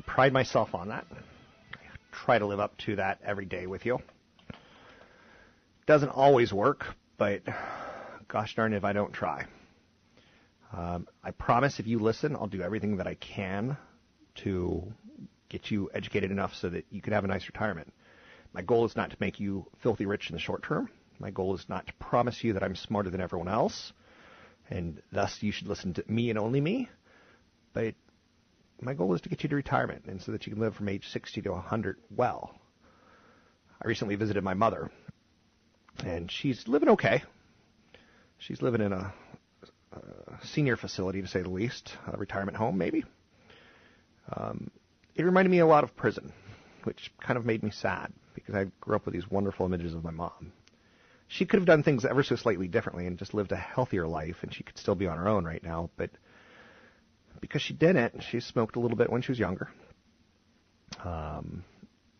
I 0.00 0.02
pride 0.02 0.32
myself 0.32 0.74
on 0.74 0.88
that. 0.88 1.04
I 1.12 1.76
try 2.10 2.38
to 2.38 2.46
live 2.46 2.58
up 2.58 2.74
to 2.86 2.96
that 2.96 3.18
every 3.22 3.44
day 3.44 3.66
with 3.66 3.84
you. 3.84 3.98
Doesn't 5.84 6.08
always 6.08 6.54
work, 6.54 6.86
but 7.18 7.42
gosh 8.26 8.54
darn 8.54 8.72
if 8.72 8.82
I 8.82 8.94
don't 8.94 9.12
try. 9.12 9.44
Um, 10.72 11.06
I 11.22 11.32
promise 11.32 11.80
if 11.80 11.86
you 11.86 11.98
listen, 11.98 12.34
I'll 12.34 12.46
do 12.46 12.62
everything 12.62 12.96
that 12.96 13.06
I 13.06 13.12
can 13.12 13.76
to 14.36 14.90
get 15.50 15.70
you 15.70 15.90
educated 15.92 16.30
enough 16.30 16.54
so 16.54 16.70
that 16.70 16.86
you 16.90 17.02
can 17.02 17.12
have 17.12 17.24
a 17.24 17.28
nice 17.28 17.46
retirement. 17.46 17.92
My 18.54 18.62
goal 18.62 18.86
is 18.86 18.96
not 18.96 19.10
to 19.10 19.16
make 19.20 19.38
you 19.38 19.66
filthy 19.82 20.06
rich 20.06 20.30
in 20.30 20.34
the 20.34 20.40
short 20.40 20.62
term. 20.62 20.88
My 21.18 21.30
goal 21.30 21.54
is 21.54 21.66
not 21.68 21.86
to 21.88 21.92
promise 22.00 22.42
you 22.42 22.54
that 22.54 22.62
I'm 22.62 22.74
smarter 22.74 23.10
than 23.10 23.20
everyone 23.20 23.48
else, 23.48 23.92
and 24.70 25.02
thus 25.12 25.42
you 25.42 25.52
should 25.52 25.68
listen 25.68 25.92
to 25.92 26.04
me 26.08 26.30
and 26.30 26.38
only 26.38 26.62
me. 26.62 26.88
But 27.74 27.96
my 28.82 28.94
goal 28.94 29.14
is 29.14 29.20
to 29.22 29.28
get 29.28 29.42
you 29.42 29.48
to 29.48 29.56
retirement, 29.56 30.04
and 30.06 30.20
so 30.20 30.32
that 30.32 30.46
you 30.46 30.52
can 30.52 30.60
live 30.60 30.74
from 30.74 30.88
age 30.88 31.08
60 31.08 31.42
to 31.42 31.52
100 31.52 31.96
well. 32.14 32.54
I 33.82 33.88
recently 33.88 34.16
visited 34.16 34.44
my 34.44 34.54
mother, 34.54 34.90
and 36.04 36.30
she's 36.30 36.66
living 36.68 36.90
okay. 36.90 37.22
She's 38.38 38.62
living 38.62 38.80
in 38.80 38.92
a, 38.92 39.12
a 39.92 40.46
senior 40.46 40.76
facility, 40.76 41.20
to 41.22 41.28
say 41.28 41.42
the 41.42 41.50
least, 41.50 41.96
a 42.10 42.16
retirement 42.16 42.56
home, 42.56 42.78
maybe. 42.78 43.04
Um, 44.34 44.70
it 45.14 45.24
reminded 45.24 45.50
me 45.50 45.58
a 45.58 45.66
lot 45.66 45.84
of 45.84 45.96
prison, 45.96 46.32
which 46.84 47.12
kind 47.20 47.36
of 47.36 47.44
made 47.44 47.62
me 47.62 47.70
sad 47.70 48.12
because 48.34 48.54
I 48.54 48.66
grew 48.80 48.96
up 48.96 49.04
with 49.04 49.14
these 49.14 49.30
wonderful 49.30 49.66
images 49.66 49.94
of 49.94 50.04
my 50.04 50.10
mom. 50.10 50.52
She 51.28 51.44
could 51.44 51.60
have 51.60 51.66
done 51.66 51.82
things 51.82 52.04
ever 52.04 52.22
so 52.22 52.36
slightly 52.36 52.66
differently 52.66 53.06
and 53.06 53.18
just 53.18 53.34
lived 53.34 53.52
a 53.52 53.56
healthier 53.56 54.06
life, 54.06 54.42
and 54.42 54.52
she 54.54 54.62
could 54.62 54.78
still 54.78 54.94
be 54.94 55.06
on 55.06 55.18
her 55.18 55.28
own 55.28 55.44
right 55.44 55.62
now. 55.62 55.90
But 55.96 56.10
because 57.40 57.62
she 57.62 57.74
didn't, 57.74 58.22
she 58.22 58.40
smoked 58.40 58.76
a 58.76 58.80
little 58.80 58.96
bit 58.96 59.10
when 59.10 59.22
she 59.22 59.32
was 59.32 59.38
younger. 59.38 59.68
Um, 61.04 61.64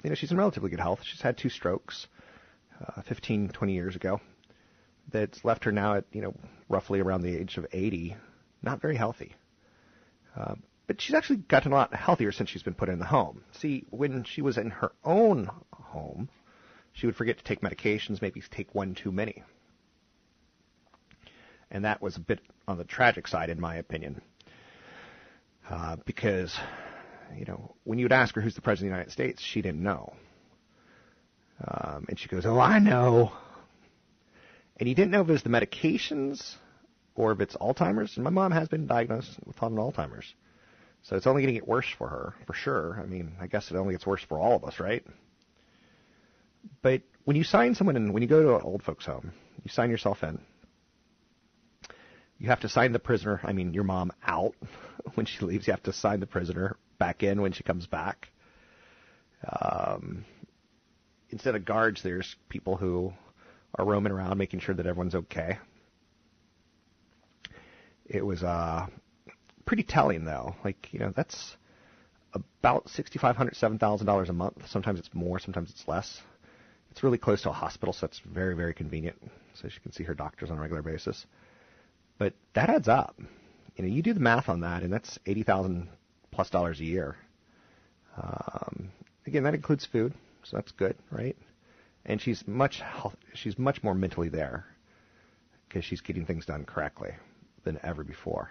you 0.02 0.10
know, 0.10 0.14
she's 0.14 0.30
in 0.30 0.38
relatively 0.38 0.70
good 0.70 0.80
health. 0.80 1.00
She's 1.02 1.20
had 1.20 1.36
two 1.36 1.50
strokes, 1.50 2.06
uh, 2.84 3.02
15, 3.02 3.50
20 3.50 3.72
years 3.72 3.96
ago. 3.96 4.20
That's 5.12 5.44
left 5.44 5.64
her 5.64 5.72
now 5.72 5.96
at 5.96 6.04
you 6.12 6.22
know 6.22 6.34
roughly 6.68 7.00
around 7.00 7.22
the 7.22 7.36
age 7.36 7.56
of 7.56 7.66
80, 7.72 8.16
not 8.62 8.80
very 8.80 8.96
healthy. 8.96 9.34
Uh, 10.36 10.54
but 10.86 11.00
she's 11.00 11.14
actually 11.14 11.38
gotten 11.38 11.72
a 11.72 11.74
lot 11.74 11.94
healthier 11.94 12.32
since 12.32 12.50
she's 12.50 12.62
been 12.62 12.74
put 12.74 12.88
in 12.88 12.98
the 12.98 13.04
home. 13.04 13.42
See, 13.52 13.84
when 13.90 14.24
she 14.24 14.42
was 14.42 14.58
in 14.58 14.70
her 14.70 14.92
own 15.04 15.50
home, 15.72 16.28
she 16.92 17.06
would 17.06 17.16
forget 17.16 17.38
to 17.38 17.44
take 17.44 17.60
medications, 17.60 18.22
maybe 18.22 18.42
take 18.50 18.74
one 18.74 18.94
too 18.94 19.12
many. 19.12 19.42
And 21.70 21.84
that 21.84 22.02
was 22.02 22.16
a 22.16 22.20
bit 22.20 22.40
on 22.66 22.78
the 22.78 22.84
tragic 22.84 23.28
side, 23.28 23.50
in 23.50 23.60
my 23.60 23.76
opinion. 23.76 24.22
Uh, 25.70 25.96
because, 26.04 26.52
you 27.36 27.44
know, 27.44 27.76
when 27.84 27.98
you 27.98 28.04
would 28.04 28.12
ask 28.12 28.34
her 28.34 28.40
who's 28.40 28.56
the 28.56 28.60
President 28.60 28.88
of 28.88 28.90
the 28.90 28.96
United 28.96 29.12
States, 29.12 29.40
she 29.42 29.62
didn't 29.62 29.82
know. 29.82 30.12
Um, 31.64 32.06
and 32.08 32.18
she 32.18 32.28
goes, 32.28 32.44
Oh, 32.44 32.58
I 32.58 32.80
know. 32.80 33.32
And 34.78 34.88
you 34.88 34.94
didn't 34.94 35.12
know 35.12 35.20
if 35.20 35.28
it 35.28 35.32
was 35.32 35.42
the 35.42 35.50
medications 35.50 36.56
or 37.14 37.32
if 37.32 37.40
it's 37.40 37.54
Alzheimer's. 37.56 38.16
And 38.16 38.24
my 38.24 38.30
mom 38.30 38.50
has 38.50 38.66
been 38.66 38.86
diagnosed 38.86 39.38
with 39.46 39.56
Alzheimer's. 39.56 40.34
So 41.02 41.16
it's 41.16 41.26
only 41.26 41.42
going 41.42 41.54
to 41.54 41.60
get 41.60 41.68
worse 41.68 41.86
for 41.96 42.08
her, 42.08 42.34
for 42.46 42.52
sure. 42.52 43.00
I 43.00 43.06
mean, 43.06 43.36
I 43.40 43.46
guess 43.46 43.70
it 43.70 43.76
only 43.76 43.94
gets 43.94 44.06
worse 44.06 44.24
for 44.28 44.38
all 44.38 44.56
of 44.56 44.64
us, 44.64 44.80
right? 44.80 45.04
But 46.82 47.02
when 47.24 47.36
you 47.36 47.44
sign 47.44 47.74
someone 47.74 47.96
in, 47.96 48.12
when 48.12 48.22
you 48.22 48.28
go 48.28 48.42
to 48.42 48.56
an 48.56 48.62
old 48.62 48.82
folks' 48.82 49.06
home, 49.06 49.32
you 49.62 49.70
sign 49.70 49.90
yourself 49.90 50.22
in. 50.22 50.40
You 52.40 52.48
have 52.48 52.60
to 52.60 52.70
sign 52.70 52.92
the 52.92 52.98
prisoner, 52.98 53.38
I 53.44 53.52
mean, 53.52 53.74
your 53.74 53.84
mom 53.84 54.12
out 54.26 54.54
when 55.14 55.26
she 55.26 55.44
leaves. 55.44 55.66
You 55.66 55.74
have 55.74 55.82
to 55.84 55.92
sign 55.92 56.20
the 56.20 56.26
prisoner 56.26 56.76
back 56.98 57.22
in 57.22 57.42
when 57.42 57.52
she 57.52 57.62
comes 57.62 57.86
back. 57.86 58.28
Um, 59.46 60.24
instead 61.28 61.54
of 61.54 61.66
guards, 61.66 62.02
there's 62.02 62.34
people 62.48 62.76
who 62.76 63.12
are 63.74 63.84
roaming 63.84 64.10
around 64.10 64.38
making 64.38 64.60
sure 64.60 64.74
that 64.74 64.86
everyone's 64.86 65.14
okay. 65.14 65.58
It 68.06 68.24
was 68.24 68.42
uh, 68.42 68.86
pretty 69.66 69.82
telling, 69.82 70.24
though. 70.24 70.56
Like, 70.64 70.88
you 70.92 70.98
know, 70.98 71.12
that's 71.14 71.56
about 72.34 72.88
sixty-five 72.88 73.36
hundred, 73.36 73.56
seven 73.56 73.78
thousand 73.78 74.06
dollars 74.06 74.30
a 74.30 74.32
month. 74.32 74.56
Sometimes 74.68 74.98
it's 74.98 75.10
more, 75.12 75.38
sometimes 75.38 75.70
it's 75.70 75.86
less. 75.86 76.20
It's 76.90 77.02
really 77.02 77.18
close 77.18 77.42
to 77.42 77.50
a 77.50 77.52
hospital, 77.52 77.92
so 77.92 78.06
it's 78.06 78.20
very, 78.20 78.56
very 78.56 78.74
convenient. 78.74 79.16
So 79.54 79.68
she 79.68 79.78
can 79.80 79.92
see 79.92 80.04
her 80.04 80.14
doctors 80.14 80.50
on 80.50 80.58
a 80.58 80.60
regular 80.60 80.82
basis. 80.82 81.26
But 82.20 82.34
that 82.52 82.68
adds 82.68 82.86
up. 82.86 83.16
You 83.76 83.84
know, 83.84 83.88
you 83.88 84.02
do 84.02 84.12
the 84.12 84.20
math 84.20 84.50
on 84.50 84.60
that, 84.60 84.82
and 84.82 84.92
that's 84.92 85.18
eighty 85.24 85.42
thousand 85.42 85.88
plus 86.30 86.50
dollars 86.50 86.78
a 86.78 86.84
year. 86.84 87.16
Um, 88.14 88.90
again, 89.26 89.44
that 89.44 89.54
includes 89.54 89.86
food, 89.86 90.12
so 90.42 90.58
that's 90.58 90.70
good, 90.72 90.96
right? 91.10 91.34
And 92.04 92.20
she's 92.20 92.46
much 92.46 92.80
health, 92.80 93.16
she's 93.32 93.58
much 93.58 93.82
more 93.82 93.94
mentally 93.94 94.28
there 94.28 94.66
because 95.66 95.82
she's 95.82 96.02
getting 96.02 96.26
things 96.26 96.44
done 96.44 96.66
correctly 96.66 97.12
than 97.64 97.80
ever 97.82 98.04
before. 98.04 98.50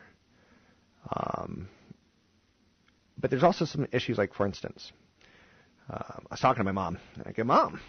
Um, 1.15 1.69
but 3.19 3.29
there's 3.29 3.43
also 3.43 3.65
some 3.65 3.87
issues, 3.91 4.17
like 4.17 4.33
for 4.33 4.47
instance, 4.47 4.91
um, 5.91 6.25
I 6.31 6.33
was 6.33 6.39
talking 6.39 6.61
to 6.61 6.63
my 6.63 6.71
mom. 6.71 6.97
And 7.17 7.27
I 7.27 7.33
go, 7.33 7.43
Mom, 7.43 7.79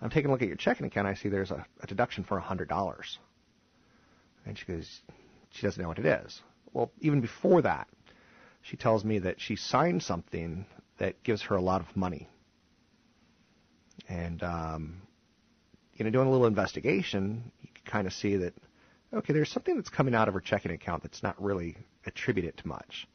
I'm 0.00 0.10
taking 0.10 0.28
a 0.28 0.32
look 0.32 0.42
at 0.42 0.48
your 0.48 0.56
checking 0.56 0.86
account. 0.86 1.08
I 1.08 1.14
see 1.14 1.28
there's 1.28 1.50
a, 1.50 1.66
a 1.80 1.86
deduction 1.88 2.22
for 2.22 2.38
hundred 2.38 2.68
dollars. 2.68 3.18
And 4.46 4.56
she 4.56 4.64
goes, 4.64 5.00
she 5.50 5.62
doesn't 5.62 5.82
know 5.82 5.88
what 5.88 5.98
it 5.98 6.06
is. 6.06 6.40
Well, 6.72 6.92
even 7.00 7.20
before 7.20 7.62
that, 7.62 7.88
she 8.62 8.76
tells 8.76 9.04
me 9.04 9.18
that 9.20 9.40
she 9.40 9.56
signed 9.56 10.02
something 10.02 10.66
that 10.98 11.22
gives 11.22 11.42
her 11.42 11.56
a 11.56 11.60
lot 11.60 11.80
of 11.80 11.96
money. 11.96 12.28
And, 14.08 14.42
um, 14.42 15.02
you 15.94 16.04
know, 16.04 16.10
doing 16.10 16.28
a 16.28 16.30
little 16.30 16.46
investigation, 16.46 17.50
you 17.62 17.68
can 17.74 17.84
kind 17.84 18.06
of 18.06 18.12
see 18.12 18.36
that, 18.36 18.54
okay, 19.12 19.32
there's 19.32 19.50
something 19.50 19.76
that's 19.76 19.88
coming 19.88 20.14
out 20.14 20.28
of 20.28 20.34
her 20.34 20.40
checking 20.40 20.70
account 20.70 21.02
that's 21.02 21.22
not 21.22 21.40
really 21.42 21.76
attributed 22.04 22.56
to 22.58 22.68
much. 22.68 23.08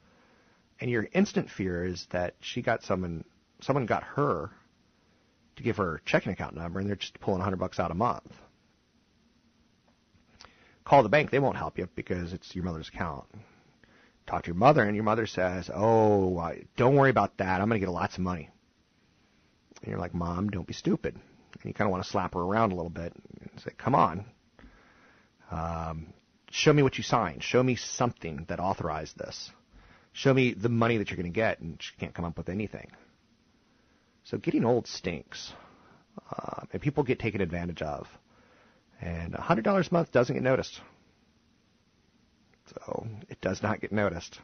And 0.80 0.90
your 0.90 1.08
instant 1.14 1.50
fear 1.50 1.86
is 1.86 2.08
that 2.12 2.36
she 2.42 2.62
got 2.62 2.84
someone, 2.84 3.24
someone 3.62 3.86
got 3.86 4.04
her 4.04 4.50
to 5.56 5.64
give 5.64 5.78
her 5.78 6.02
checking 6.06 6.32
account 6.32 6.56
number 6.56 6.80
and 6.80 6.90
they're 6.90 6.96
just 6.96 7.20
pulling 7.20 7.40
100 7.40 7.58
bucks 7.58 7.80
out 7.80 7.92
a 7.92 7.96
month 7.96 8.34
call 10.92 11.04
the 11.04 11.10
bank, 11.10 11.32
they 11.32 11.40
won't 11.40 11.56
help 11.56 11.78
you 11.78 11.88
because 11.96 12.34
it's 12.34 12.54
your 12.54 12.66
mother's 12.66 12.90
account. 12.90 13.24
Talk 14.28 14.44
to 14.44 14.48
your 14.48 14.58
mother, 14.58 14.84
and 14.84 14.94
your 14.94 15.06
mother 15.06 15.26
says, 15.26 15.70
"Oh, 15.74 16.54
don't 16.76 16.96
worry 16.98 17.10
about 17.10 17.38
that. 17.38 17.62
I'm 17.62 17.70
going 17.70 17.80
to 17.80 17.86
get 17.86 17.92
lots 17.94 18.18
of 18.18 18.24
money." 18.24 18.50
And 19.82 19.90
you're 19.90 20.00
like, 20.00 20.14
"Mom, 20.14 20.50
don't 20.50 20.68
be 20.68 20.74
stupid." 20.74 21.16
And 21.16 21.64
you 21.64 21.74
kind 21.74 21.88
of 21.88 21.92
want 21.92 22.04
to 22.04 22.10
slap 22.10 22.34
her 22.34 22.42
around 22.42 22.74
a 22.74 22.76
little 22.76 22.90
bit 22.90 23.14
and 23.40 23.62
say, 23.62 23.72
"Come 23.78 23.96
on, 23.96 24.26
um, 25.50 26.14
show 26.52 26.74
me 26.74 26.84
what 26.84 26.98
you 26.98 27.06
signed. 27.06 27.42
Show 27.42 27.64
me 27.64 27.78
something 27.78 28.44
that 28.50 28.60
authorized 28.60 29.18
this. 29.18 29.50
Show 30.12 30.34
me 30.34 30.54
the 30.54 30.70
money 30.70 30.98
that 30.98 31.10
you're 31.10 31.22
going 31.24 31.32
to 31.32 31.42
get." 31.46 31.62
And 31.62 31.82
she 31.82 31.94
can't 31.98 32.14
come 32.14 32.26
up 32.26 32.38
with 32.38 32.50
anything. 32.50 32.92
So 34.26 34.38
getting 34.38 34.66
old 34.66 34.88
stinks, 34.88 35.54
um, 36.38 36.68
and 36.74 36.82
people 36.82 37.04
get 37.04 37.18
taken 37.18 37.40
advantage 37.40 37.82
of. 37.82 38.10
And 39.02 39.34
$100 39.34 39.90
a 39.90 39.94
month 39.94 40.12
doesn't 40.12 40.36
get 40.36 40.44
noticed. 40.44 40.80
So 42.68 43.08
it 43.30 43.42
does 43.42 43.62
not 43.64 43.82
get 43.82 43.92
noticed. 43.92 44.40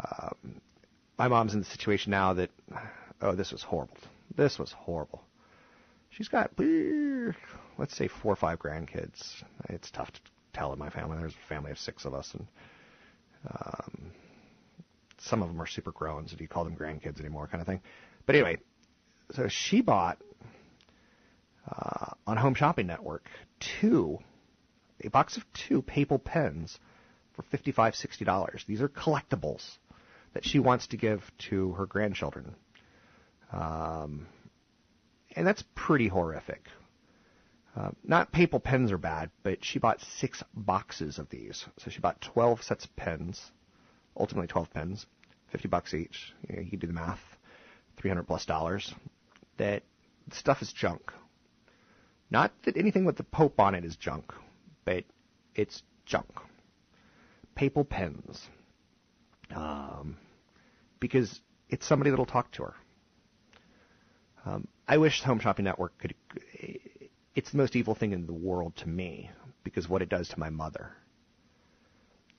Um, 0.00 0.60
my 1.18 1.28
mom's 1.28 1.52
in 1.52 1.60
the 1.60 1.66
situation 1.66 2.10
now 2.10 2.34
that, 2.34 2.50
oh, 3.20 3.34
this 3.34 3.52
was 3.52 3.62
horrible. 3.62 3.96
This 4.36 4.58
was 4.58 4.72
horrible. 4.72 5.22
She's 6.10 6.28
got, 6.28 6.50
let's 7.78 7.96
say, 7.96 8.08
four 8.08 8.32
or 8.32 8.36
five 8.36 8.58
grandkids. 8.58 9.42
It's 9.68 9.90
tough 9.90 10.10
to 10.12 10.20
tell 10.52 10.72
in 10.72 10.78
my 10.78 10.90
family. 10.90 11.18
There's 11.18 11.34
a 11.34 11.48
family 11.48 11.70
of 11.70 11.78
six 11.78 12.04
of 12.04 12.14
us, 12.14 12.32
and 12.34 12.46
um, 13.48 14.12
some 15.18 15.42
of 15.42 15.48
them 15.48 15.60
are 15.60 15.66
super 15.66 15.92
grown, 15.92 16.26
so 16.26 16.36
do 16.36 16.42
you 16.42 16.48
call 16.48 16.64
them 16.64 16.76
grandkids 16.76 17.20
anymore, 17.20 17.46
kind 17.46 17.60
of 17.60 17.66
thing. 17.66 17.80
But 18.26 18.34
anyway, 18.34 18.58
so 19.32 19.48
she 19.48 19.82
bought 19.82 20.18
uh, 21.70 22.12
on 22.26 22.36
Home 22.36 22.54
Shopping 22.54 22.86
Network 22.86 23.28
two, 23.80 24.18
a 25.02 25.08
box 25.08 25.36
of 25.36 25.44
two 25.52 25.82
Papal 25.82 26.18
pens 26.18 26.78
for 27.34 27.42
fifty-five, 27.42 27.94
sixty 27.94 28.24
dollars. 28.24 28.64
These 28.66 28.82
are 28.82 28.88
collectibles 28.88 29.78
that 30.34 30.44
she 30.44 30.58
wants 30.58 30.88
to 30.88 30.96
give 30.96 31.30
to 31.50 31.72
her 31.72 31.86
grandchildren. 31.86 32.54
Um, 33.52 34.26
and 35.34 35.46
that's 35.46 35.64
pretty 35.74 36.08
horrific. 36.08 36.66
Uh, 37.76 37.90
not 38.02 38.32
papal 38.32 38.58
pens 38.58 38.90
are 38.90 38.98
bad, 38.98 39.30
but 39.42 39.64
she 39.64 39.78
bought 39.78 40.00
six 40.18 40.42
boxes 40.54 41.18
of 41.18 41.28
these. 41.30 41.64
So 41.78 41.90
she 41.90 42.00
bought 42.00 42.20
12 42.20 42.62
sets 42.62 42.84
of 42.84 42.96
pens, 42.96 43.40
ultimately 44.16 44.48
12 44.48 44.72
pens, 44.72 45.06
50 45.52 45.68
bucks 45.68 45.94
each. 45.94 46.32
You, 46.48 46.56
know, 46.56 46.62
you 46.62 46.78
do 46.78 46.86
the 46.88 46.92
math, 46.92 47.20
300 47.98 48.24
plus 48.24 48.44
dollars. 48.44 48.92
That 49.58 49.82
stuff 50.32 50.62
is 50.62 50.72
junk. 50.72 51.12
Not 52.30 52.52
that 52.62 52.76
anything 52.76 53.04
with 53.04 53.16
the 53.16 53.24
Pope 53.24 53.58
on 53.58 53.74
it 53.74 53.84
is 53.84 53.96
junk, 53.96 54.32
but 54.84 55.04
it's 55.54 55.82
junk. 56.06 56.30
Papal 57.54 57.84
pens. 57.84 58.48
Um, 59.54 60.16
because 61.00 61.40
it's 61.68 61.86
somebody 61.86 62.10
that'll 62.10 62.26
talk 62.26 62.52
to 62.52 62.62
her. 62.62 62.74
Um, 64.46 64.68
I 64.86 64.98
wish 64.98 65.22
Home 65.22 65.40
Shopping 65.40 65.64
Network 65.64 65.98
could. 65.98 66.14
It's 67.34 67.50
the 67.50 67.58
most 67.58 67.76
evil 67.76 67.94
thing 67.94 68.12
in 68.12 68.26
the 68.26 68.32
world 68.32 68.76
to 68.76 68.88
me 68.88 69.30
because 69.64 69.88
what 69.88 70.02
it 70.02 70.08
does 70.08 70.28
to 70.28 70.38
my 70.38 70.50
mother. 70.50 70.92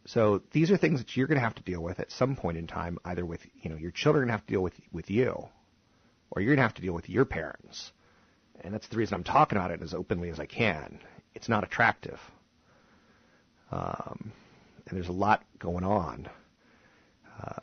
So 0.06 0.42
these 0.52 0.72
are 0.72 0.78
things 0.78 1.00
that 1.00 1.16
you're 1.16 1.28
going 1.28 1.38
to 1.38 1.44
have 1.44 1.56
to 1.56 1.64
deal 1.64 1.82
with 1.82 2.00
at 2.00 2.12
some 2.12 2.36
point 2.36 2.58
in 2.58 2.66
time, 2.66 2.98
either 3.06 3.26
with 3.26 3.46
you 3.62 3.70
know 3.70 3.76
your 3.76 3.92
children 3.92 4.30
have 4.30 4.46
to 4.46 4.54
deal 4.54 4.62
with 4.62 4.74
with 4.92 5.10
you, 5.10 5.50
or 6.32 6.42
you're 6.42 6.56
going 6.56 6.58
to 6.58 6.64
have 6.64 6.74
to 6.76 6.82
deal 6.82 6.94
with 6.94 7.10
your 7.10 7.26
parents. 7.26 7.92
And 8.60 8.74
that's 8.74 8.88
the 8.88 8.98
reason 8.98 9.16
I'm 9.16 9.24
talking 9.24 9.58
about 9.58 9.72
it 9.72 9.82
as 9.82 9.94
openly 9.94 10.30
as 10.30 10.40
I 10.40 10.46
can. 10.46 11.00
It's 11.34 11.50
not 11.50 11.64
attractive, 11.64 12.20
um, 13.72 14.32
and 14.86 14.98
there's 14.98 15.08
a 15.08 15.14
lot 15.14 15.44
going 15.58 15.86
on. 15.86 16.28
Uh, 17.42 17.56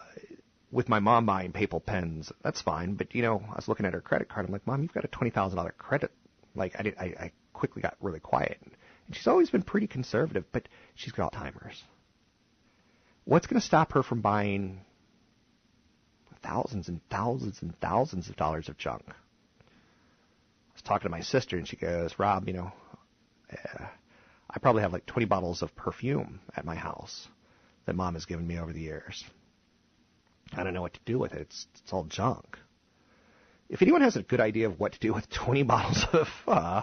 with 0.73 0.89
my 0.89 0.99
mom 0.99 1.27
buying 1.27 1.53
papal 1.53 1.81
pens, 1.81 2.33
that's 2.43 2.63
fine. 2.63 2.95
But 2.95 3.15
you 3.15 3.23
know, 3.23 3.43
I 3.49 3.57
was 3.57 3.69
looking 3.69 3.87
at 3.87 3.93
her 3.93 4.01
credit 4.01 4.29
card. 4.29 4.47
I'm 4.47 4.53
like, 4.53 4.67
Mom, 4.67 4.83
you've 4.83 4.93
got 4.93 5.05
a 5.05 5.09
twenty 5.09 5.31
thousand 5.31 5.57
dollar 5.57 5.75
credit. 5.77 6.11
Like, 6.55 6.75
I 6.79 6.83
did, 6.83 6.97
I, 6.99 7.05
I 7.05 7.33
quickly 7.53 7.83
got 7.83 7.97
really 8.01 8.21
quiet. 8.21 8.59
And 8.63 9.17
she's 9.17 9.27
always 9.27 9.51
been 9.51 9.63
pretty 9.63 9.87
conservative, 9.87 10.45
but 10.53 10.69
she's 10.95 11.13
got 11.13 11.33
Alzheimer's. 11.33 11.83
What's 13.25 13.47
going 13.47 13.61
to 13.61 13.67
stop 13.67 13.93
her 13.93 14.03
from 14.03 14.21
buying 14.21 14.81
thousands 16.43 16.89
and 16.89 17.01
thousands 17.11 17.63
and 17.63 17.79
thousands 17.81 18.29
of 18.29 18.37
dollars 18.37 18.69
of 18.69 18.79
junk? 18.79 19.05
Was 20.79 20.83
talking 20.85 21.07
to 21.07 21.11
my 21.11 21.23
sister, 21.23 21.57
and 21.57 21.67
she 21.67 21.75
goes, 21.75 22.15
Rob, 22.21 22.47
you 22.47 22.55
know, 22.55 22.71
uh, 23.53 23.85
I 24.49 24.59
probably 24.61 24.83
have 24.83 24.93
like 24.93 25.07
20 25.07 25.27
bottles 25.27 25.61
of 25.61 25.75
perfume 25.75 26.39
at 26.57 26.65
my 26.65 26.77
house 26.77 27.27
that 27.85 27.97
Mom 27.97 28.15
has 28.15 28.27
given 28.27 28.47
me 28.47 28.61
over 28.61 28.73
the 28.73 28.81
years. 28.81 29.25
I 30.53 30.63
don't 30.63 30.75
know 30.75 30.81
what 30.81 30.95
to 30.95 31.01
do 31.05 31.19
with 31.19 31.33
it. 31.33 31.41
It's, 31.41 31.67
it's 31.83 31.93
all 31.93 32.05
junk. 32.05 32.59
If 33.69 33.83
anyone 33.83 34.03
has 34.03 34.15
a 34.15 34.23
good 34.23 34.41
idea 34.41 34.69
of 34.69 34.79
what 34.79 34.93
to 34.93 35.01
do 35.01 35.13
with 35.13 35.29
20 35.47 35.65
bottles 35.65 36.05
of 36.13 36.29
uh, 36.47 36.83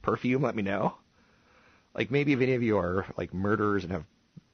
perfume, 0.00 0.40
let 0.40 0.56
me 0.56 0.62
know. 0.62 0.94
Like 1.94 2.10
maybe 2.10 2.32
if 2.32 2.40
any 2.40 2.54
of 2.54 2.62
you 2.62 2.78
are 2.78 3.04
like 3.18 3.34
murderers 3.34 3.84
and 3.84 3.92
have 3.92 4.04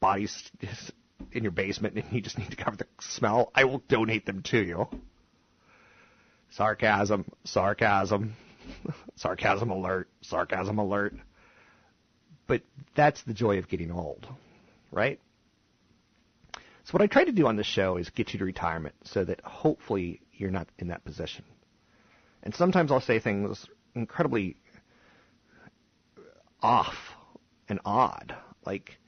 bodies 0.00 0.50
in 1.30 1.44
your 1.44 1.52
basement 1.52 1.94
and 1.94 2.04
you 2.10 2.20
just 2.20 2.36
need 2.36 2.50
to 2.50 2.56
cover 2.56 2.76
the 2.76 2.86
smell, 2.98 3.52
I 3.54 3.62
will 3.62 3.78
donate 3.86 4.26
them 4.26 4.42
to 4.42 4.58
you. 4.58 4.88
Sarcasm, 6.50 7.24
sarcasm, 7.44 8.36
sarcasm 9.16 9.70
alert, 9.70 10.08
sarcasm 10.22 10.78
alert. 10.78 11.14
But 12.46 12.62
that's 12.96 13.22
the 13.22 13.34
joy 13.34 13.58
of 13.58 13.68
getting 13.68 13.92
old, 13.92 14.26
right? 14.90 15.20
So 16.84 16.92
what 16.92 17.02
I 17.02 17.06
try 17.06 17.24
to 17.24 17.32
do 17.32 17.46
on 17.46 17.56
this 17.56 17.66
show 17.66 17.96
is 17.96 18.10
get 18.10 18.32
you 18.32 18.38
to 18.40 18.44
retirement 18.44 18.96
so 19.04 19.24
that 19.24 19.40
hopefully 19.42 20.22
you're 20.32 20.50
not 20.50 20.68
in 20.78 20.88
that 20.88 21.04
position. 21.04 21.44
And 22.42 22.54
sometimes 22.54 22.90
I'll 22.90 23.00
say 23.00 23.20
things 23.20 23.66
incredibly 23.94 24.56
off 26.62 26.96
and 27.68 27.80
odd, 27.84 28.34
like 28.66 28.98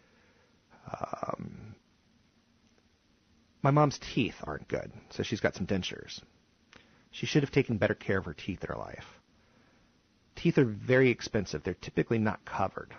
um, 0.87 1.75
my 3.63 3.71
mom's 3.71 3.99
teeth 3.99 4.37
aren't 4.45 4.69
good, 4.69 4.93
so 5.11 5.23
she's 5.23 5.41
got 5.41 5.55
some 5.55 5.67
dentures. 5.67 6.21
She 7.13 7.27
should 7.27 7.43
have 7.43 7.53
taken 7.53 7.79
better 7.79 7.95
care 7.95 8.19
of 8.19 8.25
her 8.25 8.35
teeth 8.35 8.65
in 8.65 8.69
her 8.69 8.79
life. 8.79 9.07
Teeth 10.35 10.59
are 10.59 10.65
very 10.65 11.11
expensive. 11.11 11.63
They're 11.63 11.75
typically 11.75 12.19
not 12.19 12.45
covered. 12.45 12.95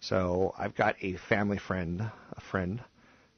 So 0.00 0.54
I've 0.56 0.74
got 0.74 0.96
a 1.02 1.16
family 1.16 1.58
friend, 1.58 2.00
a 2.32 2.40
friend, 2.40 2.82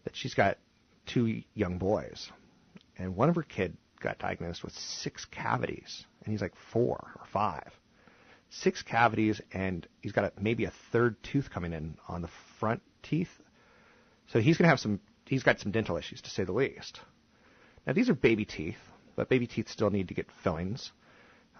that 0.05 0.14
she's 0.14 0.35
got 0.35 0.59
two 1.07 1.43
young 1.55 1.79
boys, 1.79 2.31
and 2.97 3.16
one 3.16 3.29
of 3.29 3.35
her 3.35 3.43
kid 3.43 3.77
got 4.01 4.18
diagnosed 4.18 4.62
with 4.62 4.73
six 4.75 5.25
cavities, 5.25 6.05
and 6.23 6.33
he's 6.33 6.43
like 6.43 6.55
four 6.73 7.12
or 7.18 7.27
five. 7.33 7.73
Six 8.51 8.83
cavities, 8.83 9.41
and 9.53 9.87
he's 10.03 10.12
got 10.12 10.25
a, 10.25 10.33
maybe 10.39 10.66
a 10.66 10.73
third 10.93 11.16
tooth 11.23 11.51
coming 11.51 11.73
in 11.73 11.97
on 12.07 12.20
the 12.20 12.29
front 12.61 12.83
teeth. 13.03 13.31
So 14.29 14.41
he's 14.41 14.59
going 14.59 14.64
to 14.64 14.68
have 14.68 14.81
some. 14.81 15.01
He's 15.25 15.43
got 15.43 15.59
some 15.59 15.73
dental 15.73 15.97
issues, 15.97 16.20
to 16.23 16.31
say 16.31 16.45
the 16.45 16.53
least. 16.53 17.01
Now 17.87 17.95
these 17.95 18.11
are 18.11 18.14
baby 18.14 18.45
teeth, 18.45 18.77
but 19.16 19.28
baby 19.28 19.46
teeth 19.46 19.68
still 19.68 19.90
need 19.90 20.08
to 20.08 20.14
get 20.14 20.26
fillings 20.42 20.92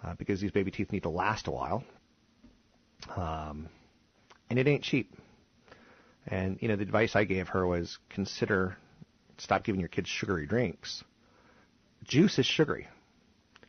uh, 0.03 0.13
because 0.15 0.41
these 0.41 0.51
baby 0.51 0.71
teeth 0.71 0.91
need 0.91 1.03
to 1.03 1.09
last 1.09 1.47
a 1.47 1.51
while. 1.51 1.83
Um, 3.15 3.69
and 4.49 4.59
it 4.59 4.67
ain't 4.67 4.83
cheap. 4.83 5.13
And 6.27 6.57
you 6.61 6.67
know, 6.67 6.75
the 6.75 6.83
advice 6.83 7.15
I 7.15 7.25
gave 7.25 7.49
her 7.49 7.65
was 7.65 7.97
consider 8.09 8.77
stop 9.37 9.63
giving 9.63 9.79
your 9.79 9.89
kids 9.89 10.09
sugary 10.09 10.45
drinks. 10.45 11.03
Juice 12.03 12.39
is 12.39 12.45
sugary. 12.45 12.87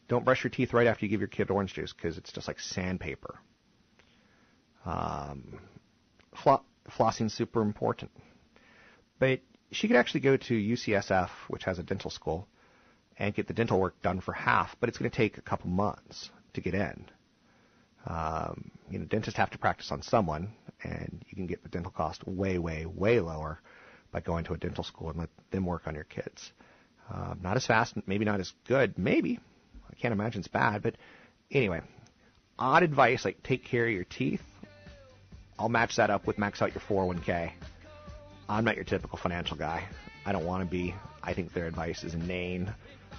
Don't 0.09 0.25
brush 0.25 0.45
your 0.45 0.51
teeth 0.51 0.73
right 0.73 0.87
after 0.87 1.05
you 1.05 1.11
give 1.11 1.21
your 1.21 1.29
kid 1.29 1.51
orange 1.51 1.75
juice 1.75 1.93
because 1.93 2.19
it's 2.19 2.33
just 2.33 2.47
like 2.47 2.61
sandpaper. 2.61 3.39
Um, 4.85 5.61
flo- 6.35 6.65
flossing 6.91 7.31
super 7.31 7.63
important. 7.63 8.11
But 9.19 9.41
she 9.71 9.89
could 9.89 9.97
actually 9.97 10.21
go 10.21 10.37
to 10.37 10.55
UCSF, 10.55 11.31
which 11.49 11.65
has 11.65 11.79
a 11.79 11.83
dental 11.83 12.11
school, 12.11 12.47
and 13.19 13.35
get 13.35 13.47
the 13.47 13.55
dental 13.55 13.79
work 13.79 14.01
done 14.03 14.21
for 14.21 14.33
half, 14.33 14.77
but 14.81 14.89
it's 14.89 14.99
going 14.99 15.11
to 15.11 15.17
take 15.17 15.39
a 15.39 15.43
couple 15.43 15.71
months 15.71 16.31
to 16.55 16.61
get 16.61 16.75
in. 16.75 17.05
Um, 18.07 18.71
you 18.91 18.99
know, 18.99 19.05
dentists 19.07 19.39
have 19.39 19.51
to 19.51 19.59
practice 19.59 19.91
on 19.91 20.03
someone, 20.03 20.53
and 20.83 21.25
you 21.29 21.37
can 21.37 21.47
get 21.47 21.63
the 21.63 21.69
dental 21.69 21.91
cost 21.91 22.27
way, 22.27 22.59
way, 22.59 22.87
way 22.87 23.21
lower 23.21 23.61
by 24.13 24.21
going 24.21 24.45
to 24.45 24.55
a 24.55 24.59
dental 24.59 24.85
school 24.85 25.11
and 25.11 25.19
let 25.19 25.31
them 25.51 25.65
work 25.65 25.87
on 25.87 25.95
your 25.95 26.05
kids. 26.05 26.53
Um, 27.13 27.41
not 27.43 27.57
as 27.57 27.67
fast, 27.67 27.95
maybe 28.07 28.25
not 28.25 28.41
as 28.41 28.53
good, 28.67 28.99
maybe. 28.99 29.39
I 29.91 29.95
can't 29.95 30.13
imagine 30.13 30.41
it's 30.41 30.49
bad, 30.49 30.83
but 30.83 30.97
anyway, 31.51 31.83
odd 32.59 32.83
advice 32.83 33.25
like 33.25 33.43
take 33.43 33.65
care 33.65 33.87
of 33.87 33.93
your 33.93 34.05
teeth. 34.05 34.43
I'll 35.59 35.69
match 35.69 35.97
that 35.97 36.11
up 36.11 36.27
with 36.27 36.39
max 36.39 36.61
out 36.63 36.75
your 36.75 36.83
401k. 36.83 37.53
I'm 38.49 38.65
not 38.65 38.77
your 38.77 38.85
typical 38.85 39.19
financial 39.19 39.57
guy. 39.57 39.85
I 40.27 40.33
don't 40.33 40.45
want 40.45 40.63
to 40.63 40.69
be. 40.69 40.95
I 41.23 41.33
think 41.33 41.53
their 41.53 41.67
advice 41.67 42.05
is 42.05 42.15
inane. 42.15 42.75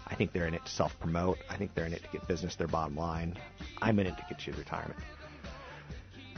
I 0.07 0.15
think 0.15 0.33
they're 0.33 0.47
in 0.47 0.53
it 0.53 0.65
to 0.65 0.71
self 0.71 0.97
promote. 0.99 1.37
I 1.49 1.55
think 1.57 1.73
they're 1.73 1.85
in 1.85 1.93
it 1.93 2.03
to 2.03 2.09
get 2.09 2.27
business 2.27 2.55
their 2.55 2.67
bottom 2.67 2.95
line. 2.95 3.37
I'm 3.81 3.99
in 3.99 4.07
it 4.07 4.17
to 4.17 4.25
get 4.29 4.45
you 4.45 4.53
to 4.53 4.59
retirement. 4.59 4.99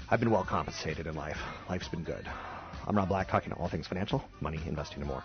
I've 0.10 0.20
been 0.20 0.32
well 0.32 0.44
compensated 0.44 1.06
in 1.06 1.16
life. 1.16 1.40
Life's 1.70 1.90
been 1.90 2.04
good. 2.04 2.26
I'm 2.88 2.96
Rob 2.96 3.10
Black, 3.10 3.28
talking 3.28 3.52
all 3.54 3.68
things 3.68 3.88
financial, 3.88 4.24
money, 4.40 4.60
investing, 4.66 5.02
and 5.02 5.08
more. 5.08 5.24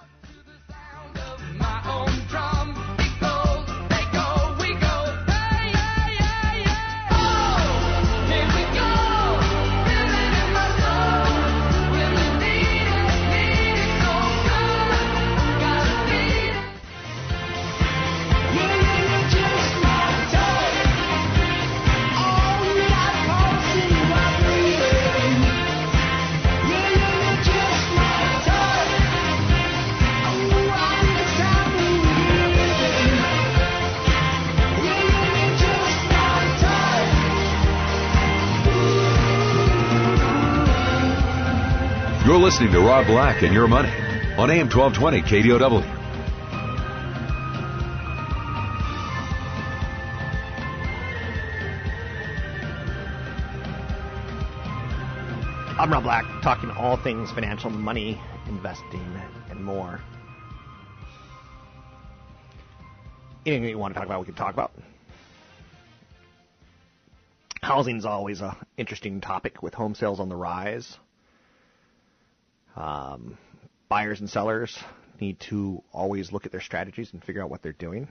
Listening 42.53 42.73
to 42.73 42.81
Rob 42.81 43.07
Black 43.07 43.43
and 43.43 43.55
Your 43.55 43.67
Money 43.67 43.89
on 44.37 44.51
AM 44.51 44.69
1220 44.69 45.23
KDOW. 45.23 45.83
I'm 55.79 55.91
Rob 55.91 56.03
Black, 56.03 56.27
talking 56.43 56.71
all 56.73 56.99
things 56.99 57.31
financial, 57.31 57.71
money, 57.71 58.21
investing, 58.47 59.19
and 59.49 59.65
more. 59.65 60.03
Anything 63.47 63.71
you 63.71 63.79
want 63.79 63.95
to 63.95 63.99
talk 63.99 64.05
about, 64.05 64.21
we 64.21 64.27
can 64.27 64.35
talk 64.35 64.53
about. 64.53 64.73
Housing 67.63 67.97
is 67.97 68.05
always 68.05 68.43
a 68.43 68.55
interesting 68.77 69.23
topic 69.23 69.63
with 69.63 69.73
home 69.73 69.95
sales 69.95 70.21
on 70.21 70.29
the 70.29 70.37
rise. 70.37 70.99
Um, 72.77 73.37
buyers 73.89 74.21
and 74.21 74.29
sellers 74.29 74.79
need 75.21 75.41
to 75.41 75.83
always 75.93 76.33
look 76.33 76.47
at 76.47 76.53
their 76.53 76.61
strategies 76.61 77.13
and 77.13 77.23
figure 77.23 77.43
out 77.43 77.51
what 77.51 77.63
they're 77.63 77.73
doing. 77.73 78.09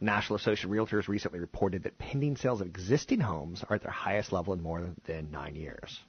National 0.00 0.36
Association 0.36 0.70
of 0.70 0.76
Realtors 0.76 1.08
recently 1.08 1.40
reported 1.40 1.82
that 1.82 1.98
pending 1.98 2.36
sales 2.36 2.62
of 2.62 2.66
existing 2.66 3.20
homes 3.20 3.62
are 3.68 3.76
at 3.76 3.82
their 3.82 3.90
highest 3.90 4.32
level 4.32 4.54
in 4.54 4.62
more 4.62 4.90
than 5.06 5.30
nine 5.30 5.54
years. 5.54 6.00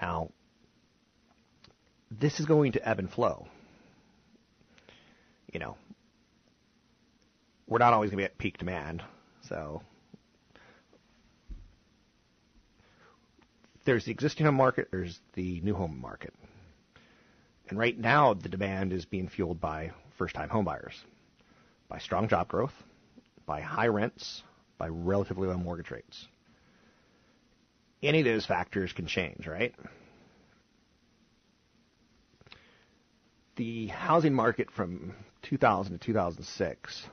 Now, 0.00 0.30
this 2.10 2.38
is 2.38 2.46
going 2.46 2.72
to 2.72 2.86
ebb 2.86 2.98
and 2.98 3.10
flow. 3.10 3.48
You 5.52 5.60
know, 5.60 5.76
we're 7.66 7.78
not 7.78 7.94
always 7.94 8.10
going 8.10 8.18
to 8.18 8.22
be 8.22 8.24
at 8.24 8.36
peak 8.38 8.58
demand, 8.58 9.02
so 9.48 9.82
there's 13.84 14.04
the 14.04 14.10
existing 14.10 14.46
home 14.46 14.54
market, 14.56 14.88
there's 14.90 15.20
the 15.34 15.60
new 15.60 15.74
home 15.74 16.00
market. 16.00 16.32
And 17.68 17.78
right 17.78 17.98
now, 17.98 18.34
the 18.34 18.48
demand 18.48 18.92
is 18.92 19.04
being 19.04 19.28
fueled 19.28 19.60
by 19.60 19.92
first 20.18 20.34
time 20.34 20.48
homebuyers, 20.48 20.94
by 21.88 21.98
strong 21.98 22.28
job 22.28 22.48
growth, 22.48 22.74
by 23.46 23.60
high 23.60 23.88
rents, 23.88 24.42
by 24.78 24.88
relatively 24.88 25.48
low 25.48 25.56
mortgage 25.56 25.90
rates. 25.90 26.26
Any 28.02 28.20
of 28.20 28.24
those 28.24 28.44
factors 28.44 28.92
can 28.92 29.06
change, 29.06 29.46
right? 29.46 29.74
The 33.56 33.86
housing 33.88 34.34
market 34.34 34.70
from 34.70 35.14
2000 35.42 35.92
to 35.92 35.98
2006 35.98 37.06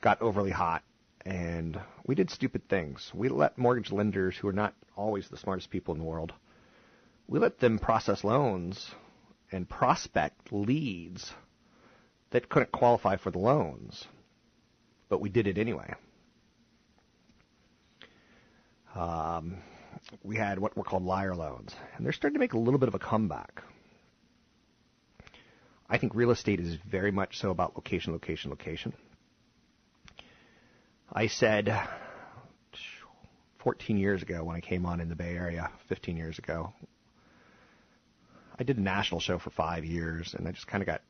got 0.00 0.22
overly 0.22 0.50
hot, 0.50 0.82
and 1.28 1.78
we 2.06 2.14
did 2.14 2.30
stupid 2.30 2.66
things. 2.70 3.10
We 3.12 3.28
let 3.28 3.58
mortgage 3.58 3.92
lenders, 3.92 4.34
who 4.38 4.48
are 4.48 4.52
not 4.52 4.74
always 4.96 5.28
the 5.28 5.36
smartest 5.36 5.68
people 5.68 5.92
in 5.92 6.00
the 6.00 6.06
world, 6.06 6.32
we 7.26 7.38
let 7.38 7.58
them 7.58 7.78
process 7.78 8.24
loans 8.24 8.90
and 9.52 9.68
prospect 9.68 10.50
leads 10.50 11.30
that 12.30 12.48
couldn't 12.48 12.72
qualify 12.72 13.16
for 13.16 13.30
the 13.30 13.38
loans, 13.38 14.06
but 15.10 15.20
we 15.20 15.28
did 15.28 15.46
it 15.46 15.58
anyway. 15.58 15.92
Um, 18.94 19.58
we 20.22 20.36
had 20.36 20.58
what 20.58 20.78
were 20.78 20.84
called 20.84 21.04
liar 21.04 21.34
loans, 21.34 21.74
and 21.94 22.06
they're 22.06 22.12
starting 22.14 22.36
to 22.36 22.40
make 22.40 22.54
a 22.54 22.58
little 22.58 22.80
bit 22.80 22.88
of 22.88 22.94
a 22.94 22.98
comeback. 22.98 23.62
I 25.90 25.98
think 25.98 26.14
real 26.14 26.30
estate 26.30 26.58
is 26.58 26.76
very 26.90 27.12
much 27.12 27.38
so 27.38 27.50
about 27.50 27.76
location, 27.76 28.14
location, 28.14 28.50
location. 28.50 28.94
I 31.12 31.26
said 31.28 31.74
14 33.58 33.96
years 33.96 34.22
ago 34.22 34.44
when 34.44 34.56
I 34.56 34.60
came 34.60 34.84
on 34.84 35.00
in 35.00 35.08
the 35.08 35.16
Bay 35.16 35.36
Area, 35.36 35.70
15 35.88 36.16
years 36.16 36.38
ago, 36.38 36.72
I 38.58 38.64
did 38.64 38.76
a 38.76 38.82
national 38.82 39.20
show 39.20 39.38
for 39.38 39.50
five 39.50 39.84
years, 39.84 40.34
and 40.36 40.46
I 40.46 40.52
just 40.52 40.66
kind 40.66 40.82
of 40.82 40.86
got 40.86 41.00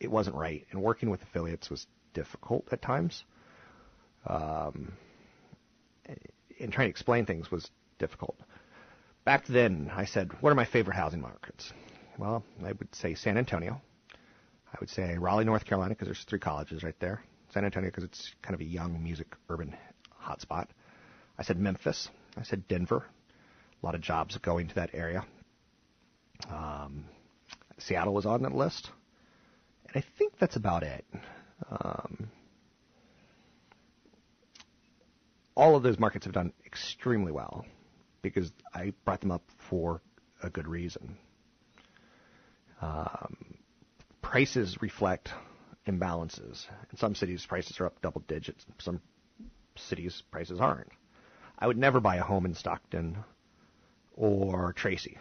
it 0.00 0.10
wasn't 0.10 0.34
right. 0.34 0.66
And 0.72 0.82
working 0.82 1.10
with 1.10 1.22
affiliates 1.22 1.70
was 1.70 1.86
difficult 2.12 2.66
at 2.72 2.82
times. 2.82 3.22
Um, 4.26 4.92
and 6.58 6.72
trying 6.72 6.86
to 6.86 6.90
explain 6.90 7.26
things 7.26 7.50
was 7.50 7.70
difficult. 7.98 8.36
Back 9.24 9.46
then, 9.46 9.90
I 9.94 10.06
said, 10.06 10.32
"What 10.40 10.50
are 10.50 10.56
my 10.56 10.64
favorite 10.64 10.96
housing 10.96 11.20
markets?" 11.20 11.72
Well, 12.18 12.44
I 12.64 12.72
would 12.72 12.94
say 12.94 13.14
San 13.14 13.38
Antonio. 13.38 13.80
I 14.72 14.76
would 14.80 14.90
say 14.90 15.16
Raleigh, 15.18 15.44
North 15.44 15.64
Carolina, 15.64 15.94
because 15.94 16.08
there's 16.08 16.24
three 16.24 16.40
colleges 16.40 16.82
right 16.82 16.98
there. 16.98 17.22
San 17.52 17.64
Antonio, 17.64 17.90
because 17.90 18.04
it's 18.04 18.32
kind 18.40 18.54
of 18.54 18.60
a 18.60 18.64
young 18.64 19.02
music 19.02 19.36
urban 19.48 19.76
hotspot. 20.24 20.68
I 21.38 21.42
said 21.42 21.58
Memphis. 21.58 22.08
I 22.36 22.44
said 22.44 22.66
Denver. 22.66 23.04
A 23.82 23.86
lot 23.86 23.94
of 23.94 24.00
jobs 24.00 24.38
going 24.38 24.68
to 24.68 24.74
that 24.76 24.90
area. 24.94 25.24
Um, 26.50 27.04
Seattle 27.78 28.14
was 28.14 28.26
on 28.26 28.42
that 28.42 28.54
list. 28.54 28.90
And 29.86 30.02
I 30.02 30.06
think 30.18 30.38
that's 30.38 30.56
about 30.56 30.82
it. 30.82 31.04
Um, 31.70 32.30
all 35.54 35.76
of 35.76 35.82
those 35.82 35.98
markets 35.98 36.24
have 36.24 36.34
done 36.34 36.52
extremely 36.64 37.32
well 37.32 37.66
because 38.22 38.50
I 38.72 38.94
brought 39.04 39.20
them 39.20 39.30
up 39.30 39.42
for 39.68 40.00
a 40.42 40.48
good 40.48 40.66
reason. 40.66 41.18
Um, 42.80 43.56
prices 44.22 44.78
reflect 44.80 45.30
imbalances. 45.86 46.66
In 46.90 46.98
some 46.98 47.14
cities, 47.14 47.44
prices 47.46 47.80
are 47.80 47.86
up 47.86 48.00
double 48.02 48.22
digits. 48.28 48.64
Some 48.78 49.00
cities, 49.76 50.22
prices 50.30 50.60
aren't. 50.60 50.90
I 51.58 51.66
would 51.66 51.78
never 51.78 52.00
buy 52.00 52.16
a 52.16 52.22
home 52.22 52.46
in 52.46 52.54
Stockton 52.54 53.18
or 54.14 54.72
Tracy. 54.72 55.18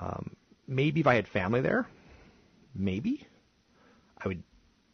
Um, 0.00 0.36
maybe 0.66 1.00
if 1.00 1.06
I 1.06 1.14
had 1.14 1.28
family 1.28 1.60
there, 1.60 1.86
maybe 2.74 3.26
I 4.18 4.28
would. 4.28 4.42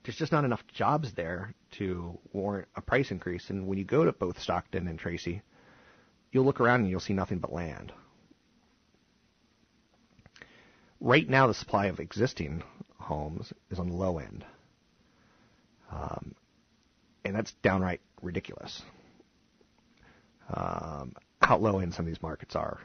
There's 0.04 0.16
just 0.16 0.32
not 0.32 0.44
enough 0.44 0.66
jobs 0.68 1.12
there 1.12 1.54
to 1.72 2.18
warrant 2.32 2.68
a 2.76 2.80
price 2.80 3.10
increase. 3.10 3.50
And 3.50 3.66
when 3.66 3.78
you 3.78 3.84
go 3.84 4.04
to 4.04 4.12
both 4.12 4.40
Stockton 4.40 4.88
and 4.88 4.98
Tracy, 4.98 5.42
you'll 6.32 6.44
look 6.44 6.60
around 6.60 6.80
and 6.80 6.90
you'll 6.90 7.00
see 7.00 7.12
nothing 7.12 7.38
but 7.38 7.52
land. 7.52 7.92
Right 11.00 11.28
now, 11.28 11.46
the 11.46 11.54
supply 11.54 11.86
of 11.86 12.00
existing 12.00 12.62
homes 13.08 13.52
is 13.70 13.78
on 13.78 13.88
the 13.88 13.94
low 13.94 14.18
end. 14.18 14.44
Um, 15.90 16.34
and 17.24 17.34
that's 17.34 17.52
downright 17.62 18.00
ridiculous. 18.22 18.82
Um, 20.52 21.14
how 21.40 21.56
low 21.58 21.78
end 21.78 21.94
some 21.94 22.04
of 22.04 22.06
these 22.06 22.22
markets 22.22 22.54
are. 22.54 22.78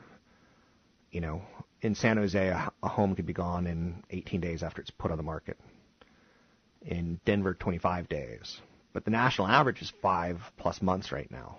You 1.11 1.21
know, 1.21 1.41
in 1.81 1.95
San 1.95 2.17
Jose, 2.17 2.47
a, 2.47 2.71
a 2.81 2.87
home 2.87 3.15
could 3.15 3.25
be 3.25 3.33
gone 3.33 3.67
in 3.67 4.03
18 4.09 4.41
days 4.41 4.63
after 4.63 4.81
it's 4.81 4.91
put 4.91 5.11
on 5.11 5.17
the 5.17 5.23
market. 5.23 5.57
In 6.81 7.19
Denver, 7.25 7.53
25 7.53 8.09
days. 8.09 8.59
But 8.93 9.05
the 9.05 9.11
national 9.11 9.47
average 9.47 9.81
is 9.81 9.91
five 10.01 10.39
plus 10.57 10.81
months 10.81 11.11
right 11.11 11.29
now. 11.29 11.57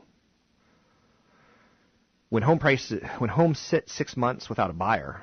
When 2.30 2.42
home 2.42 2.58
prices, 2.58 3.02
when 3.18 3.30
homes 3.30 3.58
sit 3.58 3.88
six 3.88 4.16
months 4.16 4.48
without 4.48 4.70
a 4.70 4.74
buyer, 4.74 5.20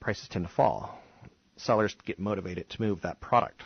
prices 0.00 0.28
tend 0.28 0.46
to 0.46 0.52
fall. 0.52 0.99
Sellers 1.60 1.94
get 2.06 2.18
motivated 2.18 2.70
to 2.70 2.80
move 2.80 3.02
that 3.02 3.20
product. 3.20 3.62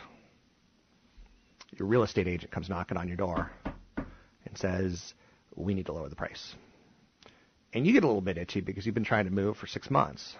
Your 1.77 1.87
real 1.87 2.03
estate 2.03 2.27
agent 2.27 2.51
comes 2.51 2.69
knocking 2.69 2.97
on 2.97 3.07
your 3.07 3.17
door 3.17 3.51
and 4.45 4.57
says, 4.57 5.13
"We 5.55 5.73
need 5.73 5.85
to 5.85 5.93
lower 5.93 6.09
the 6.09 6.15
price." 6.15 6.55
And 7.73 7.87
you 7.87 7.93
get 7.93 8.03
a 8.03 8.07
little 8.07 8.21
bit 8.21 8.37
itchy 8.37 8.61
because 8.61 8.85
you've 8.85 8.95
been 8.95 9.05
trying 9.05 9.25
to 9.25 9.31
move 9.31 9.57
for 9.57 9.67
six 9.67 9.89
months. 9.89 10.35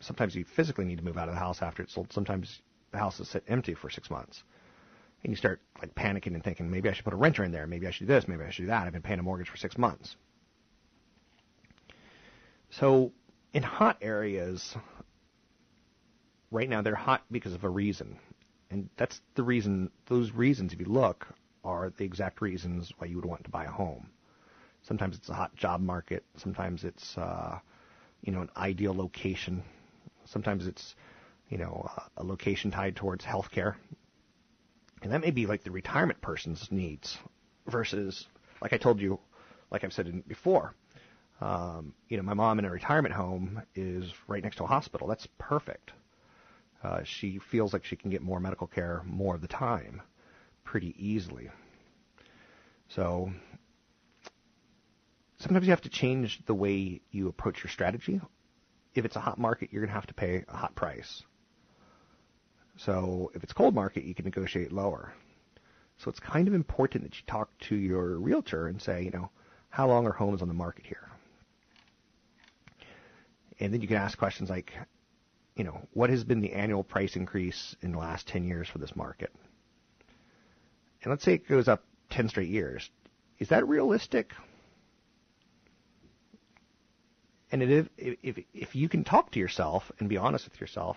Sometimes 0.00 0.34
you 0.34 0.44
physically 0.44 0.84
need 0.84 0.98
to 0.98 1.04
move 1.04 1.18
out 1.18 1.28
of 1.28 1.34
the 1.34 1.40
house 1.40 1.62
after 1.62 1.82
it's 1.82 1.92
sold. 1.92 2.12
Sometimes 2.12 2.62
the 2.90 2.98
house 2.98 3.20
is 3.20 3.28
sit 3.28 3.44
empty 3.48 3.74
for 3.74 3.90
six 3.90 4.10
months, 4.10 4.42
and 5.22 5.32
you 5.32 5.36
start 5.36 5.60
like 5.80 5.94
panicking 5.94 6.34
and 6.34 6.42
thinking, 6.42 6.70
maybe 6.70 6.88
I 6.88 6.92
should 6.92 7.04
put 7.04 7.14
a 7.14 7.16
renter 7.16 7.44
in 7.44 7.52
there. 7.52 7.66
Maybe 7.66 7.86
I 7.86 7.90
should 7.90 8.06
do 8.06 8.12
this. 8.14 8.26
Maybe 8.26 8.44
I 8.44 8.50
should 8.50 8.62
do 8.62 8.68
that. 8.68 8.86
I've 8.86 8.92
been 8.92 9.02
paying 9.02 9.20
a 9.20 9.22
mortgage 9.22 9.48
for 9.48 9.58
six 9.58 9.76
months. 9.76 10.16
So 12.70 13.12
in 13.52 13.62
hot 13.62 13.98
areas, 14.00 14.74
right 16.52 16.68
now 16.68 16.82
they're 16.82 16.94
hot 16.94 17.22
because 17.30 17.54
of 17.54 17.64
a 17.64 17.68
reason. 17.68 18.18
And 18.70 18.88
that's 18.96 19.20
the 19.34 19.42
reason, 19.42 19.90
those 20.06 20.30
reasons, 20.30 20.72
if 20.72 20.78
you 20.78 20.86
look, 20.86 21.26
are 21.64 21.92
the 21.96 22.04
exact 22.04 22.40
reasons 22.40 22.92
why 22.98 23.06
you 23.06 23.16
would 23.16 23.24
want 23.24 23.44
to 23.44 23.50
buy 23.50 23.64
a 23.64 23.70
home. 23.70 24.10
Sometimes 24.82 25.16
it's 25.16 25.28
a 25.28 25.34
hot 25.34 25.54
job 25.56 25.80
market. 25.80 26.24
Sometimes 26.36 26.84
it's, 26.84 27.16
uh, 27.16 27.58
you 28.22 28.32
know, 28.32 28.42
an 28.42 28.50
ideal 28.56 28.94
location. 28.94 29.62
Sometimes 30.24 30.66
it's, 30.66 30.94
you 31.48 31.58
know, 31.58 31.88
a 32.16 32.24
location 32.24 32.70
tied 32.70 32.96
towards 32.96 33.24
healthcare. 33.24 33.74
And 35.02 35.12
that 35.12 35.20
may 35.20 35.30
be 35.30 35.46
like 35.46 35.64
the 35.64 35.70
retirement 35.70 36.20
person's 36.20 36.70
needs 36.70 37.18
versus, 37.66 38.26
like 38.60 38.72
I 38.72 38.78
told 38.78 39.00
you, 39.00 39.18
like 39.70 39.84
I've 39.84 39.92
said 39.92 40.26
before, 40.28 40.74
um, 41.40 41.94
you 42.08 42.16
know, 42.16 42.22
my 42.22 42.34
mom 42.34 42.58
in 42.58 42.64
a 42.64 42.70
retirement 42.70 43.14
home 43.14 43.62
is 43.74 44.04
right 44.28 44.42
next 44.42 44.56
to 44.56 44.64
a 44.64 44.68
hospital. 44.68 45.08
That's 45.08 45.26
perfect. 45.38 45.92
Uh, 46.82 47.02
she 47.04 47.38
feels 47.38 47.72
like 47.72 47.84
she 47.84 47.96
can 47.96 48.10
get 48.10 48.22
more 48.22 48.40
medical 48.40 48.66
care 48.66 49.02
more 49.04 49.34
of 49.34 49.40
the 49.40 49.48
time 49.48 50.02
pretty 50.64 50.94
easily. 50.98 51.50
So 52.88 53.32
sometimes 55.38 55.66
you 55.66 55.70
have 55.70 55.82
to 55.82 55.88
change 55.88 56.40
the 56.46 56.54
way 56.54 57.00
you 57.10 57.28
approach 57.28 57.62
your 57.62 57.70
strategy. 57.70 58.20
If 58.94 59.04
it's 59.04 59.16
a 59.16 59.20
hot 59.20 59.38
market, 59.38 59.70
you're 59.72 59.80
going 59.80 59.88
to 59.88 59.94
have 59.94 60.06
to 60.06 60.14
pay 60.14 60.44
a 60.48 60.56
hot 60.56 60.74
price. 60.74 61.22
So 62.76 63.30
if 63.34 63.42
it's 63.42 63.52
cold 63.52 63.74
market, 63.74 64.04
you 64.04 64.14
can 64.14 64.24
negotiate 64.24 64.72
lower. 64.72 65.12
So 65.98 66.10
it's 66.10 66.20
kind 66.20 66.48
of 66.48 66.54
important 66.54 67.04
that 67.04 67.16
you 67.16 67.22
talk 67.26 67.50
to 67.68 67.76
your 67.76 68.18
realtor 68.18 68.66
and 68.66 68.80
say, 68.82 69.04
you 69.04 69.10
know, 69.10 69.30
how 69.70 69.86
long 69.88 70.06
are 70.06 70.12
homes 70.12 70.42
on 70.42 70.48
the 70.48 70.54
market 70.54 70.84
here? 70.84 71.08
And 73.60 73.72
then 73.72 73.80
you 73.80 73.88
can 73.88 73.96
ask 73.96 74.18
questions 74.18 74.50
like, 74.50 74.72
you 75.56 75.64
know, 75.64 75.86
what 75.92 76.10
has 76.10 76.24
been 76.24 76.40
the 76.40 76.52
annual 76.52 76.82
price 76.82 77.16
increase 77.16 77.76
in 77.82 77.92
the 77.92 77.98
last 77.98 78.26
10 78.28 78.44
years 78.44 78.68
for 78.68 78.78
this 78.78 78.96
market? 78.96 79.32
And 81.02 81.10
let's 81.10 81.24
say 81.24 81.34
it 81.34 81.48
goes 81.48 81.68
up 81.68 81.84
10 82.10 82.28
straight 82.28 82.48
years. 82.48 82.88
Is 83.38 83.48
that 83.48 83.66
realistic? 83.68 84.32
And 87.50 87.62
if, 87.62 87.88
if, 87.98 88.38
if 88.54 88.74
you 88.74 88.88
can 88.88 89.04
talk 89.04 89.32
to 89.32 89.38
yourself 89.38 89.90
and 89.98 90.08
be 90.08 90.16
honest 90.16 90.48
with 90.48 90.60
yourself, 90.60 90.96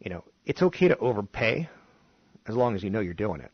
you 0.00 0.10
know, 0.10 0.24
it's 0.46 0.62
okay 0.62 0.88
to 0.88 0.96
overpay 0.98 1.68
as 2.46 2.56
long 2.56 2.74
as 2.74 2.82
you 2.82 2.90
know 2.90 3.00
you're 3.00 3.12
doing 3.12 3.40
it. 3.40 3.50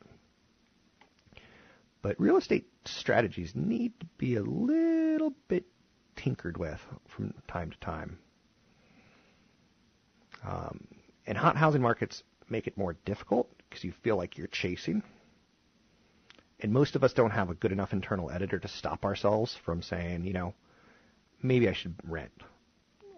But 2.03 2.21
real 2.21 2.37
estate 2.37 2.67
strategies 2.85 3.53
need 3.55 3.99
to 3.99 4.07
be 4.19 4.37
a 4.37 4.43
little 4.43 5.33
bit 5.49 5.65
tinkered 6.15 6.59
with 6.59 6.81
from 7.09 7.35
time 7.49 7.71
to 7.71 7.79
time. 7.79 8.19
Um, 10.45 10.87
and 11.27 11.39
hot 11.39 11.57
housing 11.57 11.83
markets 11.83 12.23
make 12.49 12.67
it 12.67 12.77
more 12.77 12.97
difficult 13.05 13.51
because 13.59 13.85
you 13.85 13.93
feel 14.03 14.17
like 14.17 14.37
you're 14.37 14.47
chasing. 14.47 15.03
And 16.61 16.73
most 16.73 16.97
of 16.97 17.05
us 17.05 17.13
don't 17.13 17.31
have 17.31 17.51
a 17.51 17.55
good 17.55 17.73
enough 17.73 17.93
internal 17.93 18.31
editor 18.31 18.59
to 18.59 18.69
stop 18.69 19.05
ourselves 19.05 19.55
from 19.65 19.83
saying, 19.83 20.25
you 20.25 20.33
know, 20.33 20.55
maybe 21.43 21.69
I 21.69 21.73
should 21.73 21.95
rent. 22.05 22.33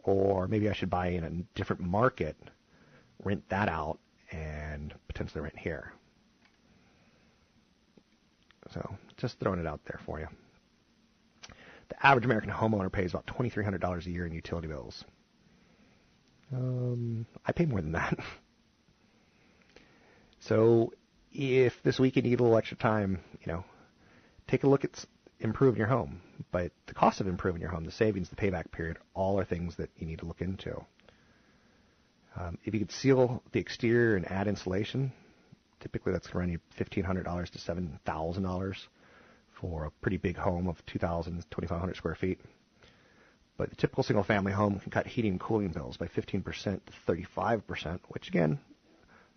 Or 0.03 0.47
maybe 0.47 0.71
I 0.71 0.73
should 0.73 0.91
buy 0.91 1.09
in 1.09 1.25
a 1.25 1.31
different 1.59 1.83
market, 1.83 2.37
rent 3.25 3.49
that 3.49 3.69
out, 3.69 3.99
and 4.31 4.95
potentially 5.09 5.43
rent 5.43 5.59
here. 5.59 5.93
So 8.73 8.97
just 9.17 9.39
throwing 9.39 9.61
it 9.61 9.67
out 9.67 9.81
there 9.85 10.01
for 10.05 10.21
you. 10.21 10.29
The 11.89 12.07
average 12.07 12.25
American 12.25 12.51
homeowner 12.51 12.91
pays 12.91 13.11
about 13.11 13.27
$2,300 13.27 14.07
a 14.07 14.11
year 14.11 14.27
in 14.27 14.33
utility 14.33 14.69
bills. 14.69 15.05
Um, 16.53 17.27
I 17.45 17.53
pay 17.53 17.67
more 17.67 17.81
than 17.81 17.93
that. 17.93 18.19
so 20.41 20.93
if 21.33 21.83
this 21.83 21.99
week 21.99 22.17
you 22.17 22.23
need 22.23 22.41
a 22.41 22.43
little 22.43 22.57
extra 22.57 22.77
time, 22.77 23.21
you 23.45 23.53
know, 23.53 23.65
take 24.49 24.65
a 24.65 24.69
look 24.69 24.85
at 24.85 25.05
improving 25.41 25.79
your 25.79 25.89
home. 25.89 26.21
But 26.51 26.73
the 26.87 26.95
cost 26.95 27.21
of 27.21 27.27
improving 27.27 27.61
your 27.61 27.71
home, 27.71 27.85
the 27.85 27.91
savings, 27.91 28.29
the 28.29 28.37
payback 28.37 28.71
period, 28.71 28.99
all 29.15 29.39
are 29.39 29.45
things 29.45 29.77
that 29.77 29.91
you 29.97 30.07
need 30.07 30.21
to 30.21 30.27
look 30.27 30.41
into. 30.41 30.85
Um, 32.37 32.59
if 32.65 32.75
you 32.75 32.81
could 32.81 32.93
seal 32.93 33.43
the 33.53 33.61
exterior 33.61 34.17
and 34.17 34.31
add 34.31 34.47
insulation, 34.47 35.13
typically 35.81 36.13
that's 36.13 36.27
going 36.27 36.33
to 36.33 36.39
run 36.39 37.05
you 37.19 37.25
$1,500 37.25 37.51
to 37.51 37.59
$7,000 37.59 38.77
for 39.61 39.85
a 39.85 39.91
pretty 39.91 40.19
big 40.19 40.37
home 40.37 40.69
of 40.69 40.85
2,000, 40.87 41.45
2,500 41.51 41.97
square 41.97 42.15
feet. 42.15 42.41
But 43.57 43.71
the 43.71 43.77
typical 43.77 44.03
single 44.03 44.25
family 44.25 44.53
home 44.53 44.79
can 44.79 44.91
cut 44.91 45.07
heating 45.07 45.33
and 45.33 45.41
cooling 45.41 45.69
bills 45.69 45.97
by 45.97 46.09
15% 46.09 46.45
to 46.45 46.81
35%, 47.07 48.01
which 48.09 48.29
again, 48.29 48.59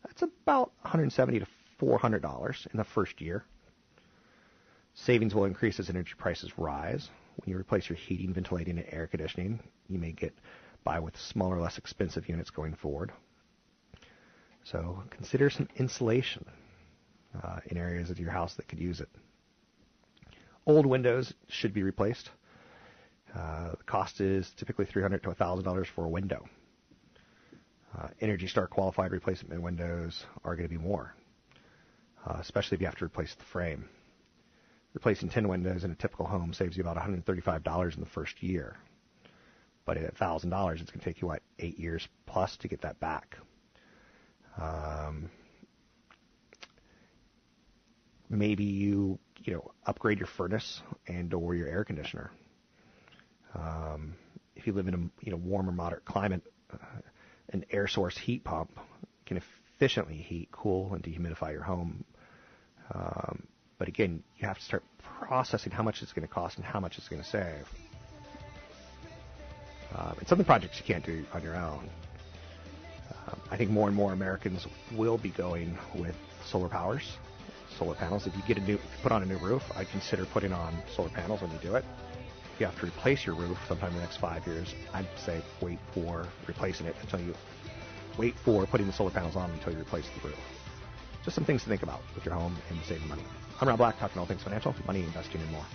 that's 0.05 0.21
about 0.21 0.71
170 0.81 1.39
to 1.39 1.47
$400 1.81 2.67
in 2.71 2.77
the 2.77 2.83
first 2.83 3.21
year. 3.21 3.45
Savings 4.93 5.33
will 5.33 5.45
increase 5.45 5.79
as 5.79 5.89
energy 5.89 6.13
prices 6.17 6.57
rise. 6.57 7.09
When 7.37 7.51
you 7.51 7.57
replace 7.57 7.87
your 7.87 7.95
heating, 7.95 8.33
ventilating, 8.33 8.77
and 8.77 8.87
air 8.89 9.07
conditioning, 9.07 9.61
you 9.87 9.97
may 9.97 10.11
get 10.11 10.33
by 10.83 10.99
with 10.99 11.15
smaller, 11.17 11.59
less 11.59 11.77
expensive 11.77 12.27
units 12.27 12.49
going 12.49 12.75
forward. 12.75 13.13
So 14.63 15.03
consider 15.09 15.49
some 15.49 15.69
insulation 15.77 16.45
uh, 17.41 17.59
in 17.67 17.77
areas 17.77 18.09
of 18.09 18.19
your 18.19 18.31
house 18.31 18.55
that 18.55 18.67
could 18.67 18.79
use 18.79 18.99
it. 18.99 19.09
Old 20.65 20.85
windows 20.85 21.33
should 21.47 21.73
be 21.73 21.83
replaced. 21.83 22.29
Uh, 23.35 23.71
the 23.71 23.83
cost 23.85 24.21
is 24.21 24.51
typically 24.57 24.85
300 24.85 25.21
to 25.23 25.29
$1,000 25.29 25.85
for 25.87 26.05
a 26.05 26.09
window. 26.09 26.47
Uh, 27.97 28.07
Energy 28.21 28.47
Star 28.47 28.67
qualified 28.67 29.11
replacement 29.11 29.61
windows 29.61 30.25
are 30.43 30.55
going 30.55 30.67
to 30.67 30.73
be 30.73 30.81
more, 30.81 31.15
uh, 32.25 32.37
especially 32.39 32.75
if 32.75 32.81
you 32.81 32.87
have 32.87 32.95
to 32.97 33.05
replace 33.05 33.33
the 33.35 33.43
frame. 33.45 33.89
Replacing 34.93 35.29
10 35.29 35.47
windows 35.47 35.83
in 35.83 35.91
a 35.91 35.95
typical 35.95 36.25
home 36.25 36.53
saves 36.53 36.75
you 36.75 36.83
about 36.83 36.97
$135 36.97 37.95
in 37.95 37.99
the 37.99 38.09
first 38.09 38.41
year. 38.41 38.77
But 39.85 39.97
at 39.97 40.15
$1,000, 40.15 40.81
it's 40.81 40.91
going 40.91 40.99
to 40.99 41.05
take 41.05 41.21
you, 41.21 41.27
what, 41.27 41.41
eight 41.59 41.79
years 41.79 42.07
plus 42.25 42.57
to 42.57 42.67
get 42.67 42.81
that 42.81 42.99
back. 42.99 43.37
Um, 44.59 45.29
maybe 48.29 48.63
you, 48.63 49.19
you 49.43 49.53
know, 49.53 49.71
upgrade 49.85 50.19
your 50.19 50.27
furnace 50.27 50.81
and 51.07 51.33
or 51.33 51.55
your 51.55 51.67
air 51.67 51.83
conditioner. 51.83 52.31
Um, 53.55 54.15
if 54.55 54.67
you 54.67 54.73
live 54.73 54.87
in 54.87 54.93
a 54.93 55.25
you 55.25 55.31
know 55.31 55.37
warmer, 55.37 55.71
moderate 55.71 56.05
climate, 56.05 56.43
uh, 56.73 56.77
an 57.49 57.65
air 57.71 57.87
source 57.87 58.17
heat 58.17 58.43
pump 58.43 58.71
can 59.25 59.37
efficiently 59.37 60.17
heat, 60.17 60.49
cool, 60.51 60.93
and 60.93 61.03
dehumidify 61.03 61.51
your 61.51 61.63
home. 61.63 62.03
Um, 62.93 63.43
but 63.77 63.87
again, 63.87 64.23
you 64.37 64.47
have 64.47 64.57
to 64.57 64.63
start 64.63 64.83
processing 65.01 65.71
how 65.71 65.83
much 65.83 66.01
it's 66.01 66.13
going 66.13 66.27
to 66.27 66.33
cost 66.33 66.57
and 66.57 66.65
how 66.65 66.79
much 66.79 66.97
it's 66.97 67.07
going 67.07 67.21
to 67.21 67.27
save. 67.27 67.67
Um, 69.95 70.15
and 70.19 70.27
some 70.27 70.39
of 70.39 70.45
the 70.45 70.49
projects 70.49 70.77
you 70.77 70.85
can't 70.85 71.05
do 71.05 71.25
on 71.33 71.41
your 71.41 71.55
own. 71.55 71.89
Um, 73.27 73.41
I 73.49 73.57
think 73.57 73.71
more 73.71 73.87
and 73.87 73.95
more 73.95 74.13
Americans 74.13 74.67
will 74.95 75.17
be 75.17 75.29
going 75.29 75.77
with 75.95 76.15
solar 76.45 76.69
powers, 76.69 77.17
solar 77.77 77.95
panels. 77.95 78.27
If 78.27 78.35
you 78.35 78.43
get 78.47 78.57
a 78.57 78.61
new, 78.61 78.79
put 79.01 79.11
on 79.11 79.23
a 79.23 79.25
new 79.25 79.37
roof, 79.37 79.63
I'd 79.75 79.89
consider 79.89 80.25
putting 80.25 80.53
on 80.53 80.81
solar 80.95 81.09
panels 81.09 81.41
when 81.41 81.51
you 81.51 81.59
do 81.61 81.75
it. 81.75 81.85
You 82.59 82.65
have 82.65 82.77
to 82.81 82.87
replace 82.87 83.25
your 83.25 83.35
roof 83.35 83.57
sometime 83.69 83.89
in 83.89 83.95
the 83.95 84.01
next 84.01 84.17
five 84.17 84.45
years, 84.45 84.75
I'd 84.93 85.07
say 85.15 85.41
wait 85.61 85.79
for 85.93 86.27
replacing 86.45 86.87
it 86.87 86.95
until 87.01 87.21
you 87.21 87.33
wait 88.17 88.35
for 88.35 88.65
putting 88.65 88.85
the 88.85 88.91
solar 88.91 89.11
panels 89.11 89.37
on 89.37 89.49
until 89.51 89.71
you 89.71 89.79
replace 89.79 90.09
the 90.09 90.27
roof. 90.27 90.37
Just 91.23 91.35
some 91.35 91.45
things 91.45 91.63
to 91.63 91.69
think 91.69 91.83
about 91.83 92.01
with 92.15 92.25
your 92.25 92.33
home 92.33 92.57
and 92.69 92.77
saving 92.83 93.07
money. 93.07 93.23
I'm 93.61 93.67
Rob 93.69 93.77
Black, 93.77 93.97
talking 93.97 94.19
all 94.19 94.25
things 94.25 94.43
financial, 94.43 94.75
money, 94.85 95.03
investing, 95.03 95.41
and 95.41 95.51
more. 95.51 95.65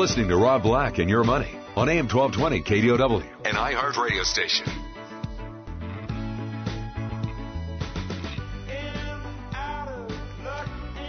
Listening 0.00 0.28
to 0.28 0.36
Rob 0.36 0.62
Black 0.62 0.96
and 0.96 1.10
Your 1.10 1.24
Money 1.24 1.54
on 1.76 1.90
AM 1.90 2.08
1220 2.08 2.62
KDOW, 2.62 3.22
an 3.44 3.54
iHeart 3.54 4.02
radio 4.02 4.22
station. 4.22 4.66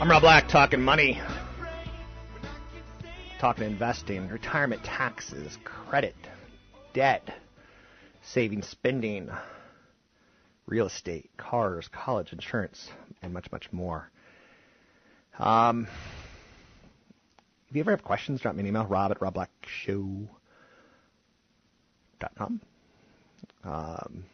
I'm 0.01 0.11
Rob 0.11 0.21
Black, 0.21 0.49
talking 0.49 0.81
money, 0.81 1.21
talking 3.39 3.63
investing, 3.63 4.27
retirement 4.27 4.83
taxes, 4.83 5.57
credit, 5.63 6.15
debt, 6.93 7.33
saving, 8.23 8.61
spending, 8.61 9.29
real 10.65 10.87
estate, 10.87 11.29
cars, 11.37 11.87
college 11.93 12.33
insurance, 12.33 12.89
and 13.21 13.33
much, 13.33 13.49
much 13.53 13.71
more. 13.71 14.11
Um, 15.39 15.87
if 17.71 17.75
you 17.77 17.81
ever 17.83 17.91
have 17.91 18.03
questions, 18.03 18.41
drop 18.41 18.53
me 18.53 18.59
an 18.59 18.67
email, 18.67 18.85
rob 18.85 19.11
at 19.11 19.19
robblackshow.com. 19.21 20.27
Um, 23.63 24.25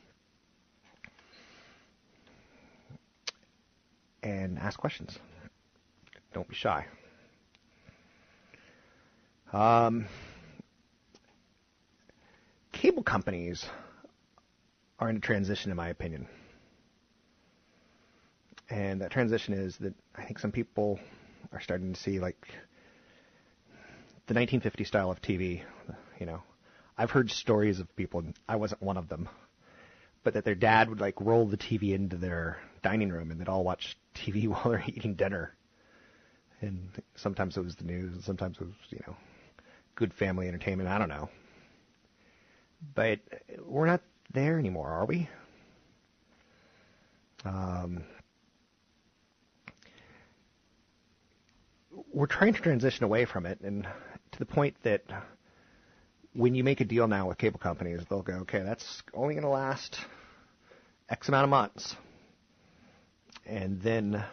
and 4.23 4.57
ask 4.57 4.79
questions. 4.79 5.19
Don't 6.33 6.47
be 6.47 6.55
shy. 6.55 6.87
Um, 9.53 10.07
cable 12.71 13.03
companies 13.03 13.67
are 14.97 15.11
in 15.11 15.17
a 15.17 15.19
transition, 15.19 15.69
in 15.69 15.77
my 15.77 15.89
opinion. 15.89 16.27
And 18.71 18.99
that 19.01 19.11
transition 19.11 19.53
is 19.53 19.77
that 19.77 19.93
I 20.15 20.23
think 20.23 20.39
some 20.39 20.51
people 20.51 20.99
are 21.51 21.61
starting 21.61 21.93
to 21.93 21.99
see 21.99 22.19
like 22.19 22.47
the 24.27 24.33
1950 24.33 24.83
style 24.83 25.09
of 25.09 25.21
TV. 25.21 25.63
You 26.19 26.25
know, 26.25 26.41
I've 26.97 27.11
heard 27.11 27.31
stories 27.31 27.79
of 27.79 27.93
people, 27.95 28.23
I 28.47 28.57
wasn't 28.57 28.81
one 28.81 28.97
of 28.97 29.07
them, 29.07 29.29
but 30.23 30.33
that 30.33 30.43
their 30.43 30.55
dad 30.55 30.89
would 30.89 30.99
like 30.99 31.19
roll 31.21 31.45
the 31.47 31.57
TV 31.57 31.93
into 31.93 32.17
their 32.17 32.59
dining 32.83 33.09
room 33.09 33.31
and 33.31 33.39
they'd 33.39 33.47
all 33.47 33.63
watch 33.63 33.97
TV 34.15 34.47
while 34.49 34.69
they're 34.69 34.83
eating 34.87 35.15
dinner. 35.15 35.53
And 36.59 36.89
sometimes 37.15 37.55
it 37.55 37.63
was 37.63 37.75
the 37.75 37.83
news, 37.83 38.15
and 38.15 38.23
sometimes 38.23 38.57
it 38.59 38.63
was, 38.63 38.73
you 38.89 38.99
know, 39.05 39.15
good 39.95 40.11
family 40.11 40.47
entertainment. 40.47 40.89
I 40.89 40.97
don't 40.97 41.09
know. 41.09 41.29
But 42.95 43.19
we're 43.63 43.85
not 43.85 44.01
there 44.33 44.57
anymore, 44.57 44.89
are 44.89 45.05
we? 45.05 45.29
Um, 47.45 48.03
we're 52.11 52.25
trying 52.25 52.53
to 52.53 52.61
transition 52.61 53.03
away 53.03 53.25
from 53.25 53.45
it, 53.45 53.61
and 53.61 53.87
to 54.37 54.45
the 54.45 54.53
point 54.53 54.75
that 54.83 55.03
when 56.33 56.53
you 56.53 56.63
make 56.63 56.81
a 56.81 56.85
deal 56.85 57.07
now 57.07 57.27
with 57.27 57.37
cable 57.37 57.59
companies, 57.59 58.01
they'll 58.09 58.21
go, 58.21 58.33
okay, 58.41 58.61
that's 58.63 59.01
only 59.13 59.33
going 59.33 59.43
to 59.43 59.49
last 59.49 59.97
X 61.09 61.27
amount 61.27 61.45
of 61.45 61.49
months. 61.49 61.95
And 63.45 63.81
then, 63.81 64.23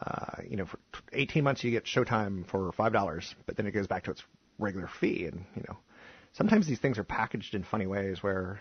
uh, 0.00 0.42
you 0.48 0.56
know, 0.56 0.66
for 0.66 0.78
18 1.12 1.42
months 1.42 1.64
you 1.64 1.70
get 1.70 1.84
Showtime 1.84 2.46
for 2.48 2.70
$5, 2.72 3.34
but 3.46 3.56
then 3.56 3.66
it 3.66 3.72
goes 3.72 3.86
back 3.86 4.04
to 4.04 4.12
its 4.12 4.22
regular 4.58 4.88
fee. 5.00 5.26
And, 5.26 5.44
you 5.56 5.64
know, 5.68 5.76
sometimes 6.32 6.66
these 6.66 6.78
things 6.78 6.98
are 6.98 7.04
packaged 7.04 7.54
in 7.54 7.64
funny 7.64 7.86
ways 7.86 8.22
where 8.22 8.60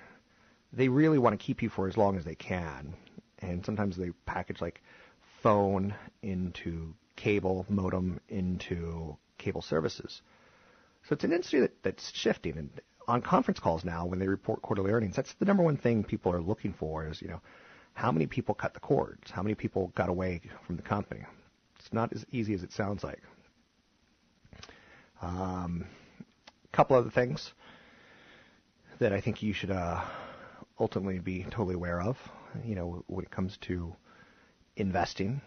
they 0.72 0.88
really 0.88 1.20
want 1.20 1.40
to 1.40 1.46
keep 1.46 1.62
you 1.62 1.70
for 1.70 1.88
as 1.88 1.98
long 1.98 2.18
as 2.18 2.26
they 2.26 2.36
can. 2.36 2.96
And 3.40 3.64
sometimes 3.64 3.98
they 3.98 4.12
package 4.26 4.62
like 4.62 4.82
phone 5.44 5.94
into 6.24 6.96
cable, 7.16 7.66
modem 7.70 8.20
into 8.30 9.18
cable 9.44 9.62
services. 9.62 10.22
So 11.08 11.14
it's 11.14 11.24
an 11.24 11.32
industry 11.32 11.60
that, 11.62 11.84
that's 11.84 12.12
shifting. 12.14 12.58
And 12.58 12.70
on 13.08 13.22
conference 13.22 13.60
calls 13.60 13.84
now, 13.84 14.06
when 14.06 14.20
they 14.20 14.28
report 14.28 14.62
quarterly 14.62 14.92
earnings, 14.92 15.16
that's 15.16 15.34
the 15.34 15.46
number 15.46 15.64
one 15.64 15.78
thing 15.78 16.04
people 16.04 16.32
are 16.32 16.42
looking 16.42 16.74
for 16.74 17.08
is, 17.08 17.22
you 17.22 17.28
know, 17.28 17.42
how 17.94 18.12
many 18.12 18.26
people 18.26 18.56
cut 18.56 18.74
the 18.74 18.80
cords? 18.80 19.30
How 19.30 19.44
many 19.44 19.56
people 19.56 19.92
got 19.96 20.10
away 20.10 20.42
from 20.66 20.78
the 20.78 20.82
company? 20.82 21.22
It's 21.80 21.94
not 21.94 22.14
as 22.14 22.26
easy 22.32 22.54
as 22.54 22.64
it 22.64 22.72
sounds 22.72 23.04
like. 23.04 23.22
Um, 25.22 25.86
a 26.66 26.76
couple 26.76 26.96
other 26.96 27.12
things 27.12 27.54
that 29.00 29.14
I 29.14 29.22
think 29.22 29.44
you 29.44 29.54
should 29.54 29.72
uh, 29.72 30.02
ultimately 30.80 31.20
be 31.20 31.44
totally 31.44 31.76
aware 31.76 32.02
of, 32.02 32.18
you 32.66 32.76
know, 32.76 33.04
when 33.08 33.26
it 33.26 33.32
comes 33.32 33.58
to 33.68 33.96
investing, 34.76 35.42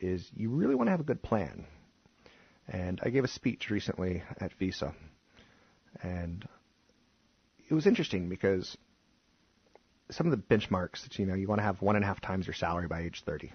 is 0.00 0.30
you 0.34 0.50
really 0.50 0.74
want 0.74 0.88
to 0.88 0.90
have 0.90 1.00
a 1.00 1.04
good 1.04 1.22
plan. 1.22 1.66
And 2.68 3.00
I 3.02 3.10
gave 3.10 3.24
a 3.24 3.28
speech 3.28 3.70
recently 3.70 4.22
at 4.38 4.52
Visa, 4.54 4.94
and 6.02 6.46
it 7.68 7.74
was 7.74 7.86
interesting 7.86 8.28
because 8.28 8.76
some 10.10 10.26
of 10.26 10.30
the 10.30 10.56
benchmarks 10.56 11.02
that 11.02 11.18
you 11.18 11.26
know 11.26 11.34
you 11.34 11.48
want 11.48 11.58
to 11.58 11.64
have 11.64 11.82
one 11.82 11.96
and 11.96 12.04
a 12.04 12.08
half 12.08 12.20
times 12.20 12.46
your 12.46 12.54
salary 12.54 12.86
by 12.86 13.00
age 13.00 13.22
30. 13.24 13.52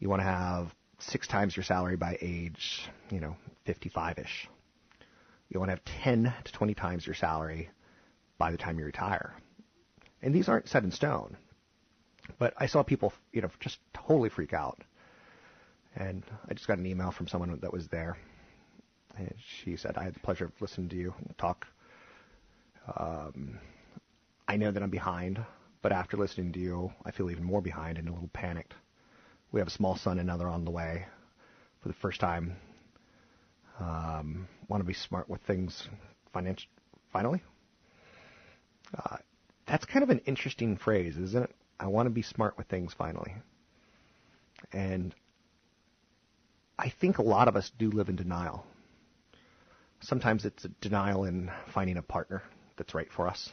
You 0.00 0.08
want 0.08 0.20
to 0.20 0.26
have 0.26 0.74
six 0.98 1.26
times 1.26 1.56
your 1.56 1.64
salary 1.64 1.96
by 1.96 2.18
age, 2.20 2.88
you 3.10 3.20
know, 3.20 3.36
55ish. 3.66 4.46
You 5.48 5.60
want 5.60 5.68
to 5.68 5.72
have 5.72 5.84
10 6.02 6.34
to 6.44 6.52
20 6.52 6.74
times 6.74 7.06
your 7.06 7.14
salary 7.14 7.70
by 8.36 8.50
the 8.50 8.58
time 8.58 8.78
you 8.78 8.84
retire. 8.84 9.34
And 10.22 10.34
these 10.34 10.48
aren't 10.48 10.68
set 10.68 10.84
in 10.84 10.90
stone. 10.90 11.36
But 12.38 12.54
I 12.56 12.66
saw 12.66 12.82
people, 12.82 13.12
you 13.32 13.40
know, 13.40 13.50
just 13.60 13.78
totally 13.94 14.28
freak 14.28 14.52
out. 14.52 14.82
And 15.96 16.24
I 16.48 16.54
just 16.54 16.66
got 16.66 16.78
an 16.78 16.86
email 16.86 17.10
from 17.10 17.26
someone 17.26 17.58
that 17.60 17.72
was 17.72 17.88
there. 17.88 18.16
And 19.16 19.34
she 19.62 19.76
said, 19.76 19.96
I 19.96 20.04
had 20.04 20.14
the 20.14 20.20
pleasure 20.20 20.44
of 20.44 20.52
listening 20.60 20.88
to 20.90 20.96
you 20.96 21.14
talk. 21.38 21.66
Um, 22.96 23.58
I 24.46 24.56
know 24.56 24.70
that 24.70 24.82
I'm 24.82 24.90
behind, 24.90 25.44
but 25.82 25.92
after 25.92 26.16
listening 26.16 26.52
to 26.52 26.60
you, 26.60 26.92
I 27.04 27.10
feel 27.10 27.30
even 27.30 27.44
more 27.44 27.60
behind 27.60 27.98
and 27.98 28.08
a 28.08 28.12
little 28.12 28.30
panicked. 28.32 28.74
We 29.50 29.60
have 29.60 29.68
a 29.68 29.72
small 29.72 29.96
son, 29.96 30.18
and 30.18 30.28
another 30.28 30.48
on 30.48 30.64
the 30.64 30.70
way 30.70 31.06
for 31.82 31.88
the 31.88 31.94
first 31.94 32.20
time. 32.20 32.56
Um, 33.80 34.48
want 34.68 34.82
to 34.82 34.86
be 34.86 34.94
smart 34.94 35.28
with 35.28 35.40
things 35.42 35.88
financial, 36.32 36.68
finally. 37.12 37.42
Uh, 38.96 39.16
that's 39.66 39.84
kind 39.84 40.02
of 40.02 40.10
an 40.10 40.20
interesting 40.26 40.76
phrase, 40.76 41.16
isn't 41.16 41.44
it? 41.44 41.50
I 41.78 41.86
want 41.88 42.06
to 42.06 42.10
be 42.10 42.22
smart 42.22 42.56
with 42.56 42.66
things 42.68 42.94
finally. 42.96 43.34
And 44.72 45.14
I 46.78 46.90
think 46.90 47.18
a 47.18 47.22
lot 47.22 47.48
of 47.48 47.56
us 47.56 47.70
do 47.76 47.90
live 47.90 48.08
in 48.08 48.16
denial. 48.16 48.64
Sometimes 50.00 50.44
it's 50.44 50.64
a 50.64 50.68
denial 50.80 51.24
in 51.24 51.50
finding 51.74 51.96
a 51.96 52.02
partner 52.02 52.42
that's 52.76 52.94
right 52.94 53.10
for 53.10 53.26
us. 53.26 53.50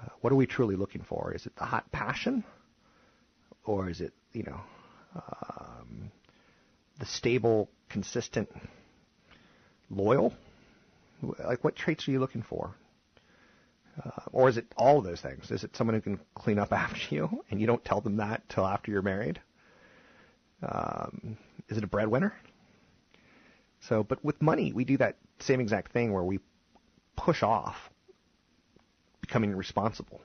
Uh, 0.00 0.08
what 0.22 0.32
are 0.32 0.36
we 0.36 0.46
truly 0.46 0.74
looking 0.74 1.02
for? 1.02 1.34
Is 1.34 1.44
it 1.44 1.54
the 1.56 1.64
hot 1.64 1.92
passion? 1.92 2.44
Or 3.64 3.90
is 3.90 4.00
it, 4.00 4.14
you 4.32 4.44
know, 4.44 4.60
um, 5.16 6.10
the 6.98 7.04
stable, 7.04 7.68
consistent, 7.90 8.48
loyal? 9.90 10.32
Like, 11.22 11.62
what 11.62 11.76
traits 11.76 12.08
are 12.08 12.12
you 12.12 12.20
looking 12.20 12.42
for? 12.42 12.74
Uh, 14.02 14.10
or 14.32 14.48
is 14.48 14.56
it 14.56 14.66
all 14.76 14.98
of 14.98 15.04
those 15.04 15.20
things? 15.20 15.50
Is 15.50 15.64
it 15.64 15.76
someone 15.76 15.94
who 15.94 16.00
can 16.00 16.20
clean 16.34 16.58
up 16.58 16.72
after 16.72 17.14
you 17.14 17.44
and 17.50 17.60
you 17.60 17.66
don't 17.66 17.84
tell 17.84 18.00
them 18.00 18.16
that 18.16 18.48
till 18.48 18.64
after 18.66 18.90
you're 18.90 19.02
married? 19.02 19.40
Um, 20.62 21.36
is 21.68 21.76
it 21.78 21.84
a 21.84 21.86
breadwinner? 21.86 22.34
So, 23.80 24.02
but 24.02 24.24
with 24.24 24.40
money, 24.42 24.72
we 24.72 24.84
do 24.84 24.96
that 24.98 25.16
same 25.40 25.60
exact 25.60 25.92
thing 25.92 26.12
where 26.12 26.24
we 26.24 26.40
push 27.16 27.42
off 27.42 27.90
becoming 29.20 29.54
responsible. 29.54 30.20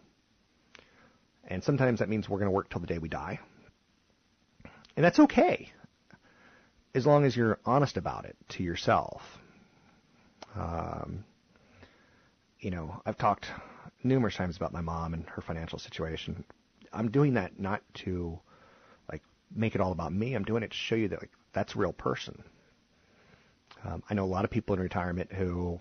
And 1.47 1.63
sometimes 1.63 1.99
that 1.99 2.09
means 2.09 2.27
we're 2.29 2.39
going 2.39 2.47
to 2.47 2.51
work 2.51 2.69
till 2.69 2.81
the 2.81 2.87
day 2.87 2.97
we 2.97 3.09
die. 3.09 3.39
And 4.95 5.03
that's 5.03 5.19
okay, 5.19 5.71
as 6.93 7.05
long 7.05 7.25
as 7.25 7.35
you're 7.35 7.59
honest 7.65 7.97
about 7.97 8.25
it 8.25 8.35
to 8.49 8.63
yourself. 8.63 9.21
Um, 10.55 11.25
you 12.59 12.71
know, 12.71 13.01
I've 13.05 13.17
talked 13.17 13.47
numerous 14.03 14.35
times 14.35 14.55
about 14.55 14.71
my 14.71 14.81
mom 14.81 15.13
and 15.13 15.27
her 15.29 15.41
financial 15.41 15.79
situation. 15.79 16.43
I'm 16.91 17.09
doing 17.09 17.33
that 17.33 17.59
not 17.59 17.81
to 18.05 18.39
make 19.55 19.75
it 19.75 19.81
all 19.81 19.91
about 19.91 20.13
me. 20.13 20.33
I'm 20.33 20.43
doing 20.43 20.63
it 20.63 20.71
to 20.71 20.77
show 20.77 20.95
you 20.95 21.07
that 21.09 21.21
like 21.21 21.31
that's 21.53 21.75
a 21.75 21.77
real 21.77 21.93
person. 21.93 22.43
Um, 23.85 24.03
I 24.09 24.13
know 24.13 24.23
a 24.23 24.25
lot 24.25 24.45
of 24.45 24.51
people 24.51 24.75
in 24.75 24.81
retirement 24.81 25.31
who 25.31 25.79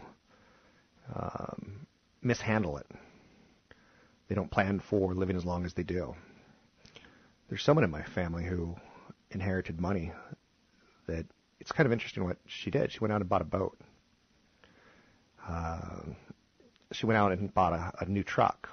um, 1.14 1.86
mishandle 2.20 2.78
it. 2.78 2.86
They 4.28 4.34
don't 4.34 4.50
plan 4.50 4.80
for 4.80 5.14
living 5.14 5.36
as 5.36 5.44
long 5.44 5.64
as 5.64 5.74
they 5.74 5.82
do. 5.82 6.14
There's 7.48 7.62
someone 7.62 7.84
in 7.84 7.90
my 7.90 8.02
family 8.02 8.44
who 8.44 8.76
inherited 9.30 9.80
money 9.80 10.12
that 11.06 11.26
it's 11.60 11.72
kind 11.72 11.86
of 11.86 11.92
interesting 11.92 12.24
what 12.24 12.38
she 12.46 12.70
did. 12.70 12.92
She 12.92 13.00
went 13.00 13.12
out 13.12 13.20
and 13.20 13.28
bought 13.28 13.42
a 13.42 13.44
boat. 13.44 13.78
Uh, 15.46 16.00
she 16.92 17.06
went 17.06 17.18
out 17.18 17.32
and 17.32 17.52
bought 17.52 17.72
a, 17.72 17.92
a 18.00 18.08
new 18.08 18.22
truck. 18.22 18.68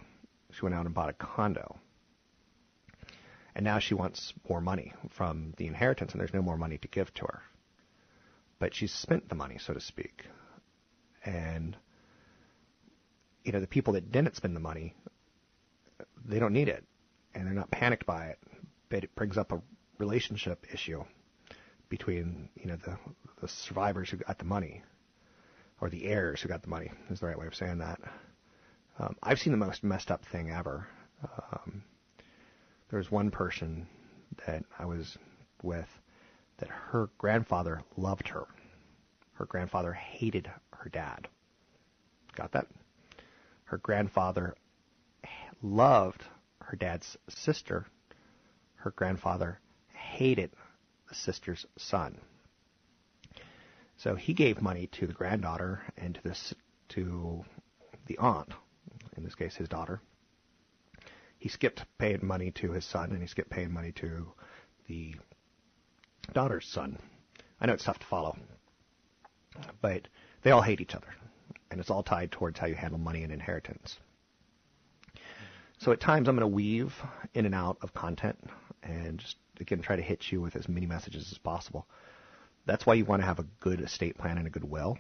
She 0.52 0.62
went 0.62 0.76
out 0.76 0.86
and 0.86 0.94
bought 0.94 1.10
a 1.10 1.14
condo. 1.14 1.78
And 3.60 3.66
now 3.66 3.80
she 3.80 3.94
wants 3.94 4.34
more 4.48 4.62
money 4.62 4.94
from 5.10 5.54
the 5.58 5.68
inheritance, 5.68 6.14
and 6.14 6.22
there's 6.22 6.34
no 6.34 6.42
more 6.42 6.56
money 6.56 6.78
to 6.78 6.88
give 6.88 7.14
to 7.16 7.26
her. 7.26 7.42
But 8.58 8.74
she's 8.74 8.94
spent 8.94 9.28
the 9.28 9.36
money, 9.36 9.58
so 9.60 9.74
to 9.74 9.82
speak. 9.82 10.28
And, 11.26 11.76
you 13.44 13.52
know, 13.52 13.60
the 13.60 13.68
people 13.68 13.92
that 13.96 14.14
didn't 14.14 14.38
spend 14.38 14.56
the 14.56 14.62
money, 14.62 14.96
they 16.26 16.40
don't 16.40 16.54
need 16.54 16.70
it. 16.70 16.86
And 17.36 17.46
they're 17.46 17.54
not 17.54 17.70
panicked 17.70 18.06
by 18.06 18.28
it. 18.28 18.40
But 18.88 19.04
it 19.04 19.14
brings 19.14 19.38
up 19.38 19.52
a 19.52 19.62
relationship 19.98 20.66
issue 20.74 21.04
between, 21.90 22.48
you 22.56 22.68
know, 22.68 22.78
the, 22.78 22.98
the 23.42 23.50
survivors 23.50 24.10
who 24.10 24.16
got 24.16 24.40
the 24.40 24.46
money 24.46 24.84
or 25.82 25.90
the 25.90 26.06
heirs 26.06 26.42
who 26.42 26.48
got 26.48 26.62
the 26.62 26.70
money 26.70 26.94
is 27.10 27.20
the 27.20 27.26
right 27.26 27.38
way 27.38 27.48
of 27.48 27.56
saying 27.56 27.80
that. 27.80 28.00
Um, 29.00 29.18
I've 29.22 29.40
seen 29.40 29.52
the 29.52 29.58
most 29.58 29.84
messed 29.84 30.12
up 30.12 30.24
thing 30.24 30.50
ever. 30.50 30.88
Um, 31.52 31.84
there 32.90 32.98
was 33.00 33.12
one 33.12 33.32
person 33.32 33.88
that 34.46 34.64
I 34.78 34.86
was 34.86 35.18
with 35.62 35.88
that 36.58 36.70
her 36.70 37.10
grandfather 37.18 37.82
loved 37.98 38.28
her. 38.30 38.46
Her 39.34 39.46
grandfather 39.46 39.94
hated 39.94 40.52
her 40.74 40.90
dad. 40.90 41.28
Got 42.36 42.52
that? 42.54 42.68
Her 43.66 43.78
grandfather 43.78 44.56
loved 45.62 46.24
her 46.62 46.76
dad's 46.76 47.18
sister. 47.30 47.86
Her 48.76 48.92
grandfather 48.92 49.60
hated 49.94 50.52
the 51.08 51.16
sister's 51.16 51.66
son. 51.78 52.18
So 53.98 54.16
he 54.16 54.34
gave 54.34 54.62
money 54.62 54.88
to 54.94 55.08
the 55.08 55.14
granddaughter 55.14 55.82
and 55.98 56.16
to 56.16 56.22
this 56.24 56.54
to 56.90 57.44
the 58.08 58.18
aunt, 58.18 58.54
in 59.16 59.24
this 59.24 59.36
case 59.36 59.56
his 59.56 59.68
daughter. 59.68 60.02
He 61.40 61.50
skipped 61.50 61.86
paying 61.98 62.26
money 62.26 62.52
to 62.52 62.72
his 62.72 62.86
son, 62.86 63.12
and 63.12 63.22
he 63.22 63.28
skipped 63.28 63.50
paying 63.50 63.74
money 63.74 63.92
to 63.94 64.32
the 64.88 65.16
daughter's 66.34 66.68
son. 66.68 67.00
I 67.60 67.66
know 67.66 67.74
it's 67.74 67.86
tough 67.86 68.00
to 68.00 68.06
follow, 68.06 68.38
but 69.82 70.08
they 70.44 70.52
all 70.52 70.62
hate 70.62 70.82
each 70.82 70.96
other. 70.96 71.08
and 71.72 71.80
it's 71.80 71.90
all 71.90 72.04
tied 72.04 72.32
towards 72.32 72.60
how 72.60 72.68
you 72.68 72.76
handle 72.76 73.00
money 73.00 73.24
and 73.24 73.32
inheritance. 73.32 73.98
So 75.80 75.92
at 75.92 76.00
times 76.00 76.28
I'm 76.28 76.36
going 76.36 76.50
to 76.50 76.56
weave 76.56 76.94
in 77.34 77.46
and 77.46 77.56
out 77.56 77.78
of 77.82 77.94
content 77.94 78.38
and 78.84 79.20
just 79.20 79.38
again 79.60 79.82
try 79.82 79.96
to 79.96 80.02
hit 80.02 80.32
you 80.32 80.42
with 80.42 80.56
as 80.56 80.68
many 80.68 80.86
messages 80.86 81.30
as 81.32 81.38
possible. 81.38 81.88
That's 82.66 82.86
why 82.86 82.96
you 82.96 83.06
want 83.06 83.22
to 83.22 83.26
have 83.26 83.40
a 83.40 83.46
good 83.60 83.82
estate 83.82 84.18
plan 84.18 84.38
and 84.38 84.46
a 84.48 84.50
good 84.50 84.64
will, 84.70 84.98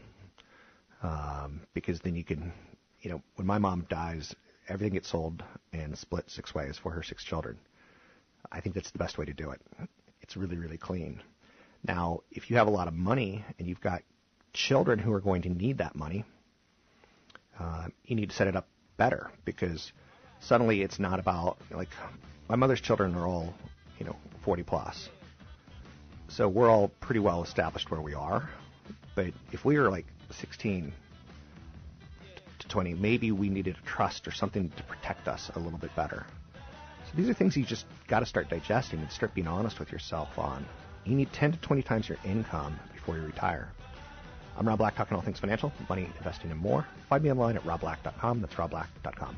um, 1.04 1.62
because 1.74 2.00
then 2.00 2.16
you 2.16 2.24
can, 2.24 2.54
you 3.02 3.12
know, 3.12 3.22
when 3.36 3.46
my 3.46 3.58
mom 3.58 3.86
dies, 3.90 4.34
everything 4.70 4.94
gets 4.94 5.10
sold 5.10 5.44
and 5.74 5.98
split 5.98 6.30
six 6.30 6.54
ways 6.56 6.78
for 6.78 6.92
her 6.92 7.04
six 7.04 7.24
children. 7.24 7.58
I 8.52 8.62
think 8.62 8.76
that's 8.76 8.92
the 8.92 9.00
best 9.00 9.18
way 9.18 9.26
to 9.26 9.34
do 9.34 9.52
it. 9.52 9.62
It's 10.22 10.38
really 10.38 10.58
really 10.58 10.78
clean. 10.78 11.22
Now, 11.86 12.22
if 12.32 12.50
you 12.50 12.58
have 12.58 12.68
a 12.68 12.72
lot 12.72 12.88
of 12.88 12.94
money 12.94 13.44
and 13.58 13.68
you've 13.68 13.82
got 13.82 14.04
children 14.54 15.00
who 15.00 15.14
are 15.14 15.22
going 15.22 15.44
to 15.44 15.50
need 15.50 15.78
that 15.78 15.96
money, 15.96 16.26
uh, 17.60 17.88
you 18.06 18.16
need 18.16 18.30
to 18.30 18.36
set 18.36 18.48
it 18.48 18.56
up 18.56 18.68
better 18.98 19.32
because 19.46 19.92
suddenly 20.40 20.82
it's 20.82 21.00
not 21.00 21.20
about 21.20 21.58
like 21.72 21.90
my 22.48 22.56
mother's 22.56 22.82
children 22.82 23.16
are 23.16 23.28
all 23.28 23.54
you 23.98 24.06
know 24.06 24.16
40 24.44 24.64
plus 24.64 25.10
so 26.28 26.48
we're 26.48 26.70
all 26.70 26.90
pretty 27.00 27.20
well 27.20 27.44
established 27.44 27.90
where 27.92 28.02
we 28.02 28.14
are 28.14 28.50
but 29.16 29.28
if 29.52 29.64
we 29.66 29.78
were 29.78 29.90
like 29.90 30.06
16 30.32 30.94
to 32.70 32.74
20 32.74 32.94
maybe 32.96 33.32
we 33.32 33.50
needed 33.50 33.76
a 33.82 33.86
trust 33.86 34.28
or 34.28 34.32
something 34.32 34.70
to 34.78 34.84
protect 34.84 35.28
us 35.28 35.52
a 35.56 35.60
little 35.60 35.80
bit 35.80 35.96
better 35.96 36.26
so 37.06 37.12
these 37.16 37.28
are 37.30 37.34
things 37.34 37.58
you 37.58 37.66
just 37.66 37.86
got 38.08 38.20
to 38.20 38.26
start 38.26 38.50
digesting 38.50 39.00
and 39.00 39.12
start 39.12 39.34
being 39.34 39.48
honest 39.48 39.80
with 39.80 39.92
yourself 39.92 40.30
on 40.38 40.66
you 41.06 41.16
need 41.16 41.32
10 41.34 41.54
to 41.54 41.58
20 41.60 41.82
times 41.82 42.08
your 42.08 42.18
income 42.24 42.80
before 42.94 43.18
you 43.18 43.24
retire 43.24 43.70
I'm 44.60 44.68
Rob 44.68 44.80
Black, 44.80 44.96
talking 44.98 45.16
all 45.16 45.24
things 45.24 45.40
financial, 45.40 45.72
money, 45.88 46.10
investing, 46.18 46.52
and 46.52 46.60
more. 46.60 46.86
Find 47.08 47.24
me 47.24 47.32
online 47.32 47.56
at 47.56 47.64
robblack.com. 47.64 48.42
That's 48.42 48.56
robblack.com. 48.56 49.38